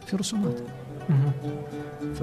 في 0.08 0.16
رسوماته 0.16 0.64
ف 2.14 2.22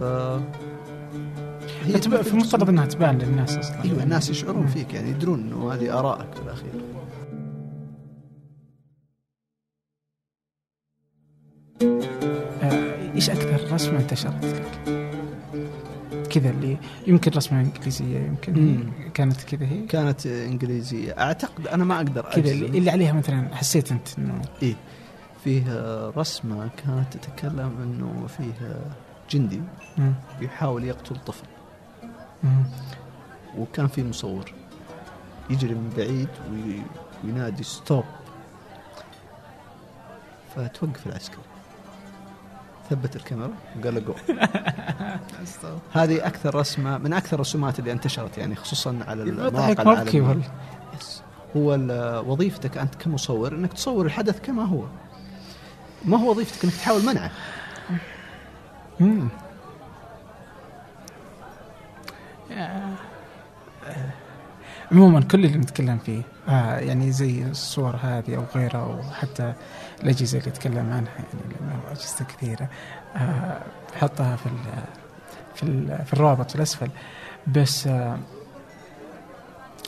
هي 1.84 2.02
في 2.02 2.34
المفترض 2.34 2.70
إنها 2.70 2.86
تبان 2.86 3.18
للناس 3.18 3.58
أصلا. 3.58 3.84
أيوه 3.84 4.04
الناس 4.04 4.30
يشعرون 4.30 4.68
فيك 4.68 4.94
يعني 4.94 5.10
يدرون 5.10 5.40
إنه 5.40 5.74
هذه 5.74 6.00
آرائك 6.00 6.34
في 6.34 6.42
الأخير. 6.42 6.72
آه، 12.62 13.14
إيش 13.16 13.30
أكثر 13.30 13.74
رسمة 13.74 14.00
انتشرت 14.00 14.46
لك؟ 14.46 14.66
كذا 16.30 16.50
اللي 16.50 16.78
يمكن 17.08 17.32
رسمة 17.32 17.62
إنجليزية 17.62 18.20
يمكن 18.20 18.54
مم. 18.54 19.12
كانت 19.14 19.44
كذا 19.44 19.66
هي؟ 19.66 19.86
كانت 19.86 20.26
إنجليزية. 20.26 21.12
أعتقد 21.12 21.68
أنا 21.68 21.84
ما 21.84 21.96
أقدر 21.98 22.22
كذا 22.22 22.52
اللي 22.52 22.92
عليها 22.92 23.14
مثلا 23.14 23.56
حسيت 23.56 23.92
أنت 23.92 24.08
إنه 24.18 24.42
إيه. 24.64 24.76
فيه 25.46 25.64
رسمة 26.18 26.70
كانت 26.78 27.18
تتكلم 27.18 27.76
إنه 27.84 28.28
فيه 28.28 28.82
جندي 29.30 29.62
مم. 29.98 30.14
يحاول 30.41 30.84
يقتل 30.84 31.16
طفل. 31.26 31.46
وكان 33.58 33.88
في 33.88 34.04
مصور 34.04 34.54
يجري 35.50 35.74
من 35.74 35.93
بعيد 35.98 36.28
وينادي 37.24 37.64
ستوب 37.64 38.04
فتوقف 40.56 41.08
العسكري 41.08 41.41
ثبت 42.89 43.16
الكاميرا 43.16 43.52
وقال 43.80 43.96
له 43.96 44.00
جو 44.00 44.14
هذه 46.02 46.28
أكثر 46.28 46.56
رسمة 46.56 46.98
من 46.98 47.14
أكثر 47.14 47.36
الرسومات 47.36 47.80
اللي 47.80 47.91
انتشرت 47.91 48.38
يعني 48.38 48.56
خصوصا 48.56 49.00
على 49.08 49.24
المواقع 49.24 49.82
العالمية. 49.82 50.52
هو 51.58 51.78
وظيفتك 52.28 52.78
أنت 52.78 52.96
كمصور 52.96 53.56
إنك 53.56 53.74
تصور 53.74 54.06
الحدث 54.06 54.39
كما 54.41 54.66
هو. 54.66 54.84
ما 56.06 56.18
هو 56.18 56.32
وظيفتك 56.32 56.64
إنك 56.64 56.74
تحاول 56.74 57.06
منعه. 57.06 57.32
عموما 64.91 65.22
كل 65.22 65.45
اللي 65.45 65.58
نتكلم 65.58 65.97
فيه 65.97 66.22
آه 66.49 66.80
يعني 66.80 67.12
زي 67.12 67.43
الصور 67.43 67.95
هذه 67.95 68.36
أو 68.36 68.43
غيرها 68.56 68.82
أو 68.82 69.03
حتى 69.12 69.53
الأجهزة 70.03 70.39
اللي 70.39 70.49
نتكلم 70.49 70.78
عنها 70.78 71.12
يعني 71.16 71.53
لأنه 71.60 71.80
أجهزة 71.91 72.26
كثيرة 72.26 72.70
آه 73.16 73.62
حطها 73.95 74.36
في 74.36 74.45
ال 74.45 74.58
في 75.56 75.64
ال 75.64 76.06
في 76.06 76.14
الرابط 76.14 76.49
في 76.49 76.56
الأسفل. 76.56 76.89
بس 77.47 77.88
آه 77.88 78.20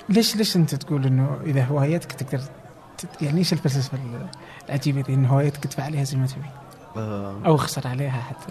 ليش 0.09 0.35
ليش 0.35 0.55
أنت 0.55 0.75
تقول 0.75 1.05
إنه 1.05 1.39
إذا 1.45 1.63
هوايتك 1.63 2.11
تقدر 2.11 2.43
يعني 3.21 3.37
إيش 3.39 3.53
الفلسفه 3.53 3.97
العجيبه 4.65 5.01
دي 5.01 5.13
ان 5.13 5.25
هوايتك 5.25 5.63
تدفع 5.63 5.83
عليها 5.83 6.03
زي 6.03 6.17
ما 6.17 6.27
تبي. 6.27 6.49
آه 6.97 7.41
أو 7.45 7.55
اخسر 7.55 7.87
عليها 7.87 8.21
حتى. 8.21 8.47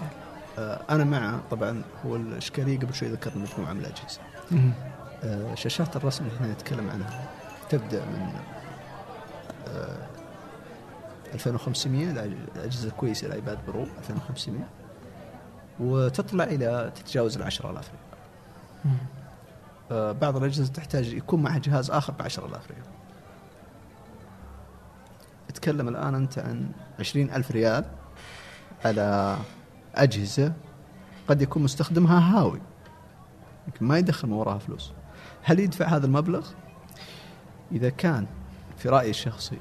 آه 0.58 0.80
أنا 0.90 1.04
مع 1.04 1.38
طبعا 1.50 1.82
هو 2.06 2.16
الإشكالية 2.16 2.78
قبل 2.78 2.94
شوي 2.94 3.08
ذكرنا 3.08 3.42
مجموعة 3.42 3.72
من 3.72 3.80
الأجهزة. 3.80 4.20
آه 5.24 5.54
شاشات 5.54 5.96
الرسم 5.96 6.24
اللي 6.24 6.36
إحنا 6.36 6.52
نتكلم 6.52 6.90
عنها 6.90 7.28
تبدأ 7.70 8.04
من 8.04 8.32
آه 9.68 10.06
2500 11.34 12.10
الأجهزة 12.56 12.88
الكويسة 12.88 13.26
الآيباد 13.26 13.58
برو 13.66 13.86
2500 13.98 14.60
وتطلع 15.80 16.44
إلى 16.44 16.92
تتجاوز 16.94 17.36
ال 17.36 17.42
10000 17.42 17.90
ريال. 19.90 20.14
بعض 20.14 20.36
الأجهزة 20.36 20.72
تحتاج 20.72 21.12
يكون 21.12 21.42
معها 21.42 21.58
جهاز 21.58 21.90
آخر 21.90 22.12
ب 22.12 22.22
10000 22.22 22.70
ريال. 22.70 22.82
تتكلم 25.56 25.88
الآن 25.88 26.14
أنت 26.14 26.38
عن 26.38 26.70
20000 26.98 27.50
ريال 27.50 27.84
على 28.84 29.36
أجهزة 29.94 30.52
قد 31.28 31.42
يكون 31.42 31.62
مستخدمها 31.62 32.38
هاوي. 32.38 32.60
يمكن 33.66 33.86
ما 33.86 33.98
يدخل 33.98 34.28
من 34.28 34.34
وراها 34.34 34.58
فلوس. 34.58 34.92
هل 35.42 35.60
يدفع 35.60 35.86
هذا 35.86 36.06
المبلغ؟ 36.06 36.46
إذا 37.72 37.88
كان 37.88 38.26
في 38.76 38.88
رأيي 38.88 39.10
الشخصي 39.10 39.56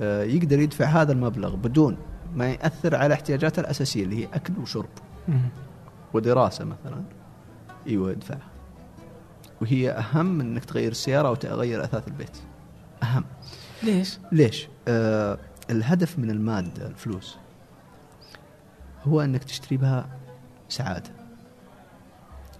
آه 0.00 0.22
يقدر 0.22 0.58
يدفع 0.58 0.84
هذا 0.84 1.12
المبلغ 1.12 1.56
بدون 1.56 1.96
ما 2.34 2.50
يأثر 2.50 2.96
على 2.96 3.14
احتياجاته 3.14 3.60
الأساسية 3.60 4.04
اللي 4.04 4.24
هي 4.24 4.28
أكل 4.34 4.52
وشرب. 4.58 4.88
ودراسة 6.14 6.64
مثلا 6.64 7.02
إيوه 7.86 8.10
ادفع 8.10 8.36
وهي 9.60 9.90
أهم 9.90 10.26
من 10.26 10.40
إنك 10.40 10.64
تغير 10.64 10.90
السيارة 10.90 11.28
أو 11.28 11.34
تغير 11.34 11.84
أثاث 11.84 12.08
البيت. 12.08 12.38
أهم. 13.02 13.24
ليش؟ 13.82 14.18
ليش؟ 14.32 14.68
آه 14.88 15.38
الهدف 15.70 16.18
من 16.18 16.30
الماده 16.30 16.86
الفلوس 16.86 17.36
هو 19.04 19.20
أنك 19.20 19.44
تشتري 19.44 19.76
بها 19.76 20.08
سعادة. 20.68 21.10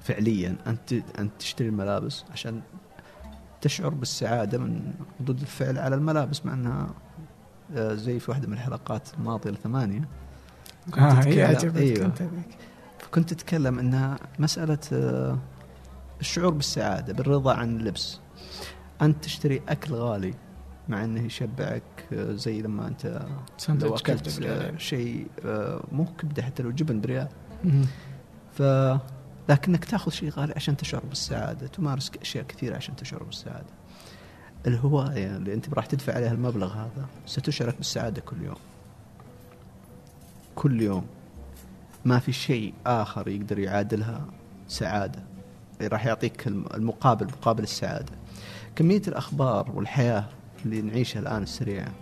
فعليا 0.01 0.57
أنت 0.67 0.93
أنت 0.93 1.33
تشتري 1.39 1.69
الملابس 1.69 2.25
عشان 2.33 2.63
تشعر 3.61 3.89
بالسعادة 3.89 4.59
من 4.59 4.93
ردود 5.21 5.41
الفعل 5.41 5.79
على 5.79 5.95
الملابس 5.95 6.47
مع 6.47 6.55
أنها 6.55 6.95
آه، 7.77 7.95
زي 7.95 8.19
في 8.19 8.31
واحدة 8.31 8.47
من 8.49 8.53
الحلقات 8.53 9.09
الماضية 9.19 9.51
الثمانية. 9.51 10.09
كنت 10.87 10.99
آه 10.99 11.21
تتكلم 11.21 11.77
أيوه. 11.77 12.13
كنت 13.15 13.35
تتكلم 13.35 13.79
انها 13.79 14.19
مسألة 14.39 14.79
آه، 14.93 15.39
الشعور 16.21 16.53
بالسعادة 16.53 17.13
بالرضا 17.13 17.55
عن 17.55 17.77
اللبس. 17.77 18.21
أنت 19.03 19.25
تشتري 19.25 19.63
أكل 19.69 19.95
غالي. 19.95 20.35
مع 20.89 21.05
إنه 21.05 21.23
يشبعك 21.23 21.83
آه، 22.13 22.33
زي 22.33 22.63
لما 22.63 22.89
أنت 22.89 23.27
لو 23.69 23.95
أكلت 23.97 24.29
شيء 24.79 25.27
مو 25.93 26.05
كبدة 26.19 26.43
حتى 26.43 26.63
لو 26.63 26.71
جبن 26.71 27.01
بريال. 27.01 27.29
ف 28.53 28.63
لكنك 29.49 29.85
تأخذ 29.85 30.11
شيء 30.11 30.31
غالي 30.31 30.53
عشان 30.57 30.77
تشعر 30.77 31.03
بالسعادة 31.09 31.67
تمارس 31.67 32.11
أشياء 32.23 32.45
كثيرة 32.45 32.77
عشان 32.77 32.97
تشعر 32.97 33.23
بالسعادة. 33.23 33.67
الهواية 34.67 35.37
اللي 35.37 35.55
أنت 35.55 35.75
راح 35.75 35.87
تدفع 35.87 36.15
عليها 36.15 36.33
المبلغ 36.33 36.73
هذا 36.73 37.07
ستشعرك 37.27 37.77
بالسعادة 37.77 38.21
كل 38.21 38.43
يوم. 38.43 38.57
كل 40.55 40.83
يوم. 40.83 41.07
ما 42.05 42.19
في 42.19 42.33
شيء 42.33 42.75
آخر 42.87 43.29
يقدر 43.29 43.59
يعادلها 43.59 44.27
سعادة. 44.69 45.23
راح 45.83 46.07
يعطيك 46.07 46.47
المقابل 46.47 47.27
مقابل 47.27 47.63
السعادة. 47.63 48.13
كمية 48.77 49.03
الأخبار 49.09 49.71
والحياة 49.75 50.25
اللي 50.67 50.83
نعيشها 50.83 51.21
الآن 51.21 51.43
السريعه 51.43 51.93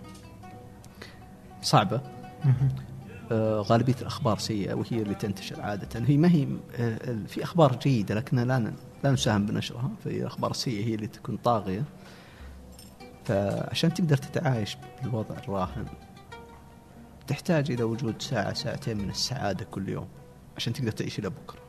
صعبة. 1.61 2.01
آه، 3.31 3.61
غالبية 3.61 3.95
الأخبار 4.01 4.37
سيئة 4.37 4.73
وهي 4.73 5.01
اللي 5.01 5.15
تنتشر 5.15 5.61
عادة. 5.61 6.05
هي 6.05 6.17
ما 6.17 6.31
هي 6.31 6.47
آه، 6.75 7.17
في 7.27 7.43
أخبار 7.43 7.75
جيدة 7.75 8.15
لكنها 8.15 8.45
لا 8.45 8.73
لا 9.03 9.11
نساهم 9.11 9.45
بنشرها. 9.45 9.91
في 10.03 10.09
الاخبار 10.09 10.51
السيئه 10.51 10.85
هي 10.85 10.95
اللي 10.95 11.07
تكون 11.07 11.37
طاغية. 11.37 11.83
فعشان 13.25 13.93
تقدر 13.93 14.17
تتعايش 14.17 14.77
بالوضع 15.03 15.35
الراهن 15.37 15.85
تحتاج 17.27 17.71
إلى 17.71 17.83
وجود 17.83 18.21
ساعة 18.21 18.53
ساعتين 18.53 18.97
من 18.97 19.09
السعادة 19.09 19.65
كل 19.65 19.89
يوم 19.89 20.07
عشان 20.57 20.73
تقدر 20.73 20.91
تعيش 20.91 21.19
إلى 21.19 21.29
بكرة. 21.29 21.59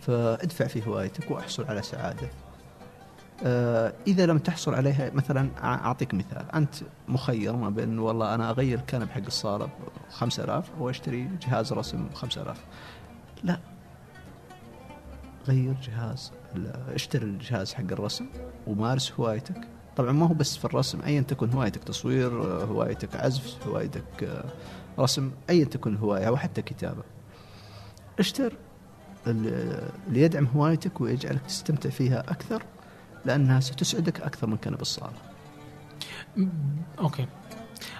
فادفع 0.00 0.66
في 0.66 0.86
هوايتك 0.86 1.30
وأحصل 1.30 1.64
على 1.64 1.82
سعادة. 1.82 2.30
آه، 3.44 3.92
إذا 4.06 4.26
لم 4.26 4.38
تحصل 4.38 4.74
عليها 4.74 5.10
مثلا 5.14 5.50
أعطيك 5.64 6.14
مثال. 6.14 6.52
أنت 6.54 6.74
مخير 7.08 7.56
ما 7.56 7.70
بين 7.70 7.98
والله 7.98 8.34
أنا 8.34 8.50
أغير 8.50 8.78
الكنب 8.78 9.08
حق 9.08 9.22
الصالة 9.26 9.66
ب 9.66 9.70
5000 10.10 10.70
واشتري 10.78 11.30
جهاز 11.42 11.72
رسم 11.72 12.06
ب 12.06 12.14
5000 12.14 12.64
لا. 13.44 13.60
غير 15.48 15.74
جهاز 15.82 16.32
اشتري 16.94 17.24
الجهاز 17.24 17.74
حق 17.74 17.84
الرسم 17.92 18.26
ومارس 18.66 19.12
هوايتك. 19.12 19.68
طبعا 19.96 20.12
ما 20.12 20.26
هو 20.26 20.34
بس 20.34 20.56
في 20.56 20.64
الرسم 20.64 21.00
ايا 21.02 21.20
تكن 21.20 21.50
هوايتك 21.50 21.84
تصوير 21.84 22.32
هوايتك 22.64 23.16
عزف 23.16 23.66
هوايتك 23.68 24.24
آه، 24.24 24.44
رسم 24.98 25.30
ايا 25.50 25.64
تكن 25.64 25.92
الهوايه 25.92 26.28
أو 26.28 26.36
حتى 26.36 26.62
كتابة. 26.62 27.02
اشتر 28.18 28.52
اللي 29.26 29.90
يدعم 30.22 30.44
هوايتك 30.44 31.00
ويجعلك 31.00 31.42
تستمتع 31.42 31.90
فيها 31.90 32.20
أكثر. 32.20 32.62
لأنها 33.24 33.60
ستسعدك 33.60 34.20
أكثر 34.20 34.46
من 34.46 34.56
كنب 34.56 34.80
الصالة. 34.80 35.12
أوكي. 36.98 37.26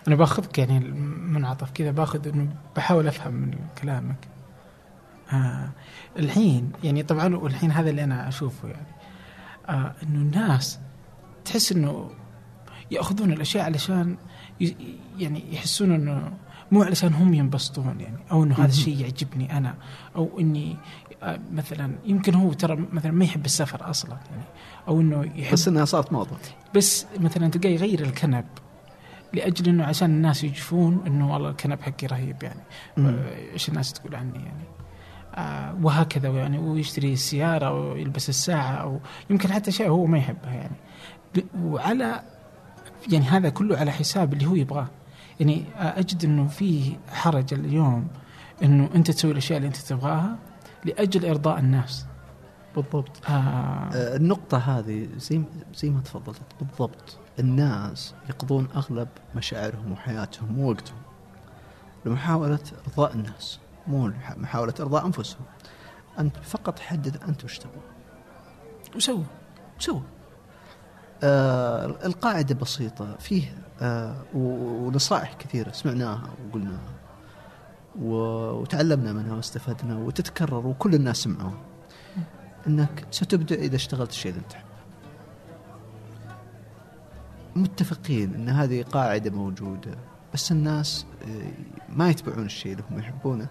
أنا 0.09 0.17
باخذك 0.17 0.59
يعني 0.59 0.79
المنعطف 0.79 1.71
كذا 1.71 1.91
باخذ 1.91 2.29
إنه 2.29 2.49
بحاول 2.77 3.07
أفهم 3.07 3.35
من 3.35 3.55
كلامك. 3.83 4.29
آه 5.33 5.71
الحين 6.19 6.73
يعني 6.85 7.03
طبعا 7.03 7.37
والحين 7.37 7.71
هذا 7.71 7.91
اللي 7.91 8.05
أنا 8.05 8.29
أشوفه 8.29 8.69
يعني. 8.69 8.87
آه 9.69 9.95
إنه 10.03 10.19
الناس 10.19 10.79
تحس 11.45 11.73
إنه 11.73 12.11
يأخذون 12.91 13.33
الأشياء 13.33 13.65
علشان 13.65 14.17
يعني 15.19 15.55
يحسون 15.55 15.93
إنه 15.93 16.33
مو 16.73 16.83
علشان 16.83 17.15
هم 17.15 17.35
ينبسطون 17.35 18.01
يعني 18.01 18.19
أو 18.31 18.45
إنه 18.45 18.55
هذا. 18.55 18.67
الشيء 18.67 19.01
يعجبني 19.01 19.59
أنا 19.59 19.75
أو 20.17 20.41
إني 20.41 20.77
مثلا 21.53 21.95
يمكن 22.05 22.35
هو 22.35 22.53
ترى 22.53 22.87
مثلا 22.93 23.13
ما 23.13 23.25
يحب 23.25 23.45
السفر 23.45 23.91
أصلا 23.91 24.17
يعني 24.31 24.45
أو 24.89 25.01
إنه 25.01 25.25
يحب 25.35 25.53
بس 25.53 25.69
إنها 25.69 25.85
صارت 25.85 26.13
موضة. 26.13 26.37
بس 26.75 27.07
مثلا 27.19 27.49
تلقاه 27.49 27.71
يغير 27.71 28.01
الكنب 28.01 28.45
لأجل 29.33 29.69
إنه 29.69 29.85
عشان 29.85 30.11
الناس 30.11 30.45
يجفون 30.45 31.03
إنه 31.07 31.33
والله 31.33 31.51
الكنب 31.51 31.81
حقي 31.81 32.07
رهيب 32.07 32.43
يعني. 32.43 32.61
إيش 33.53 33.69
الناس 33.69 33.93
تقول 33.93 34.15
عني 34.15 34.39
يعني؟ 34.39 34.65
آه 35.35 35.77
وهكذا 35.83 36.29
يعني 36.29 36.59
ويشتري 36.59 37.13
السيارة 37.13 37.67
أو 37.67 37.97
يلبس 37.97 38.29
الساعة 38.29 38.73
أو 38.73 39.01
يمكن 39.31 39.53
حتى 39.53 39.71
شيء 39.73 39.89
هو 39.89 40.07
ما 40.07 40.19
يحبها 40.19 40.55
يعني. 40.55 40.77
وعلى 41.63 42.23
يعني 43.13 43.25
هذا 43.25 43.49
كله 43.49 43.79
على 43.79 43.91
حساب 43.93 44.33
اللي 44.33 44.47
هو 44.47 44.55
يبغاه. 44.55 44.89
يعني 45.41 45.65
أجد 45.77 46.25
إنه 46.25 46.49
في 46.49 46.97
حرج 47.09 47.55
اليوم 47.55 48.09
إنه 48.63 48.91
أنت 48.95 49.11
تسوي 49.11 49.33
الأشياء 49.33 49.57
اللي 49.57 49.69
أنت 49.69 49.77
تبغاها 49.77 50.39
لأجل 50.85 51.27
إرضاء 51.29 51.59
الناس. 51.59 52.07
بالضبط. 52.77 53.27
آه. 53.29 53.31
آه، 53.33 54.17
النقطة 54.17 54.59
هذه 54.59 55.09
زي 55.17 55.43
زي 55.75 55.91
ما 55.91 56.01
تفضلت. 56.01 56.41
بالضبط. 56.61 57.19
الناس 57.39 58.15
يقضون 58.29 58.69
أغلب 58.77 59.09
مشاعرهم 59.37 59.93
وحياتهم 59.93 60.59
ووقتهم 60.59 60.99
لمحاولة 62.05 62.59
إرضاء 62.89 63.13
الناس 63.15 63.59
مو 63.87 64.13
محاولة 64.37 64.75
إرضاء 64.81 65.07
أنفسهم. 65.07 65.45
أنت 66.19 66.37
فقط 66.37 66.79
حدد 66.79 67.23
أنت 67.29 67.45
وش 67.45 67.59
تبغى 67.59 67.81
وسووا. 68.97 69.25
سوى 69.79 70.03
آه 71.23 71.87
القاعدة 71.87 72.55
بسيطة. 72.55 73.17
فيه 73.17 73.59
آه 73.81 74.17
ونصائح 74.35 75.33
كثيرة 75.33 75.73
سمعناها 75.73 76.31
وقلناها. 76.49 77.00
وتعلمنا 77.99 79.13
منها 79.13 79.37
واستفدنا 79.37 79.99
وتتكرر 79.99 80.67
وكل 80.67 80.95
الناس 80.95 81.17
سمعوها. 81.17 81.59
إنك 82.67 83.07
ستبدع 83.11 83.57
إذا 83.57 83.77
اشتغلت 83.77 84.11
الشيء 84.11 84.33
اللي 84.33 84.43
تحبه. 84.51 84.71
متفقين 87.57 88.35
إن 88.35 88.49
هذه 88.49 88.83
قاعدة 88.83 89.31
موجودة 89.31 89.99
بس 90.35 90.53
الناس 90.53 91.07
آه، 91.23 91.53
ما 91.97 92.11
يتبعون 92.11 92.47
الشيء 92.47 92.73
اللي 92.73 92.85
هم 92.91 92.99
يحبونه. 92.99 93.47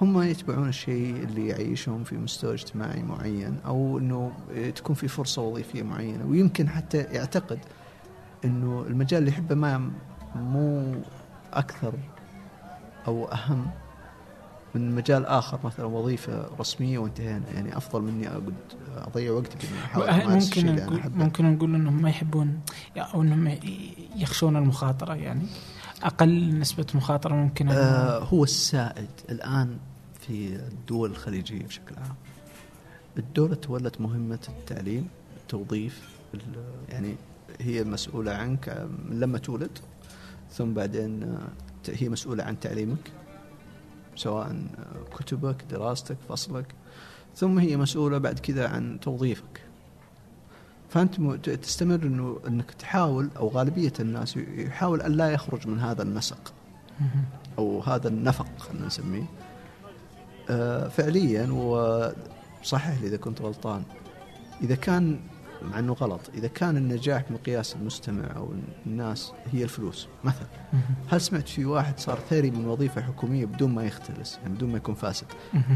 هم 0.00 0.22
يتبعون 0.22 0.68
الشيء 0.68 1.16
اللي 1.16 1.48
يعيشهم 1.48 2.04
في 2.04 2.16
مستوى 2.16 2.54
اجتماعي 2.54 3.02
معين 3.02 3.58
أو 3.66 3.98
إنه 3.98 4.32
آه، 4.54 4.70
تكون 4.70 4.96
في 4.96 5.08
فرصة 5.08 5.42
وظيفية 5.42 5.82
معينة. 5.82 6.26
ويمكن 6.26 6.68
حتى 6.68 6.98
يعتقد 6.98 7.58
إنه 8.44 8.84
المجال 8.88 9.18
اللي 9.18 9.30
يحبه 9.30 9.54
ما 9.54 9.90
مو 10.34 10.94
أكثر 11.52 11.94
أو 13.06 13.24
أهم 13.24 13.70
من 14.74 14.94
مجال 14.94 15.26
آخر 15.26 15.58
مثلا 15.64 15.86
وظيفة 15.86 16.50
رسمية 16.60 16.98
وانتهينا. 16.98 17.42
يعني 17.54 17.76
أفضل 17.76 18.02
مني 18.02 18.28
أقعد 18.28 18.54
أضيع 18.96 19.32
وقتي 19.32 19.58
في 19.58 19.74
احاول 19.84 20.30
ممكن 20.34 20.66
نقول 20.74 21.00
ممكن 21.16 21.52
نقول 21.54 21.74
إنهم 21.74 22.02
ما 22.02 22.08
يحبون 22.10 22.60
أو 22.96 23.22
إنهم 23.22 23.58
يخشون 24.16 24.56
المخاطرة 24.56 25.14
يعني 25.14 25.46
أقل 26.02 26.58
نسبة 26.58 26.86
مخاطرة 26.94 27.34
ممكن 27.34 27.68
آه 27.68 28.18
هو 28.18 28.44
السائد 28.44 29.08
الآن 29.30 29.78
في 30.20 30.56
الدول 30.56 31.10
الخليجية 31.10 31.62
بشكل 31.66 31.94
عام. 31.96 32.14
الدولة 33.18 33.54
تولت 33.54 34.00
مهمة 34.00 34.38
التعليم 34.48 35.08
التوظيف 35.42 36.08
ال- 36.34 36.40
يعني 36.88 37.14
هي 37.60 37.84
مسؤولة 37.84 38.32
عنك 38.32 38.86
من 39.08 39.20
لما 39.20 39.38
تولد 39.38 39.78
ثم 40.52 40.72
بعدين 40.74 41.22
آه، 41.22 41.48
هي 41.90 42.08
مسؤولة 42.08 42.44
عن 42.44 42.60
تعليمك 42.60 43.12
سواء 44.16 44.56
كتبك 45.18 45.64
دراستك 45.70 46.16
فصلك 46.28 46.66
ثم 47.36 47.58
هي 47.58 47.76
مسؤولة 47.76 48.18
بعد 48.18 48.38
كذا 48.38 48.68
عن 48.68 49.00
توظيفك 49.00 49.60
فأنت 50.90 51.20
م- 51.20 51.34
ت- 51.36 51.50
تستمر 51.50 52.02
انه 52.02 52.38
إنك 52.48 52.70
تحاول 52.70 53.28
أو 53.36 53.48
غالبية 53.48 53.92
الناس 54.00 54.36
يحاول 54.36 55.02
أن 55.02 55.12
لا 55.12 55.30
يخرج 55.30 55.68
من 55.68 55.80
هذا 55.80 56.02
النسق. 56.02 56.52
أو 57.58 57.80
هذا 57.80 58.08
النفق 58.08 58.46
خلينا 58.58 58.86
نسميه 58.86 59.24
آه، 60.50 60.88
فعليا 60.88 61.52
وصحح 61.52 63.00
لي 63.00 63.06
إذا 63.06 63.16
كنت 63.16 63.42
غلطان 63.42 63.82
إذا 64.62 64.74
كان 64.74 65.18
مع 65.62 65.78
إنه 65.78 65.92
غلط 65.92 66.20
إذا 66.34 66.48
كان 66.48 66.76
النجاح 66.76 67.30
مقياس 67.30 67.76
المستمع 67.76 68.24
أو 68.36 68.54
الناس 68.86 69.32
هي 69.52 69.62
الفلوس 69.64 70.08
مثلا. 70.24 70.46
هل 71.08 71.20
سمعت 71.20 71.48
في 71.48 71.64
واحد 71.64 71.98
صار 71.98 72.18
ثري 72.30 72.50
من 72.50 72.64
وظيفة 72.66 73.02
حكومية 73.02 73.44
بدون 73.44 73.74
ما 73.74 73.84
يختلس 73.84 74.38
يعني 74.42 74.54
بدون 74.54 74.70
ما 74.70 74.76
يكون 74.76 74.94
فاسد. 74.94 75.26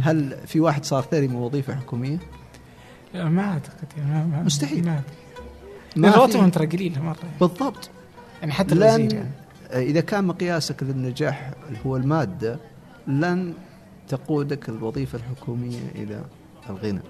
هل 0.02 0.36
في 0.46 0.60
واحد 0.60 0.84
صار 0.84 1.02
ثري 1.02 1.28
من 1.28 1.34
وظيفة 1.36 1.74
حكومية 1.74 2.18
لا، 3.14 3.24
ما 3.28 3.42
أعتقد 3.42 3.88
يعني 3.98 4.10
ما- 4.10 4.24
ما- 4.26 4.42
مستحيل. 4.42 4.92
ما 5.96 6.10
رواتبهم 6.14 6.50
ترى 6.50 6.66
قليله 6.66 7.02
مرة 7.02 7.16
يعني. 7.22 7.34
بالضبط 7.40 7.90
يعني 8.40 8.52
حتى 8.52 8.74
الوزير 8.74 8.98
لن 8.98 9.10
يعني 9.16 9.30
إذا 9.90 10.00
كان 10.00 10.24
مقياسك 10.24 10.82
للنجاح 10.82 11.50
هو 11.86 11.96
المادة 11.96 12.58
لن 13.06 13.54
تقودك 14.08 14.68
الوظيفة 14.68 15.18
الحكومية 15.18 15.88
إلى 15.94 16.24
الغنى 16.70 17.00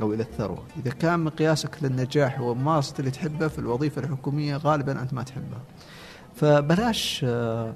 أو 0.00 0.14
إلى 0.14 0.22
الثروة. 0.22 0.64
إذا 0.76 0.90
كان 0.90 1.20
مقياسك 1.20 1.78
للنجاح 1.82 2.38
هو 2.38 2.54
ممارسة 2.54 2.94
اللي 2.98 3.10
تحبه 3.10 3.48
في 3.48 3.58
الوظيفة 3.58 4.00
الحكومية 4.02 4.56
غالبا 4.56 5.02
أنت 5.02 5.14
ما 5.14 5.22
تحبها. 5.22 5.62
فبلاش 6.34 7.24
آه، 7.28 7.74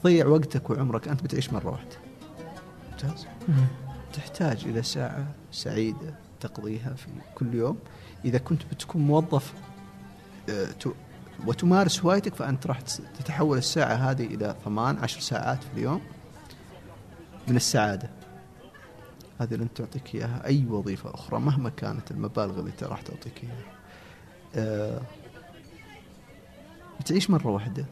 تضيع 0.00 0.26
وقتك 0.26 0.70
وعمرك. 0.70 1.08
أنت 1.08 1.22
بتعيش 1.22 1.52
مرة 1.52 1.70
واحدة 1.70 1.96
ممتاز. 2.90 3.26
تحتاج 4.12 4.64
إلى 4.66 4.82
ساعة 4.82 5.26
سعيدة 5.52 6.14
تقضيها 6.40 6.94
في 6.94 7.06
كل 7.34 7.54
يوم. 7.54 7.78
إذا 8.24 8.38
كنت 8.38 8.62
بتكون 8.72 9.02
موظف 9.02 9.52
آه، 10.50 10.68
وتمارس 11.46 12.00
هوايتك 12.00 12.34
فأنت 12.34 12.66
راح 12.66 12.80
تتحول 13.18 13.58
الساعة 13.58 13.94
هذه 13.94 14.26
إلى 14.26 14.56
ثمان 14.64 14.98
عشر 14.98 15.20
ساعات 15.20 15.62
في 15.62 15.68
اليوم 15.78 16.00
من 17.48 17.56
السعادة. 17.56 18.10
هذه 19.40 19.54
لن 19.54 19.74
تعطيك 19.74 20.14
إياها 20.14 20.46
أي 20.46 20.64
وظيفة 20.66 21.14
أخرى 21.14 21.40
مهما 21.40 21.70
كانت 21.70 22.10
المبالغ 22.10 22.60
اللي 22.60 22.72
راح 22.82 23.02
تعطيك 23.02 23.44
إياها. 23.44 23.64
آه، 24.54 25.00
بتعيش 27.00 27.30
مرة 27.30 27.46
واحدة. 27.48 27.86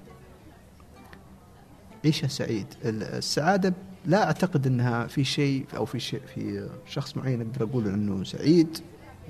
عيشها 2.05 2.29
سعيد. 2.29 2.67
ال- 2.85 3.03
السعادة 3.03 3.75
لا 4.07 4.25
أعتقد 4.25 4.67
أنها 4.67 5.07
في 5.07 5.25
شيء 5.25 5.67
أو 5.77 5.85
في 5.85 6.01
شيء 6.01 6.21
في 6.35 6.69
شخص 6.87 7.17
معين 7.17 7.41
أقدر 7.41 7.65
أقول 7.65 7.89
أنه 7.89 8.25
سعيد 8.25 8.79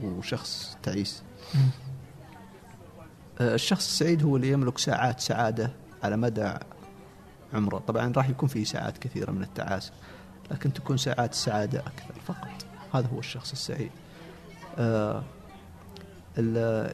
وشخص 0.03 0.77
تعيس. 0.83 1.23
آه، 3.41 3.55
الشخص 3.55 3.87
السعيد 3.87 4.23
هو 4.23 4.37
اللي 4.37 4.51
يملك 4.51 4.79
ساعات 4.79 5.21
سعادة 5.21 5.73
على 6.03 6.17
مدى 6.17 6.55
عمره. 7.55 7.79
طبعا 7.79 8.13
راح 8.17 8.29
يكون 8.29 8.49
فيه 8.49 8.65
ساعات 8.65 8.99
كثيرة 8.99 9.31
من 9.31 9.43
التعاسة. 9.43 9.93
لكن 10.51 10.73
تكون 10.73 10.97
ساعات 10.97 11.33
السعادة 11.33 11.79
أكثر 11.81 12.15
فقط. 12.27 12.67
هذا 12.95 13.09
هو 13.15 13.19
الشخص 13.19 13.53
السعيد. 13.53 13.91
آه، 14.79 15.23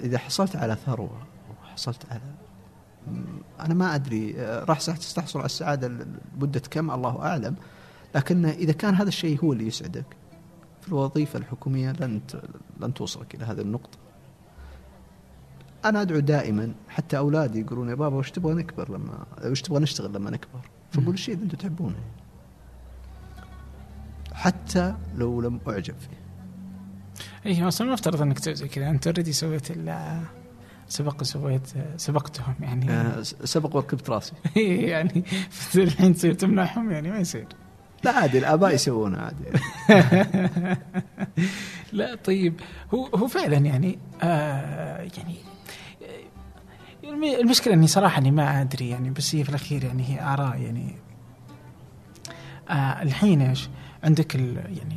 إذا 0.05 0.19
حصلت 0.19 0.57
على 0.57 0.77
ثروة 0.87 1.19
أو 1.49 1.67
حصلت 1.73 2.03
على 2.11 2.21
أنا 3.61 3.75
ما 3.75 3.95
أدري 3.95 4.35
آه، 4.41 4.65
راح 4.65 4.79
تستحصل 4.79 5.39
على 5.39 5.47
السعادة 5.47 5.89
لمدة 5.89 6.63
كم؟ 6.71 6.91
الله 6.91 7.23
أعلم. 7.23 7.57
لكن 8.15 8.47
إذا 8.47 8.73
كان 8.73 8.95
هذا 8.95 9.09
الشيء 9.09 9.45
هو 9.45 9.53
اللي 9.53 9.67
يسعدك 9.67 10.17
في 10.81 10.89
الوظيفة 10.89 11.39
الحكومية 11.39 11.93
لن 11.93 12.21
لن 12.81 12.95
توصلك 12.95 13.35
إلى 13.35 13.45
هذه 13.45 13.61
النقطة. 13.61 13.99
أنا 15.85 16.03
أدعو 16.03 16.19
دائما 16.19 16.75
حتى 16.89 17.19
أولادي 17.19 17.61
يقولون 17.61 17.89
يا 17.89 17.95
بابا 17.95 18.17
وش 18.17 18.31
تبغى 18.31 18.55
نكبر 18.55 18.91
لما 18.91 19.27
وش 19.45 19.63
تبغى 19.63 19.81
نشتغل 19.81 20.13
لما 20.13 20.31
نكبر؟ 20.31 20.61
فقول 20.93 21.15
الشيء 21.15 21.35
اللي 21.35 21.45
أنتم 21.45 21.57
تحبونه. 21.59 21.97
حتى 24.35 24.95
لو 25.17 25.41
لم 25.41 25.61
أعجب 25.69 25.95
فيه. 26.01 26.25
اي 27.47 27.69
أصلا 27.69 27.87
ما 27.89 27.95
افترض 27.95 28.23
إنك 28.23 28.39
تسوي 28.39 28.55
زي 28.55 28.69
كذا. 28.69 28.91
أنت 28.91 29.07
already 29.07 29.33
سويت 29.33 29.71
ال- 29.71 30.21
سبق 30.89 31.23
سويت 31.23 31.61
سبقتهم 31.97 32.55
يعني. 32.61 32.91
آه، 32.91 33.23
سبق 33.23 33.77
وركبت 33.77 34.11
راسي. 34.11 34.33
يعني 34.91 35.25
الحين 35.77 36.15
تصير 36.15 36.35
تمنعهم 36.35 36.91
يعني 36.91 37.11
ما 37.11 37.19
يصير. 37.19 37.47
لا 38.05 38.11
عادي 38.13 38.39
الآباء 38.39 38.75
يسوونها 38.75 39.21
عادي. 39.21 39.45
لا 41.93 42.15
طيب. 42.15 42.61
هو 42.95 43.07
هو 43.07 43.27
فعلا 43.29 43.57
يعني 43.57 43.99
آه 44.23 44.97
يعني 45.17 45.37
الم- 47.05 47.25
المشكلة 47.41 47.75
إني 47.75 47.87
صراحة 47.87 48.19
إني 48.19 48.31
ما 48.31 48.61
أدري 48.61 48.89
يعني 48.89 49.11
بس 49.11 49.35
هي 49.35 49.45
في 49.45 49.51
الأخير 49.51 49.85
يعني 49.85 50.03
هي 50.09 50.21
آراء 50.23 50.57
يعني. 50.61 50.97
آه 52.71 53.03
الحين 53.03 53.41
إيش؟ 53.43 53.69
عندك 54.05 54.37
ال 54.37 54.57
يعني 54.57 54.97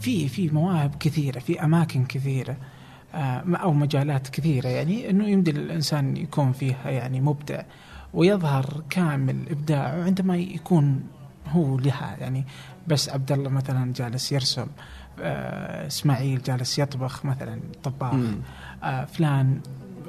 في 0.00 0.28
في 0.28 0.48
مواهب 0.50 0.94
كثيرة 1.00 1.38
في 1.38 1.64
أماكن 1.64 2.04
كثيرة 2.04 2.56
آه 3.14 3.44
أو 3.56 3.72
مجالات 3.72 4.28
كثيرة 4.28 4.68
يعني 4.68 5.10
إنه 5.10 5.28
يمدي 5.28 5.50
الإنسان 5.50 6.16
يكون 6.16 6.52
فيها 6.52 6.90
يعني 6.90 7.20
مبدع 7.20 7.62
ويظهر 8.14 8.82
كامل 8.90 9.36
إبداعه 9.50 10.04
عندما 10.04 10.36
يكون 10.36 11.02
هو 11.48 11.78
لها 11.78 12.16
يعني 12.20 12.44
بس 12.88 13.08
عبد 13.08 13.32
الله 13.32 13.48
مثلا 13.50 13.92
جالس 13.92 14.32
يرسم 14.32 14.66
آه 15.20 15.86
إسماعيل 15.86 16.42
جالس 16.42 16.78
يطبخ 16.78 17.24
مثلا 17.24 17.60
طباخ. 17.84 18.14
آه 18.82 19.04
فلان 19.04 19.60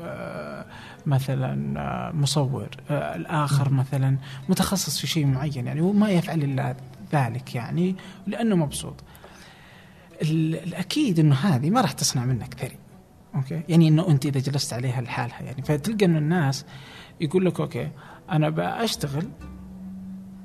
آه 0.01 0.65
مثلا 1.05 1.79
آه 1.79 2.11
مصور 2.11 2.69
آه 2.89 3.15
الآخر 3.15 3.69
مثلا 3.73 4.17
متخصص 4.49 4.99
في 4.99 5.07
شيء 5.07 5.25
معين 5.25 5.67
يعني 5.67 5.81
وما 5.81 6.09
يفعل 6.09 6.43
إلا 6.43 6.75
ذلك 7.13 7.55
يعني 7.55 7.95
لأنه 8.27 8.55
مبسوط 8.55 9.03
ال- 10.21 10.55
الأكيد 10.63 11.19
إنه 11.19 11.35
هذه 11.35 11.69
ما 11.69 11.81
راح 11.81 11.91
تصنع 11.91 12.25
منك 12.25 12.53
ثري 12.53 12.77
okay 13.35 13.61
يعني 13.69 13.87
إنه 13.87 14.07
أنت 14.07 14.25
إذا 14.25 14.39
جلست 14.39 14.73
عليها 14.73 15.01
لحالها 15.01 15.41
يعني 15.41 15.61
فتلقى 15.61 16.05
إنه 16.05 16.17
الناس 16.17 16.65
يقول 17.21 17.45
لك 17.45 17.59
okay 17.59 17.89
أنا 18.31 18.49
بشتغل 18.49 19.27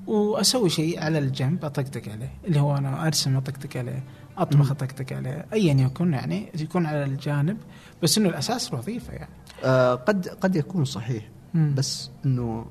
وأسوي 0.07 0.71
شيء 0.71 1.01
على 1.05 1.19
الجنب 1.19 1.65
أطقطق 1.65 2.03
عليه 2.13 2.31
اللي 2.45 2.61
هو 2.61 2.77
أنا 2.77 3.07
أرسم 3.07 3.37
أطقطق 3.37 3.77
عليه 3.77 4.03
أطبخ. 4.39 4.71
أطقطق 4.71 5.17
عليه 5.17 5.47
ايا 5.53 5.75
يكن 5.75 6.13
يعني 6.13 6.49
يكون 6.61 6.87
على 6.87 7.05
الجانب 7.05 7.57
بس 8.03 8.19
إنه 8.19 8.29
الأساس 8.29 8.69
الوظيفه 8.73 9.13
يعني 9.13 9.31
آه، 9.65 9.95
قد 9.95 10.29
قد 10.29 10.57
يكون 10.57 10.85
صحيح 10.85 11.25
مم. 11.55 11.75
بس 11.75 12.11
إنه 12.27 12.67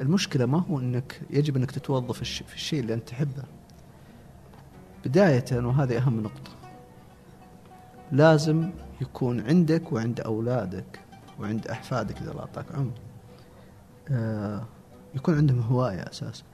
المشكلة 0.00 0.46
ما 0.46 0.58
هو 0.58 0.80
إنك 0.80 1.20
يجب 1.30 1.56
إنك 1.56 1.70
تتوظف 1.70 2.22
في 2.22 2.54
الشيء 2.54 2.80
اللي 2.80 2.94
أنت 2.94 3.08
تحبه. 3.08 3.42
بداية 5.04 5.44
وهذه 5.52 5.98
أهم 5.98 6.20
نقطة. 6.20 6.50
لازم 8.12 8.70
يكون 9.00 9.40
عندك 9.40 9.92
وعند 9.92 10.20
أولادك 10.20 11.00
وعند 11.40 11.68
أحفادك 11.68 12.16
إذا 12.22 12.30
الله 12.30 12.40
أعطاك 12.40 12.74
عمر. 12.74 12.92
آه، 14.08 14.64
يكون 15.14 15.36
عندهم 15.36 15.60
هواية 15.60 16.00
أساسا. 16.00 16.44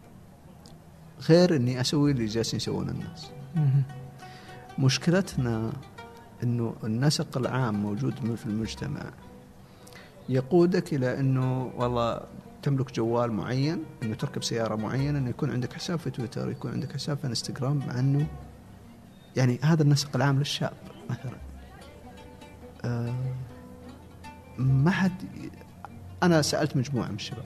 غير 1.28 1.57
إني 1.57 1.80
أسوي 1.80 2.11
اللي 2.11 2.26
جالسين 2.26 2.57
يسوونه 2.57 2.92
الناس. 2.92 3.30
مشكلتنا 4.78 5.72
إنه 6.42 6.74
النسق 6.84 7.38
العام 7.38 7.82
موجود 7.82 8.14
في 8.36 8.47
المجتمع. 8.47 9.11
يقودك 10.28 10.94
إلى 10.94 11.20
إنه 11.20 11.72
والله 11.76 12.20
تملك 12.66 12.92
جوال 12.92 13.32
معين 13.32 13.84
إنه 14.02 14.14
تركب 14.14 14.42
سيارة 14.44 14.74
معينة 14.74 15.18
إنه 15.18 15.30
يكون 15.30 15.50
عندك 15.50 15.72
حساب 15.72 15.98
في 15.98 16.10
تويتر 16.10 16.50
يكون 16.50 16.70
عندك 16.70 16.92
حساب 16.92 17.18
في 17.18 17.26
إنستغرام 17.26 17.78
مع 17.78 17.98
انه 17.98 18.26
يعني 19.36 19.58
هذا 19.62 19.82
النسق 19.82 20.16
العام 20.16 20.38
للشاب 20.38 20.72
مثلا. 21.10 21.36
آه 22.84 23.14
ما 24.58 24.90
حد 24.90 25.12
أنا 26.22 26.42
سألت 26.42 26.76
مجموعة 26.76 27.08
من 27.08 27.14
الشباب 27.14 27.44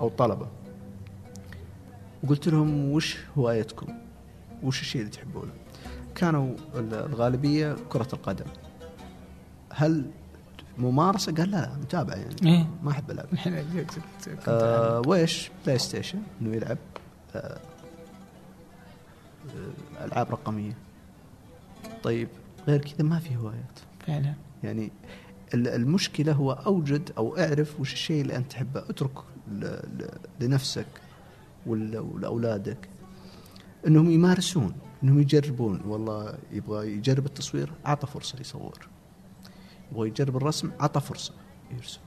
أو 0.00 0.08
طلبة 0.08 0.48
وقلت 2.24 2.48
لهم 2.48 2.92
وش 2.92 3.18
هوايتكم؟ 3.38 3.94
وش 4.62 4.80
الشيء 4.80 5.00
اللي 5.00 5.12
تحبونه؟ 5.12 5.52
كانوا 6.14 6.56
الغالبية 6.74 7.76
كرة 7.88 8.08
القدم. 8.12 8.46
هل 9.72 10.10
ممارسة؟ 10.78 11.32
قال 11.32 11.50
لا 11.50 11.56
لا 11.56 11.76
متابعة 11.80 12.14
يعني. 12.14 12.34
إيه. 12.44 12.66
ما 12.82 12.90
أحب 12.90 13.10
ألعب. 13.10 13.26
كنت 14.26 14.48
آه 14.48 15.02
ويش؟ 15.06 15.50
PlayStation 15.66 16.18
إنه 16.42 16.56
يلعب 16.56 16.78
آه 17.34 17.58
ألعاب 20.04 20.30
رقمية. 20.30 20.72
طيب 22.02 22.28
غير 22.68 22.80
كذا 22.80 23.02
ما 23.02 23.18
في 23.18 23.36
هوايات. 23.36 23.78
فعلا. 24.06 24.34
يعني 24.64 24.90
ال- 25.54 25.68
المشكلة 25.68 26.32
هو 26.32 26.52
أوجد 26.52 27.10
أو 27.18 27.36
أعرف 27.38 27.80
وش 27.80 27.92
الشيء 27.92 28.22
اللي 28.22 28.36
أنت 28.36 28.50
تحبه. 28.52 28.80
أترك 28.80 29.12
لنفسك 30.40 30.86
ولا- 31.66 32.00
ولأولادك. 32.00 32.88
إنهم 33.86 34.10
يمارسون 34.10 34.72
إنهم 35.02 35.20
يجربون. 35.20 35.80
والله 35.86 36.34
يبغى 36.52 36.92
يجرب 36.92 37.26
التصوير 37.26 37.72
أعطى 37.86 38.06
فرصة 38.06 38.40
يصور. 38.40 38.88
يبغى 39.92 40.08
يجرب 40.08 40.36
الرسم 40.36 40.70
اعطى 40.80 41.00
فرصة 41.00 41.32
يرسم. 41.76 42.00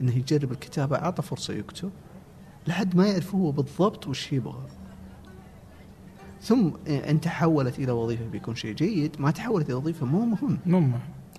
إنه 0.00 0.16
يجرب 0.16 0.52
الكتابة 0.52 0.96
اعطى 0.96 1.22
فرصة 1.22 1.54
يكتب. 1.54 1.90
لحد 2.66 2.96
ما 2.96 3.06
يعرف 3.06 3.34
هو 3.34 3.50
بالضبط 3.52 4.06
وش 4.06 4.32
يبغى. 4.32 4.62
ثم 6.42 6.70
إن 6.88 7.20
تحولت 7.20 7.78
إلى 7.78 7.92
وظيفة 7.92 8.26
بيكون 8.26 8.54
شيء 8.54 8.74
جيد. 8.74 9.20
ما 9.20 9.30
تحولت 9.30 9.66
إلى 9.66 9.74
وظيفة 9.74 10.06
مو 10.06 10.24
مهم. 10.24 10.58
مم 10.66 10.92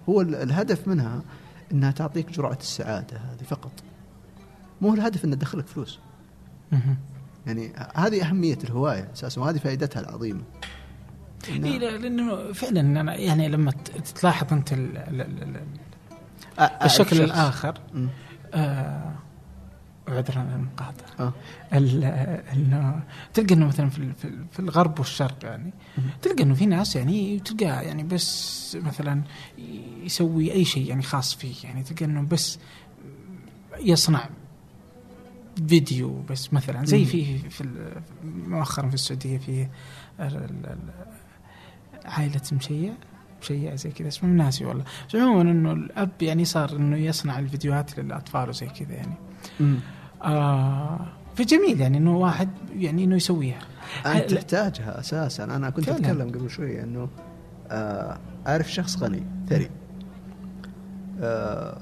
هو 0.10 0.22
ال- 0.22 0.36
الهدف 0.36 0.88
منها 0.88 1.22
إنها 1.72 1.92
تعطيك 1.92 2.32
جرعة 2.32 2.58
السعادة 2.62 3.18
هذه 3.18 3.44
فقط. 3.44 3.72
مو 4.82 4.94
الهدف 4.94 5.26
انها 5.26 5.36
تدخلك 5.36 5.68
فلوس. 5.68 6.00
يعني 7.48 7.74
هذه 7.96 8.30
أهمية 8.30 8.58
الهواية 8.64 9.12
أساسا 9.14 9.42
وهذه 9.42 9.58
فائدتها 9.58 10.00
العظيمة. 10.00 10.42
لا 11.50 11.98
لأنه 11.98 12.54
فعلا 12.54 12.80
أنا 13.02 13.16
يعني 13.16 13.48
لما 13.50 13.72
تلاحظ 14.16 14.54
أنت 14.54 14.74
ال 14.74 14.98
ال 14.98 15.22
ال 15.22 15.44
ال 15.44 15.56
أ- 15.56 16.60
أعرف 16.60 16.86
الشكل 16.86 17.22
الآخر. 17.22 17.78
آه 18.54 19.14
عذرا 20.08 20.40
عن 20.40 20.54
المقاطعة 20.54 21.26
آه. 21.28 21.34
ال- 21.74 22.04
انه 22.54 23.04
تلقى 23.34 23.54
إنه 23.56 23.68
مثلا 23.68 23.90
في 23.90 23.98
ال- 23.98 24.14
في 24.16 24.26
ال- 24.26 24.46
الغرب 24.60 25.00
والشرق 25.00 25.38
يعني 25.44 25.74
تلقى 26.22 26.44
إنه 26.44 26.54
في 26.54 26.66
ناس 26.66 26.96
يعني 26.96 27.40
تلقاه 27.40 27.82
يعني 27.82 28.04
بس 28.04 28.78
مثلا 28.82 29.22
يسوي 30.04 30.52
أي 30.52 30.66
شيء 30.66 30.88
يعني 30.90 31.02
خاص 31.02 31.36
فيه 31.36 31.56
يعني 31.64 31.84
تلقى 31.84 32.06
إنه 32.06 32.22
بس 32.22 32.60
يصنع 33.80 34.30
فيديو 35.68 36.22
بس 36.30 36.54
مثلا 36.54 36.86
زي. 36.86 37.06
في 37.06 37.38
في 37.50 37.62
ال- 37.62 38.02
مؤخرا 38.24 38.88
في 38.88 38.94
السعودية 38.94 39.38
في 39.38 39.68
عائلة 42.06 42.42
مشيع 42.52 42.94
مشيع 43.42 43.76
زي 43.76 43.90
كذا 43.92 44.08
اسمه 44.08 44.30
ناسي 44.30 44.66
والله. 44.66 44.84
بس 45.10 45.16
عموما 45.16 45.42
إنه 45.42 45.72
الأب 45.72 46.10
يعني 46.22 46.46
صار 46.46 46.76
إنه 46.76 46.98
يصنع 46.98 47.40
الفيديوهات 47.40 48.00
للأطفال 48.00 48.50
وزي 48.50 48.66
كذا 48.68 48.94
يعني. 48.94 49.14
مم. 49.60 49.80
آه 50.24 51.00
فجميل 51.36 51.82
يعني 51.82 51.98
إنه 51.98 52.18
واحد 52.18 52.50
يعني 52.76 53.04
إنه 53.04 53.16
يسويها. 53.16 53.60
أنت 54.06 54.34
تحتاجها 54.34 55.00
أساسا. 55.00 55.44
أنا 55.44 55.70
كنت 55.70 55.86
فعلاً. 55.86 56.00
أتكلم 56.00 56.30
قبل 56.30 56.50
شوي 56.50 56.84
إنه 56.84 57.10
آه 57.70 58.18
أعرف 58.48 58.72
شخص 58.72 59.04
غني 59.04 59.24
ثري. 59.50 59.70
آه 61.22 61.82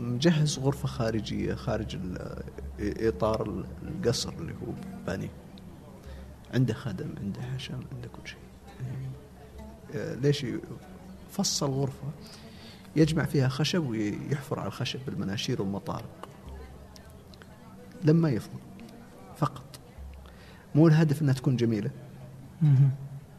مجهز 0.00 0.58
غرفة 0.58 0.88
خارجية 0.88 1.54
خارج 1.54 1.96
ال- 1.96 2.42
إطار 2.80 3.64
القصر 3.82 4.32
اللي 4.32 4.52
هو 4.52 4.72
باني 5.06 5.30
عنده 6.54 6.74
خدم 6.74 7.08
عنده 7.20 7.40
حشم 7.54 7.74
عنده 7.74 8.08
كل 8.08 8.28
شيء. 8.28 8.38
آه 8.80 9.11
ليش 9.94 10.46
فصل 11.30 11.70
غرفه 11.70 12.10
يجمع 12.96 13.24
فيها 13.24 13.48
خشب 13.48 13.86
ويحفر 13.86 14.58
على 14.58 14.66
الخشب 14.66 15.00
بالمناشير 15.06 15.62
والمطارق. 15.62 16.28
لما 18.04 18.30
يفضل 18.30 18.60
فقط. 19.36 19.80
مو 20.74 20.88
الهدف 20.88 21.22
إنها 21.22 21.34
تكون 21.34 21.56
جميلة. 21.56 21.90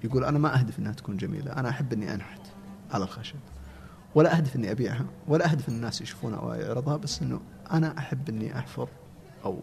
يقول 0.04 0.24
أنا 0.24 0.39
ما 0.39 0.60
أهدف 0.60 0.80
إنها 0.80 0.93
تكون 0.93 1.18
جميلة. 1.18 1.51
أنا 1.51 1.70
أحب 1.70 1.93
إني 1.93 2.14
أنحت 2.14 2.41
على 2.91 3.04
الخشب. 3.04 3.36
ولا 4.16 4.38
أهدف 4.38 4.56
إني 4.56 4.72
أبيعها 4.72 5.06
ولا 5.28 5.51
أهدف 5.51 5.70
إن 5.70 5.76
الناس 5.76 6.01
يشوفونها 6.01 6.39
أو 6.39 6.54
يعرضها 6.54 6.97
بس 6.97 7.22
إنه 7.22 7.41
أنا 7.72 7.97
أحب 7.97 8.30
إني 8.30 8.58
أحفر 8.60 8.89
أو 9.45 9.60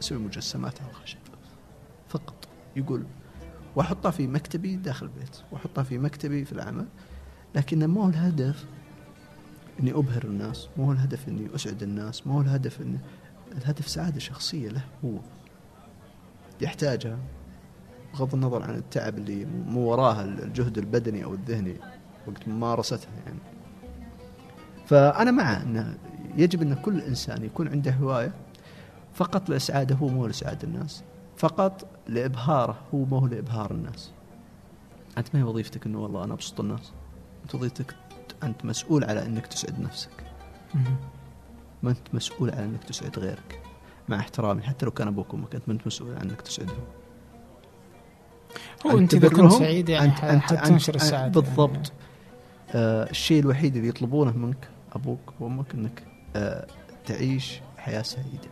أسوي 0.00 0.18
مجسمات 0.18 0.80
على 0.82 0.90
الخشب. 0.90 1.18
فقط. 2.08 2.48
يقول 2.76 3.06
وأحطها 3.76 4.10
في 4.10 4.26
مكتبي 4.26 4.76
داخل 4.76 5.06
البيت 5.06 5.36
وأحطها 5.52 5.84
في 5.84 5.98
مكتبي 5.98 6.44
في 6.44 6.52
العمل. 6.52 6.86
لكن 7.54 7.84
ما 7.84 8.04
هو 8.04 8.08
الهدف 8.08 8.66
إني 9.80 9.92
أبهر 9.92 10.24
الناس 10.24 10.68
مو 10.76 10.84
هو 10.84 10.92
الهدف 10.92 11.28
إني 11.28 11.54
أسعد 11.54 11.82
الناس 11.82 12.26
مو 12.26 12.32
هو 12.32 12.40
الهدف 12.40 12.80
اني 12.80 12.98
الهدف 13.52 13.88
سعادة 13.88 14.20
شخصية 14.20 14.68
له 14.68 14.84
هو. 15.04 15.18
يحتاجها. 16.60 17.18
بغض 18.12 18.34
النظر 18.34 18.62
عن 18.62 18.74
التعب 18.74 19.18
اللي 19.18 19.44
مو 19.44 19.80
وراها 19.80 20.24
الجهد 20.24 20.78
البدني 20.78 21.24
أو 21.24 21.34
الذهني 21.34 21.76
وقت 22.26 22.48
ممارستها 22.48 23.10
يعني. 23.26 23.38
فأنا 24.86 25.30
مع 25.30 25.62
انه 25.62 25.98
يجب 26.36 26.62
أن 26.62 26.74
كل 26.74 27.00
إنسان 27.00 27.44
يكون 27.44 27.68
عنده 27.68 27.90
هواية 27.90 28.32
فقط 29.14 29.48
لاسعاده 29.48 29.94
هو 29.94 30.08
مو 30.08 30.26
لإسعاد 30.26 30.64
الناس. 30.64 31.02
فقط 31.40 31.86
لابهاره 32.08 32.78
هو 32.94 33.04
مو 33.04 33.26
لإبهار 33.26 33.70
الناس. 33.70 34.10
أنت 35.18 35.28
ما 35.34 35.40
هي 35.40 35.44
وظيفتك 35.44 35.86
إنه 35.86 36.02
والله 36.02 36.24
أنا 36.24 36.34
أبسط 36.34 36.60
الناس؟ 36.60 36.92
أنت 37.44 37.54
وظيفتك 37.54 37.94
أنت 38.42 38.64
مسؤول 38.64 39.04
على 39.04 39.26
إنك 39.26 39.46
تسعد 39.46 39.80
نفسك. 39.80 40.10
ما 41.82 41.90
أنت 41.90 42.14
مسؤول 42.14 42.50
على 42.50 42.64
إنك 42.64 42.84
تسعد 42.84 43.18
غيرك. 43.18 43.62
مع 44.08 44.18
احترامي 44.18 44.62
حتى 44.62 44.84
لو 44.86 44.90
كان 44.92 45.08
أبوك 45.08 45.34
وامك 45.34 45.54
أنت 45.54 45.64
ما 45.68 45.74
أنت 45.74 45.86
مسؤول 45.86 46.14
عن 46.14 46.20
إنك 46.30 46.40
تسعدهم. 46.40 46.84
هو 48.86 48.98
أنت 48.98 49.14
إذا 49.14 49.28
كنت 49.28 49.52
سعيد 49.52 49.88
يعني 49.88 50.12
أنت- 50.16 50.20
أنت- 50.20 50.52
حتنشر 50.52 50.94
السعاده 50.94 51.40
بالضبط. 51.40 51.92
آه 52.74 53.10
الشيء 53.10 53.40
الوحيد 53.40 53.76
اللي 53.76 53.88
يطلبونه 53.88 54.36
منك 54.36 54.68
أبوك 54.92 55.32
وأمك 55.40 55.74
إنك 55.74 56.02
آه 56.36 56.66
تعيش 57.06 57.60
حياة 57.78 58.02
سعيدة. 58.02 58.48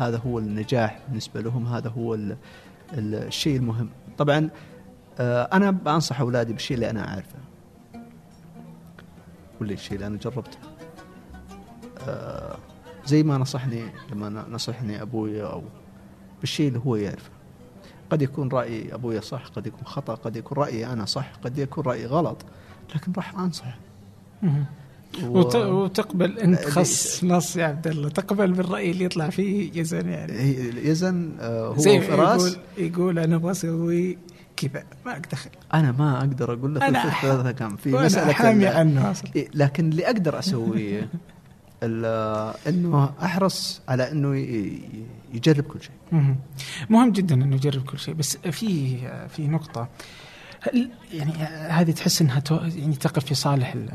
هذا 0.00 0.18
هو 0.26 0.38
النجاح 0.38 1.00
بالنسبة 1.08 1.40
لهم 1.40 1.66
هذا 1.66 1.90
هو 1.90 2.14
ال 2.14 2.36
ال 2.92 3.14
الشيء 3.14 3.56
المهم. 3.56 3.88
طبعا 4.18 4.50
آه 5.18 5.42
أنا 5.52 5.70
بنصح 5.70 6.20
أولادي 6.20 6.52
بالشيء 6.52 6.74
اللي 6.74 6.90
أنا 6.90 7.08
أعرفه. 7.08 7.38
واللي 9.60 9.74
الشيء 9.74 9.94
اللي 9.94 10.06
أنا 10.06 10.16
جربته. 10.16 10.58
آه 12.08 12.56
زي 13.06 13.22
ما 13.22 13.38
نصحني 13.38 13.82
لما 14.12 14.28
نصحني 14.50 15.02
أبوي 15.02 15.42
أو 15.42 15.62
بالشيء 16.40 16.68
اللي 16.68 16.80
هو 16.86 16.96
يعرفه. 16.96 17.30
قد 18.10 18.22
يكون 18.22 18.48
رأي 18.48 18.94
أبوي 18.94 19.20
صح 19.20 19.46
قد 19.46 19.66
يكون 19.66 19.84
خطأ 19.84 20.14
قد 20.14 20.36
يكون 20.36 20.58
رايي 20.58 20.86
أنا 20.86 21.04
صح 21.04 21.32
قد 21.44 21.58
يكون 21.58 21.84
رايي 21.84 22.06
غلط 22.06 22.44
لكن 22.94 23.12
راح 23.16 23.34
مهم. 24.42 24.64
و- 25.24 25.38
وت- 25.38 25.54
وتقبل 25.56 26.38
انت 26.38 26.64
خص 26.64 27.24
نص 27.24 27.56
يا 27.56 27.64
عبد 27.66 27.86
الله. 27.86 28.08
تقبل 28.08 28.52
بالرأي 28.52 28.90
اللي 28.90 29.04
يطلع 29.04 29.30
فيه 29.30 29.70
يزن 29.80 30.08
يعني. 30.08 30.32
يزن 30.88 31.32
آه، 31.40 31.68
هو 31.68 31.76
زي 31.76 32.00
فراس 32.00 32.42
يقول 32.46 32.58
يقول 32.78 33.18
أنا 33.18 33.36
أبغى 33.36 33.50
أسوي 33.50 34.18
كذا 34.56 34.82
ما 35.06 35.12
أقدر. 35.12 35.38
أنا 35.74 35.92
ما 35.92 36.18
أقدر 36.18 36.52
أقول 36.54 36.74
لك 36.74 36.82
أنا 36.82 37.10
ثلاثة 37.22 37.50
كم. 37.52 37.76
في 37.76 37.92
مسألة 37.92 38.32
حامي 38.32 38.66
عنه 38.66 39.14
إيه، 39.36 39.48
لكن 39.54 39.88
اللي 39.88 40.06
أقدر 40.06 40.38
اسويه 40.38 41.08
إنه 42.68 43.10
أحرص 43.22 43.80
على 43.88 44.12
إنه 44.12 44.36
يجرب 45.32 45.64
كل 45.64 45.82
شيء. 45.82 45.92
مهم. 46.12 46.36
جدا 47.12 47.34
إنه 47.34 47.56
يجرب 47.56 47.82
كل 47.84 47.98
شيء. 47.98 48.14
بس 48.14 48.36
في 48.36 48.96
في 49.28 49.46
نقطة. 49.48 49.88
هل 50.60 50.90
يعني 51.12 51.32
هذه 51.70 51.90
تحس 51.90 52.22
إنها 52.22 52.42
يعني 52.50 52.96
تقف 52.96 53.24
في 53.24 53.34
صالح 53.34 53.72
ال- 53.74 53.90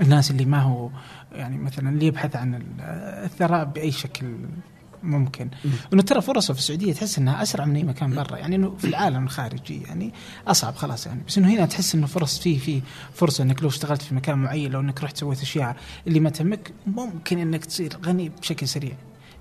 الناس 0.00 0.30
اللي 0.30 0.44
ما 0.44 0.60
هو 0.62 0.90
يعني 1.32 1.58
مثلا 1.58 1.88
اللي 1.88 2.06
يبحث 2.06 2.36
عن 2.36 2.54
ال- 2.54 2.80
الثراء 3.24 3.64
بأي 3.64 3.90
شكل 3.92 4.26
ممكن. 5.02 5.48
إنه 5.92 6.02
ترى 6.02 6.20
فرصه 6.20 6.54
في 6.54 6.60
السعودية 6.60 6.92
تحس 6.92 7.18
إنها 7.18 7.42
أسرع 7.42 7.64
من 7.64 7.76
أي 7.76 7.82
مكان 7.82 8.14
برا. 8.14 8.36
يعني 8.36 8.56
إنه 8.56 8.74
في 8.78 8.84
العالم 8.86 9.24
الخارجي 9.24 9.82
يعني 9.82 10.12
أصعب 10.48 10.74
خلاص 10.74 11.06
يعني. 11.06 11.20
بس 11.28 11.38
إنه 11.38 11.48
هنا 11.48 11.66
تحس 11.66 11.94
إنه 11.94 12.06
فرص 12.06 12.38
في 12.38 12.58
في 12.58 12.82
فرصة 13.12 13.44
إنك 13.44 13.62
لو 13.62 13.68
اشتغلت 13.68 14.02
في 14.02 14.14
مكان 14.14 14.38
معين 14.38 14.70
لو 14.70 14.80
إنك 14.80 15.04
رحت 15.04 15.16
سويت 15.16 15.42
أشياء 15.42 15.76
اللي 16.06 16.20
ما 16.20 16.30
تهمك 16.30 16.72
ممكن 16.86 17.38
إنك 17.38 17.64
تصير 17.64 17.92
غني 18.06 18.28
بشكل 18.28 18.68
سريع. 18.68 18.92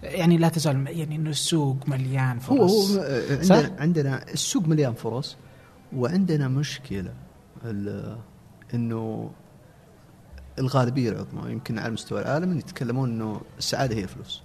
يعني 0.03 0.37
لا 0.37 0.49
تزال 0.49 0.87
يعني 0.87 1.15
إنه 1.15 1.29
السوق 1.29 1.77
مليان 1.87 2.39
فرص 2.39 2.91
هو 2.91 2.97
هو 2.97 3.01
آه، 3.03 3.41
صح؟ 3.41 3.55
عندنا 3.55 3.75
عندنا 3.81 4.31
السوق 4.33 4.67
مليان 4.67 4.93
فرص 4.93 5.37
وعندنا 5.95 6.47
مشكلة 6.47 7.13
ال- 7.65 8.17
إنه 8.73 9.31
الغالبية 10.59 11.09
العظمى 11.09 11.51
يمكن 11.51 11.79
على 11.79 11.93
مستوى 11.93 12.21
العالم 12.21 12.57
يتكلمون 12.57 13.09
إنه 13.11 13.41
السعادة 13.57 13.95
هي 13.95 14.03
الفلوس. 14.03 14.41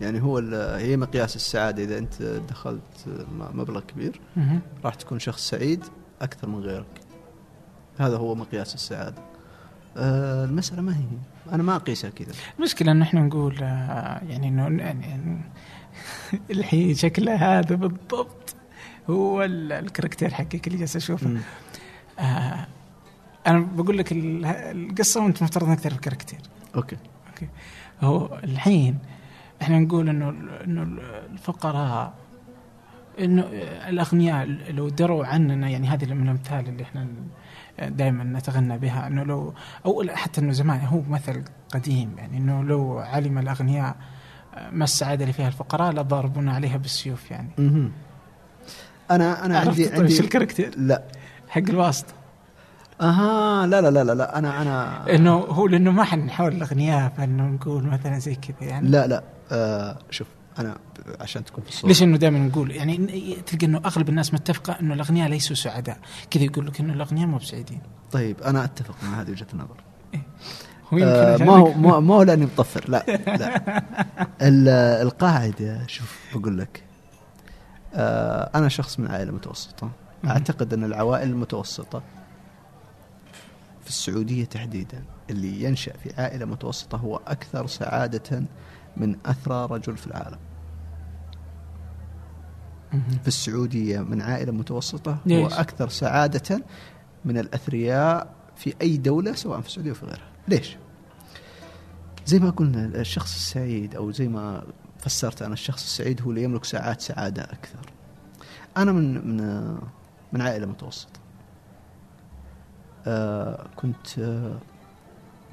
يعني 0.00 0.22
هو 0.22 0.38
هي 0.76 0.96
مقياس 0.96 1.36
السعادة 1.36 1.84
إذا 1.84 1.98
أنت 1.98 2.22
دخلت 2.22 2.82
مبلغ 3.54 3.80
كبير. 3.80 4.20
راح 4.84 4.94
تكون 4.94 5.18
شخص 5.18 5.48
سعيد 5.48 5.84
أكثر 6.22 6.48
من 6.48 6.58
غيرك 6.60 7.00
هذا 7.98 8.16
هو 8.16 8.34
مقياس 8.34 8.74
السعادة 8.74 9.22
آه، 9.96 10.44
المسألة 10.44 10.82
ما 10.82 10.96
هي 10.96 11.04
أنا 11.52 11.62
ما 11.62 11.76
اقيسها 11.76 12.10
كذا 12.10 12.32
المشكلة 12.58 12.92
انه 12.92 13.04
إحنا 13.04 13.20
نقول 13.20 13.58
آه، 13.62 14.20
يعني 14.28 14.48
إنه 14.48 14.82
يعني 14.82 15.40
الحين 16.50 16.94
شكله 16.94 17.34
هذا 17.34 17.74
بالضبط 17.74 18.54
هو 19.10 19.42
ال- 19.42 19.72
الكاركتير 19.72 20.34
حقك 20.34 20.66
اللي 20.66 20.78
جالس 20.78 20.96
أشوفه. 20.96 21.38
آه 22.18 22.66
أنا 23.46 23.58
بقول 23.58 23.98
لك 23.98 24.12
ال- 24.12 24.44
القصة 24.46 25.24
وأنت 25.24 25.42
مفترض 25.42 25.68
إنك 25.68 25.80
تعرف 25.80 25.94
الكاركتير. 25.96 26.38
okay. 26.76 26.96
okay. 27.28 27.48
هو 28.00 28.38
الحين 28.44 28.98
إحنا 29.62 29.78
نقول 29.78 30.08
إنه 30.08 30.28
إنه 30.64 30.82
الفقراء 31.32 32.14
إنه 33.20 33.42
الأغنياء 33.88 34.46
لو 34.70 34.88
دروا 34.88 35.26
عننا 35.26 35.68
يعني 35.68 35.88
هذه 35.88 36.14
من 36.14 36.22
الأمثال 36.22 36.68
اللي 36.68 36.82
إحنا 36.82 37.06
دائما 37.82 38.24
نتغنى 38.24 38.78
بها. 38.78 39.06
إنه 39.06 39.22
لو 39.24 39.54
أو 39.86 40.04
حتى 40.08 40.40
إنه 40.40 40.52
زمان 40.52 40.80
هو 40.80 41.02
مثل 41.08 41.44
قديم 41.74 42.14
يعني 42.18 42.38
إنه 42.38 42.62
لو 42.62 42.98
علم 42.98 43.38
الأغنياء 43.38 43.96
ما 44.72 44.84
السعاده 44.84 45.22
اللي 45.22 45.32
فيها 45.32 45.48
الفقراء 45.48 45.92
لضربونا 45.92 46.52
عليها 46.52 46.76
بالسيوف 46.76 47.30
يعني. 47.30 47.48
أنا 49.10 49.46
أنا 49.46 49.58
عندي 49.58 49.88
طيب 49.88 50.00
عندي 50.00 50.20
الكاريكاتير؟ 50.20 50.74
لا. 50.76 51.02
حق 51.48 51.62
الواسطة. 51.68 52.14
أها 53.00 53.66
لا 53.66 53.80
لا 53.80 53.90
لا 54.04 54.14
لا, 54.14 54.38
أنا 54.38 54.62
أنا 54.62 55.04
إنه 55.14 55.34
هو 55.34 55.66
لأنه 55.66 55.90
ما 55.90 56.04
حنحاول 56.04 56.52
الاغنياء 56.52 57.12
فإنه 57.16 57.42
نقول 57.46 57.84
مثلا 57.86 58.18
زي 58.18 58.34
كذا 58.34 58.68
يعني. 58.68 58.88
لا 58.88 59.06
لا 59.06 59.22
آه 59.52 59.98
شوف 60.10 60.26
أنا 60.58 60.76
عشان 61.20 61.44
تكون 61.44 61.64
في 61.64 61.70
الصورة. 61.70 61.88
ليش 61.88 62.02
إنه 62.02 62.16
دائما 62.16 62.38
نقول؟ 62.38 62.70
يعني 62.70 62.96
تلقى 63.46 63.66
إنه 63.66 63.80
أغلب 63.84 64.08
الناس 64.08 64.34
متفقة 64.34 64.76
إنه 64.80 64.94
الاغنياء 64.94 65.28
ليسوا 65.28 65.56
سعداء. 65.56 65.98
كذا 66.30 66.42
يقول 66.44 66.66
لك 66.66 66.80
إنه 66.80 66.92
الاغنياء 66.92 67.26
مو 67.26 67.36
بسعيدين. 67.36 67.80
طيب 68.12 68.40
أنا 68.42 68.64
أتفق 68.64 68.94
مع 69.02 69.20
هذه 69.20 69.30
وجهة 69.30 69.46
النظر. 69.52 69.76
هو 70.92 70.98
يمكن 70.98 71.10
آه 71.10 71.36
ما 71.36 71.52
هو 71.56 71.72
ما 71.72 72.00
ما 72.00 72.14
هو 72.14 72.22
لأني 72.22 72.44
مطفر 72.44 72.84
لا 72.90 73.04
لا. 73.40 73.82
ال- 74.42 74.68
القاعدة 75.06 75.86
شوف 75.86 76.18
بقول 76.34 76.58
لك 76.58 76.82
آه 77.94 78.50
أنا 78.54 78.68
شخص 78.68 78.98
من 79.00 79.06
عائله 79.06 79.32
متوسطه. 79.32 79.90
أعتقد 80.26 80.74
أن 80.74 80.84
العوائل 80.84 81.28
المتوسطة 81.28 82.02
في 83.84 83.90
السعودية 83.90 84.44
تحديدا 84.44 85.04
اللي 85.30 85.62
ينشأ 85.64 85.92
في 85.96 86.20
عائلة 86.22 86.44
متوسطة 86.44 86.98
هو 86.98 87.20
أكثر 87.26 87.66
سعادة 87.66 88.44
من 88.96 89.16
اثرى 89.26 89.66
رجل 89.70 89.96
في 89.96 90.06
العالم. 90.06 90.38
في 93.22 93.28
السعودية 93.28 94.00
من 94.00 94.22
عائلة 94.22 94.52
متوسطة 94.52 95.12
هو 95.12 95.16
ليش؟ 95.26 95.52
أكثر 95.52 95.88
سعادة 95.88 96.62
من 97.24 97.38
الأثرياء 97.38 98.34
في 98.56 98.74
أي 98.82 98.96
دولة 98.96 99.32
سواء 99.32 99.60
في 99.60 99.66
السعودية 99.66 99.90
أو 99.90 99.94
في 99.94 100.06
غيرها. 100.06 100.28
ليش؟ 100.48 100.76
زي 102.26 102.38
ما 102.38 102.50
قلنا 102.50 102.84
الشخص 102.86 103.34
السعيد 103.34 103.94
أو 103.94 104.10
زي 104.10 104.28
ما 104.28 104.64
فسرت 104.98 105.42
أنا 105.42 105.52
الشخص 105.52 105.82
السعيد 105.82 106.22
هو 106.22 106.30
اللي 106.30 106.42
يملك 106.42 106.64
ساعات 106.64 107.00
سعادة 107.00 107.42
أكثر. 107.42 107.92
أنا 108.76 108.92
من 108.92 109.26
من 109.28 109.68
من 110.32 110.40
عائلة 110.40 110.66
متوسطة. 110.66 111.20
آه 111.20 111.23
كنت 113.76 114.18
آه 114.18 114.58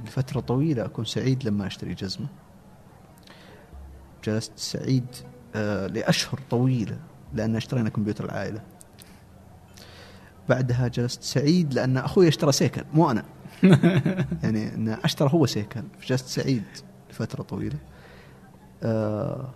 لفترة 0.06 0.40
طويلة 0.40 0.86
أكون 0.86 1.06
سعيد 1.06 1.44
لما 1.48 1.68
أشتري 1.68 1.94
جزمة. 1.94 2.28
جلست 4.24 4.52
سعيد 4.56 5.06
آه 5.56 5.88
لأشهر 5.88 6.40
طويلة 6.50 6.98
لأن 7.34 7.56
أشترينا 7.56 7.90
كمبيوتر 7.90 8.26
العائلة. 8.26 8.62
بعدها 10.50 10.88
جلست 10.88 11.24
سعيد 11.24 11.74
لأن 11.74 11.98
أخوي 11.98 12.28
اشترى 12.28 12.52
سيكل 12.52 12.84
مو 12.94 13.12
أنا. 13.12 13.24
يعني 14.44 14.76
إن 14.76 14.90
أشترى 15.04 15.30
هو 15.34 15.46
سيكل. 15.46 15.84
فجلست 16.00 16.28
سعيد 16.28 16.64
لفترة 17.10 17.44
طويلة. 17.44 17.78
آه 18.84 19.50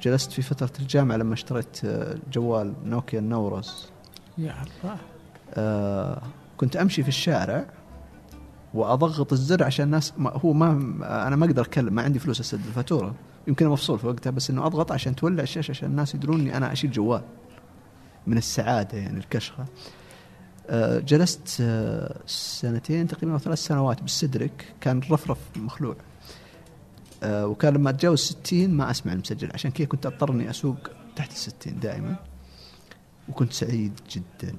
جلست 0.00 0.32
في 0.32 0.42
فترة 0.42 0.70
الجامعة 0.80 1.16
لما 1.16 1.34
اشتريت 1.34 1.84
آه، 1.84 2.18
جوال 2.32 2.74
نوكيا 2.84 3.18
النورس 3.18 3.92
يا 4.38 4.54
الله. 4.84 4.96
آه 5.54 6.22
كنت 6.58 6.76
أمشي 6.76 7.02
في 7.02 7.08
الشارع 7.08 7.66
وأضغط 8.74 9.32
الزر 9.32 9.64
عشان 9.64 9.84
الناس 9.84 10.12
ما 10.18 10.30
هو 10.30 10.52
ما 10.52 10.70
أنا 11.26 11.36
ما 11.36 11.46
أقدر 11.46 11.62
أتكلم 11.62 11.94
ما 11.94 12.02
عندي 12.02 12.18
فلوس 12.18 12.40
اسدد 12.40 12.66
الفاتورة. 12.66 13.14
يمكن 13.48 13.68
مفصول 13.68 13.98
في 13.98 14.06
وقتها 14.06 14.30
بس 14.30 14.50
إنه 14.50 14.66
أضغط 14.66 14.92
عشان 14.92 15.16
تولع 15.16 15.42
الشاشة 15.42 15.70
عشان 15.70 15.90
الناس 15.90 16.14
يدرون 16.14 16.40
إني 16.40 16.56
أنا 16.56 16.72
أشيل 16.72 16.90
جوال 16.90 17.22
من 18.26 18.38
السعادة 18.38 18.98
يعني 18.98 19.18
الكشخة. 19.18 19.64
آه، 20.70 20.98
جلست 20.98 21.56
آه، 21.60 22.20
سنتين 22.26 23.06
تقريبا 23.06 23.32
أو 23.32 23.38
ثلاث 23.38 23.58
سنوات 23.58 24.02
بالسدرك 24.02 24.74
كان 24.80 25.00
رفرف 25.10 25.38
مخلوع. 25.56 25.96
آه، 27.22 27.46
وكان 27.46 27.74
لما 27.74 27.90
أتجاوز 27.90 28.18
60 28.18 28.70
ما 28.70 28.90
أسمع 28.90 29.12
المسجل 29.12 29.50
عشان 29.54 29.70
كذا 29.70 29.86
كنت 29.86 30.06
أضطر 30.06 30.32
إني 30.32 30.50
أسوق 30.50 30.76
تحت 31.16 31.32
الستين 31.32 31.80
دائما 31.80 32.16
وكنت 33.28 33.52
سعيد 33.52 33.92
جدا. 34.10 34.54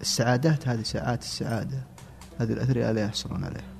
السعادات 0.00 0.68
هذه 0.68 0.82
ساعات 0.82 1.22
السعادة 1.22 1.78
هذه 2.38 2.52
الأثرياء 2.52 2.92
لا 2.92 3.04
يحصلون 3.04 3.44
عليها. 3.44 3.72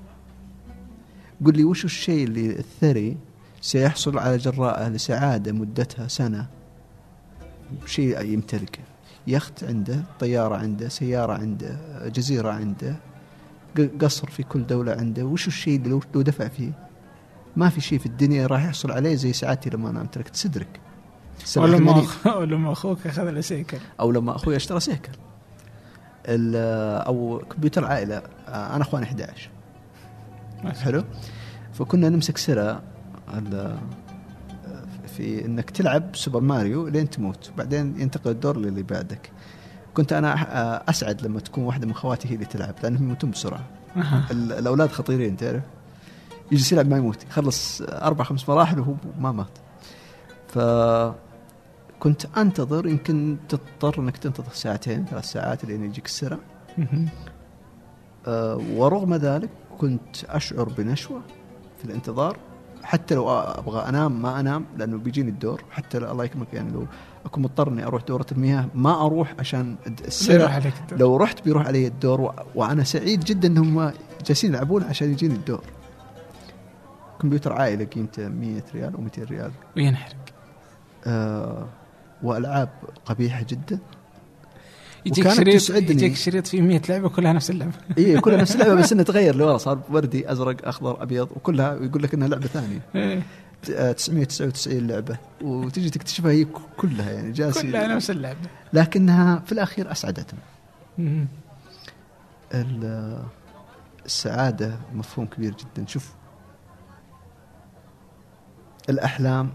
قل 1.44 1.56
لي 1.56 1.64
وش 1.64 1.84
الشيء 1.84 2.24
اللي 2.24 2.58
الثري 2.58 3.16
سيحصل 3.60 4.18
على 4.18 4.36
جراءه 4.36 4.88
لسعادة 4.88 5.52
مدتها 5.52 6.08
سنة؟ 6.08 6.46
شيء 7.86 8.20
يمتلكه. 8.20 8.82
يخت 9.26 9.64
عنده 9.64 10.02
طيارة 10.20 10.56
عنده 10.56 10.88
سيارة 10.88 11.32
عنده 11.32 11.78
جزيرة 12.08 12.50
عنده 12.50 12.96
قصر 14.00 14.30
في 14.30 14.42
كل 14.42 14.66
دولة 14.66 14.92
عنده. 14.92 15.24
وش 15.24 15.46
الشيء 15.46 15.76
اللي 15.76 16.00
لو 16.14 16.22
دفع 16.22 16.48
فيه؟ 16.48 16.72
ما 17.56 17.68
في 17.68 17.80
شيء 17.80 17.98
في 17.98 18.06
الدنيا 18.06 18.46
راح 18.46 18.64
يحصل 18.64 18.90
عليه 18.90 19.14
زي 19.14 19.32
سعادتي 19.32 19.70
لما 19.70 19.90
أنا 19.90 20.00
أمتلكت. 20.00 20.36
صدرك. 20.36 20.80
أو 22.26 22.42
لما 22.44 22.72
أخوك 22.72 23.06
أخذ 23.06 23.30
له 23.30 23.40
سيكل. 23.40 23.78
أو 24.00 24.10
لما 24.10 24.36
أخوي 24.36 24.56
اشترى 24.56 24.80
سيكل. 24.80 25.12
أو 26.26 27.42
كمبيوتر 27.50 27.84
عائلة. 27.84 28.22
أنا 28.48 28.82
أخواني 28.82 29.06
11 29.06 29.50
حلو؟ 30.64 31.04
فكنا 31.72 32.08
نمسك 32.08 32.38
سرة 32.38 32.82
في 35.16 35.44
إنك 35.44 35.70
تلعب 35.70 36.16
سوبر 36.16 36.40
ماريو 36.40 36.88
لين 36.88 37.10
تموت. 37.10 37.50
بعدين 37.58 38.00
ينتقل 38.00 38.30
الدور 38.30 38.56
للي 38.56 38.82
بعدك. 38.82 39.32
كنت 39.94 40.12
أنا 40.12 40.90
أسعد 40.90 41.22
لما 41.22 41.40
تكون 41.40 41.64
واحدة 41.64 41.86
من 41.86 41.94
خواتي 41.94 42.28
هي 42.28 42.34
اللي 42.34 42.46
تلعب 42.46 42.74
لأنهم 42.82 43.02
يموتون 43.02 43.30
بسرعة. 43.30 43.64
الأولاد 44.30 44.90
خطيرين 44.90 45.36
تعرف؟ 45.36 45.62
يجلس 46.52 46.72
يلعب 46.72 46.88
ما 46.88 46.96
يموت. 46.96 47.24
يخلص 47.24 47.82
أربع 47.82 48.24
خمس 48.24 48.48
مراحل 48.48 48.80
وهو 48.80 48.94
ما 49.18 49.32
مات. 49.32 49.58
ف 50.52 50.58
كنت 52.00 52.38
أنتظر 52.38 52.86
يمكن 52.86 53.36
تضطر 53.48 54.00
إنك 54.00 54.16
تنتظر 54.16 54.52
ساعتين 54.52 55.04
ثلاث 55.04 55.24
ساعات 55.24 55.64
لين 55.64 55.84
يجيك 55.84 56.06
السرع 56.06 56.38
أه 58.26 58.60
ورغم 58.74 59.14
ذلك 59.14 59.50
كنت 59.78 60.24
أشعر 60.24 60.68
بنشوة 60.68 61.20
في 61.78 61.84
الانتظار 61.84 62.36
حتى 62.82 63.14
لو 63.14 63.30
أبغى 63.30 63.88
أنام 63.88 64.22
ما 64.22 64.40
أنام 64.40 64.64
لأنه 64.78 64.96
بيجيني 64.96 65.30
الدور. 65.30 65.64
حتى 65.70 65.98
الله 65.98 66.24
يكرمك 66.24 66.54
يعني 66.54 66.72
لو 66.72 66.86
أكون 67.24 67.42
مضطر 67.42 67.68
إني 67.68 67.86
أروح 67.86 68.02
دورة 68.02 68.26
المياه 68.32 68.68
ما 68.74 69.06
أروح 69.06 69.34
عشان 69.38 69.76
السرعة. 70.06 70.62
لو 70.92 71.16
رحت 71.16 71.44
بيروح 71.44 71.66
علي 71.66 71.86
الدور 71.86 72.20
و... 72.20 72.32
وأنا 72.54 72.84
سعيد 72.84 73.20
جدا 73.24 73.48
إنهم 73.48 73.92
جالسين 74.26 74.50
يلعبون 74.50 74.82
عشان 74.82 75.12
يجيني 75.12 75.34
الدور. 75.34 75.64
كمبيوتر 77.20 77.52
عائله 77.52 77.84
قيمته 77.84 78.28
100 78.28 78.62
ريال 78.74 78.94
أو 78.94 79.00
200 79.00 79.24
ريال. 79.24 79.50
وينحرق. 79.76 80.14
آه 80.16 80.21
وألعاب 82.22 82.68
قبيحة 83.04 83.44
جدا. 83.48 83.78
يجيك 85.06 85.28
شريط 85.28 85.70
يجيك 85.90 86.16
شريط 86.16 86.46
فيه 86.46 86.60
100 86.60 86.82
لعبة 86.88 87.08
كلها 87.08 87.32
نفس 87.32 87.50
اللعبة. 87.50 87.72
اي 87.98 88.20
كلها 88.20 88.36
نفس 88.36 88.54
اللعبة 88.54 88.74
بس 88.74 88.92
انها 88.92 89.04
تغير. 89.04 89.36
لورا 89.36 89.58
صار 89.58 89.80
وردي 89.90 90.32
أزرق 90.32 90.68
أخضر 90.68 91.02
أبيض 91.02 91.28
وكلها 91.36 91.74
يقول 91.74 92.02
لك 92.02 92.14
إنها 92.14 92.28
لعبة 92.28 92.46
ثانية. 92.46 92.80
999 93.62 94.72
إيه. 94.72 94.80
لعبة. 94.80 95.16
وتجي 95.42 95.90
تكتشفها 95.90 96.30
هي 96.30 96.46
كلها 96.76 97.10
يعني 97.10 97.32
جالسة 97.32 97.62
كلها 97.62 97.86
نفس 97.86 98.10
اللعبة. 98.10 98.38
لكنها 98.72 99.42
في 99.46 99.52
الأخير 99.52 99.92
اسعدتنا 99.92 100.38
السعادة 104.06 104.76
مفهوم 104.94 105.26
كبير 105.26 105.54
جدا. 105.54 105.86
شوف 105.86 106.12
الأحلام 108.88 109.52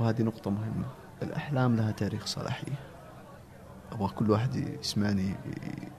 وهذه 0.00 0.22
نقطة 0.22 0.50
مهمة. 0.50 0.86
الأحلام 1.22 1.76
لها 1.76 1.92
تاريخ 1.92 2.26
صلاحية. 2.26 2.74
أبغى 3.92 4.08
كل 4.14 4.30
واحد 4.30 4.54
يسمعني 4.80 5.34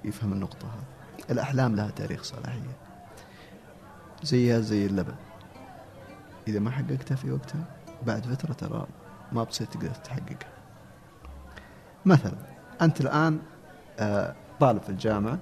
يفهم 0.06 0.34
النقطة 0.34 0.68
هذه. 0.68 1.32
الأحلام 1.32 1.76
لها 1.76 1.90
تاريخ 1.90 2.24
صلاحية. 2.24 2.78
زيها 4.24 4.60
زي 4.60 4.86
اللبن. 4.86 5.16
إذا 6.48 6.60
ما 6.60 6.72
حققتها 6.72 7.16
في 7.16 7.32
وقتها 7.32 7.64
بعد 8.06 8.26
فترة 8.26 8.54
ترى 8.54 8.88
ما 9.32 9.44
بتصير 9.44 9.68
تقدر 9.68 9.90
تحققها. 9.90 10.52
مثلا 12.06 12.36
أنت 12.82 13.02
الآن 13.02 13.40
آه، 14.00 14.36
طالب 14.60 14.82
في 14.82 14.90
الجامعة 14.90 15.40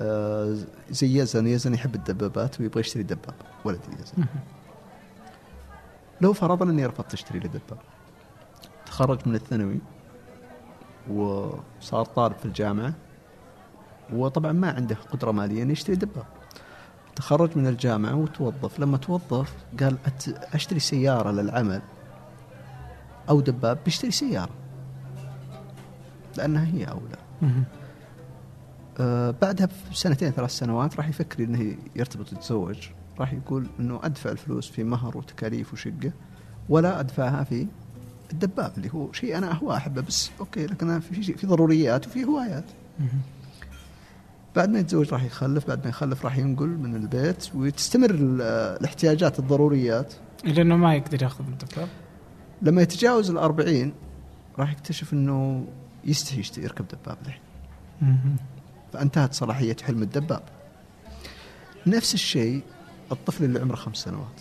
آه، 0.00 0.56
زي 0.90 1.18
يزن 1.18 1.46
يزن 1.46 1.74
يحب 1.74 1.94
الدبابات 1.94 2.60
ويبغى 2.60 2.80
يشتري 2.80 3.02
دبابة. 3.02 3.34
ولد 3.64 3.80
يزن. 4.00 4.24
لو 6.22 6.32
فرضنا 6.32 6.70
إني 6.70 6.86
رفضت 6.86 7.14
أشتري 7.14 7.38
لي 7.38 7.48
دبابه 7.48 7.82
تخرج 8.86 9.28
من 9.28 9.34
الثانوي 9.34 9.78
وصار 11.10 12.04
طالب 12.04 12.36
في 12.36 12.44
الجامعة 12.44 12.94
وطبعا 14.12 14.52
ما 14.52 14.70
عنده 14.70 14.96
قدرة 15.12 15.30
مالية 15.30 15.62
إنه 15.62 15.72
يشتري 15.72 15.96
دبابه 15.96 16.26
تخرج 17.16 17.58
من 17.58 17.66
الجامعة 17.66 18.14
وتوظف. 18.14 18.80
لما 18.80 18.96
توظف 18.96 19.54
قال 19.80 19.98
أشتري 20.54 20.80
سيارة 20.80 21.30
للعمل 21.30 21.82
أو 23.28 23.40
دباب 23.40 23.78
بيشتري 23.84 24.10
سيارة. 24.10 24.52
لأنها 26.36 26.66
هي 26.66 26.84
أولى. 26.84 27.16
آه 29.00 29.30
بعدها 29.42 29.68
بسنتين 29.92 30.30
ثلاث 30.30 30.50
سنوات 30.50 30.96
راح 30.96 31.08
يفكر 31.08 31.44
إنه 31.44 31.76
يرتبط 31.96 32.32
يتزوج 32.32 32.88
راح 33.18 33.32
يقول 33.32 33.66
إنه 33.80 34.00
أدفع 34.02 34.30
الفلوس 34.30 34.70
في 34.70 34.84
مهر 34.84 35.18
وتكاليف 35.18 35.72
وشقة 35.72 36.12
ولا 36.68 37.00
أدفعها 37.00 37.44
في 37.44 37.66
الدباب 38.32 38.72
اللي 38.76 38.90
هو 38.94 39.12
شيء 39.12 39.38
أنا 39.38 39.52
هو 39.52 39.72
أحبه 39.72 40.00
بس 40.00 40.30
أوكي 40.40 40.66
لكن 40.66 41.00
في 41.00 41.22
شيء 41.22 41.36
في 41.36 41.46
ضروريات 41.46 42.06
وفي 42.06 42.24
هوايات. 42.24 42.64
بعد 44.56 44.68
ما 44.68 44.78
يتزوج 44.78 45.12
راح 45.12 45.22
يخلف 45.22 45.68
بعد 45.68 45.84
ما 45.84 45.88
يخلف 45.88 46.24
راح 46.24 46.38
ينقل 46.38 46.68
من 46.68 46.96
البيت 46.96 47.54
وتستمر 47.54 48.10
الاحتياجات 48.10 49.38
الضروريات. 49.38 50.14
لأنه 50.44 50.76
ما 50.76 50.94
يقدر 50.94 51.22
يأخذ 51.22 51.44
الدباب. 51.46 51.88
لما 52.62 52.82
يتجاوز 52.82 53.30
الأربعين 53.30 53.92
راح 54.58 54.72
يكتشف 54.72 55.12
إنه 55.12 55.66
يستحي 56.04 56.62
يركب 56.62 56.84
دباب 56.88 57.18
الحين. 57.26 57.42
فانتهت 58.92 59.34
صلاحية 59.34 59.76
حلم 59.82 60.02
الدباب. 60.02 60.42
نفس 61.86 62.14
الشيء 62.14 62.62
الطفل 63.12 63.44
اللي 63.44 63.60
عمره 63.60 63.76
خمس 63.76 63.96
سنوات. 63.96 64.40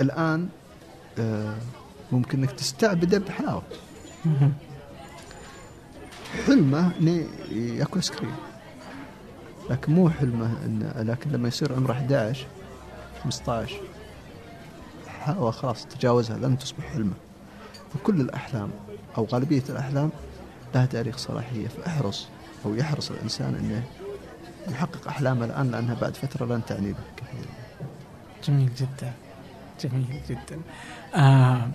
الآن 0.00 0.48
آه، 1.18 1.56
ممكن 2.12 2.38
إنك 2.38 2.50
تستعبده 2.50 3.18
بحلاوة. 3.18 3.62
حلمه 6.46 6.90
انه 7.00 7.26
ياكل 7.52 7.96
ايس 7.96 8.10
كريم 8.10 8.34
لكن 9.70 9.92
مو 9.92 10.10
حلمه 10.10 10.46
إن 10.64 10.92
لكن 11.08 11.30
لما 11.30 11.48
يصير 11.48 11.72
عمره 11.74 11.92
11 11.92 12.46
15 13.24 13.80
حلاوة 15.08 15.50
خلاص 15.50 15.86
تجاوزها 15.86 16.38
لن 16.38 16.58
تصبح 16.58 16.84
حلمه. 16.84 17.14
فكل 17.94 18.20
الأحلام 18.20 18.70
أو 19.18 19.24
غالبية 19.24 19.62
الأحلام 19.68 20.10
لها 20.74 20.86
تاريخ 20.86 21.16
صلاحية. 21.16 21.68
فأحرص 21.68 22.26
أو 22.64 22.74
يحرص 22.74 23.10
الإنسان 23.10 23.54
إنه 23.54 23.84
يحقق 24.68 25.08
أحلامه 25.08 25.44
الآن 25.44 25.70
لأنها 25.70 25.94
بعد 25.94 26.16
فترة 26.16 26.46
لن 26.46 26.64
تعني 26.66 26.88
له 26.88 26.98
كثير. 27.16 27.46
جميل 28.44 28.70
جدا 28.74 29.12
جميل 29.80 30.20
جدا. 30.28 30.60
آه 31.14 31.68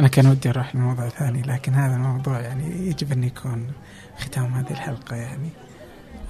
أنا 0.00 0.08
كان 0.08 0.26
ودي 0.26 0.50
أروح 0.50 0.76
لموضوع 0.76 1.08
ثاني 1.08 1.42
لكن 1.42 1.74
هذا 1.74 1.94
الموضوع 1.94 2.40
يعني 2.40 2.88
يجب 2.88 3.12
أن 3.12 3.24
يكون 3.24 3.72
ختام 4.18 4.54
هذه 4.54 4.70
الحلقة 4.70 5.16
يعني. 5.16 5.50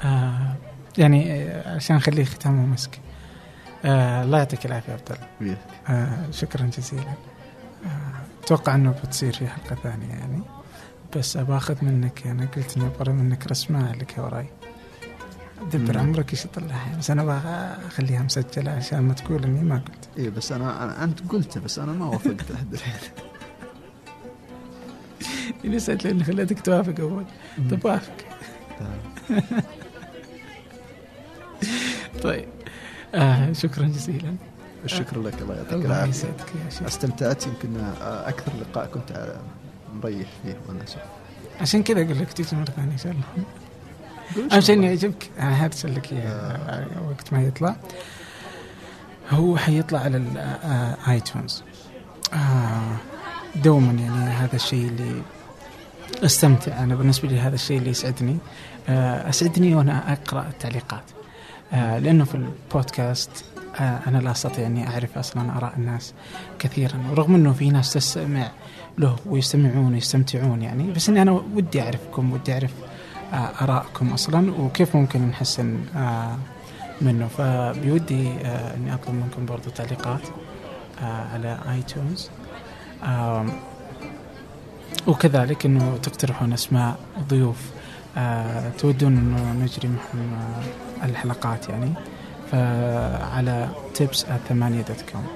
آه 0.05 0.55
يعني 0.99 1.51
عشان 1.51 1.97
نخليه 1.97 2.25
ختام 2.25 2.73
مسك. 2.73 3.01
آه 3.85 4.23
الله 4.23 4.39
يعطيك 4.39 4.67
العافية 4.67 4.93
عبد 4.93 5.19
الله 5.41 5.57
آه 5.89 6.31
شكرا 6.31 6.71
جزيلا. 6.79 7.13
آه 7.85 8.43
أتوقع 8.45 8.75
أنه 8.75 8.91
بتصير 8.91 9.33
في 9.33 9.49
حلقة 9.49 9.77
ثانية 9.83 10.09
يعني. 10.09 10.41
بس 11.17 11.37
أبغى 11.37 11.57
أخذ 11.57 11.85
منك 11.85 12.27
أنا 12.27 12.47
قلت 12.57 12.77
إني 12.77 12.87
أبغى 12.87 13.13
منك 13.13 13.47
رسمة 13.47 13.93
لك 13.93 14.15
وراي 14.19 14.47
دبر 15.73 15.99
عمرك 15.99 16.31
إيش 16.33 16.45
يطلعها 16.45 16.97
بس 16.99 17.11
أنا 17.11 17.23
أبغى 17.23 17.39
أخليها 17.87 18.23
مسجلة 18.23 18.71
عشان 18.71 18.99
ما 19.03 19.15
تقول 19.15 19.45
اني 19.45 19.63
ما 19.63 19.75
قلت. 19.77 20.09
اي 20.19 20.31
بس 20.31 20.53
أنا, 20.53 20.85
أنا 20.85 21.05
أنت 21.05 21.21
قلت 21.33 21.59
بس 21.59 21.79
أنا 21.79 21.93
ما 21.93 22.07
وافقت. 22.07 22.53
لحد 22.53 22.73
الحين. 22.75 23.11
اللي 25.65 25.79
سألت 25.79 26.05
لأني 26.05 26.25
خليتك 26.25 26.61
توافق 26.61 27.01
أول. 27.01 27.25
طيب 27.71 27.85
وافق. 27.85 28.13
طيب. 32.23 32.49
آه 33.15 33.53
شكرا 33.53 33.87
جزيلا. 33.87 34.35
الشكر 34.85 35.23
لك 35.23 35.43
الله 35.43 35.55
يعطيك 35.57 35.73
العافية. 35.87 36.11
يسعدك 36.11 36.53
يا 36.65 36.71
شيخ. 36.71 36.83
استمتعت 36.83 37.47
يمكن 37.47 37.77
أكثر 38.03 38.53
لقاء 38.61 38.87
كنت 38.87 39.37
مريح 39.95 40.29
فيه 40.43 40.57
وأنا 40.69 40.85
عشان 41.61 41.83
كذا 41.83 42.03
أقول 42.03 42.19
لك 42.19 42.33
تيجي 42.33 42.57
مرة 42.57 42.65
ثانية 42.65 42.93
إن 42.93 42.99
شاء 42.99 43.13
الله. 43.13 43.25
اهم 44.53 44.63
اني 44.71 44.87
يعجبك. 44.87 45.31
أنا 45.39 45.67
هرسل 45.67 45.95
لك 45.95 46.13
اياه 46.13 46.87
وقت 47.09 47.33
ما 47.33 47.43
يطلع. 47.43 47.77
هو 49.31 49.57
حيطلع 49.57 49.99
على 49.99 50.17
الايتونز 50.17 51.63
آه 52.33 52.97
دوما 53.57 53.93
يعني 53.93 54.31
هذا 54.31 54.57
الشيء 54.57 54.89
اللي 54.89 55.23
استمتع 56.25 56.83
أنا 56.83 56.95
بالنسبة 56.95 57.29
لي 57.29 57.41
هذا 57.41 57.55
الشيء 57.55 57.79
اللي 57.79 57.91
يسعدني. 57.91 58.37
آه، 58.89 59.29
أسعدني 59.29 59.75
وأنا 59.75 60.13
أقرأ 60.13 60.47
التعليقات. 60.49 61.05
آه، 61.73 61.99
لأنه 61.99 62.25
في 62.25 62.35
البودكاست 62.35 63.31
آه، 63.81 64.01
أنا 64.07 64.19
لا 64.19 64.31
أستطيع 64.31 64.67
أني 64.67 64.89
أعرف 64.89 65.19
أصلا 65.19 65.57
آراء 65.57 65.75
الناس 65.77 66.15
كثيرا. 66.59 67.05
ورغم 67.11 67.35
أنه 67.35 67.53
في 67.53 67.71
ناس 67.71 67.93
تستمع 67.93 68.51
له 68.99 69.17
ويستمعون 69.27 69.95
ويستمتعون 69.95 70.63
يعني 70.63 70.93
بس 70.93 71.09
إني 71.09 71.23
أنا 71.23 71.33
ودي 71.55 71.83
أعرفكم 71.83 72.33
ودي 72.33 72.53
أعرف 72.53 72.71
ارائكم 73.35 74.13
أصلا 74.13 74.53
وكيف 74.61 74.97
ممكن 74.97 75.29
نحسن 75.29 75.79
منه؟ 77.01 77.29
فبودي 77.29 78.33
أني 78.47 78.95
أطلب 78.95 79.15
منكم 79.15 79.47
برضو 79.47 79.71
تعليقات 79.71 80.21
على 81.03 81.59
iTunes 81.71 82.31
وكذلك 85.07 85.67
إنه 85.67 85.99
تقترحون 86.03 86.53
أسماء 86.53 86.97
ضيوف 87.29 87.71
آه 88.17 88.71
تودون 88.79 89.17
إنه 89.17 89.53
نجري 89.65 89.89
معهم 89.89 90.35
آه 90.35 91.07
الحلقات 91.07 91.69
يعني. 91.69 91.93
فعلى 92.53 93.69
تيبس 93.95 94.27
ثمانية 94.49 94.83
dot 94.83 95.05
com 95.13 95.27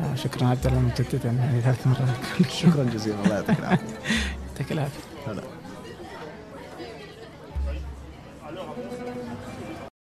آه 0.00 0.14
شكرا 0.14 0.46
عبد 0.46 0.66
الله 0.66 0.78
مجددا 0.78 1.28
يعني 1.30 1.60
ثلاث 1.60 1.86
مرات 1.86 2.50
شكرا 2.50 2.84
جزيلا 2.84 3.24
الله 3.24 3.34
يعطيك 3.34 3.58
العافية. 3.58 3.84
يعطيك 4.48 4.72
العافية. 4.72 5.57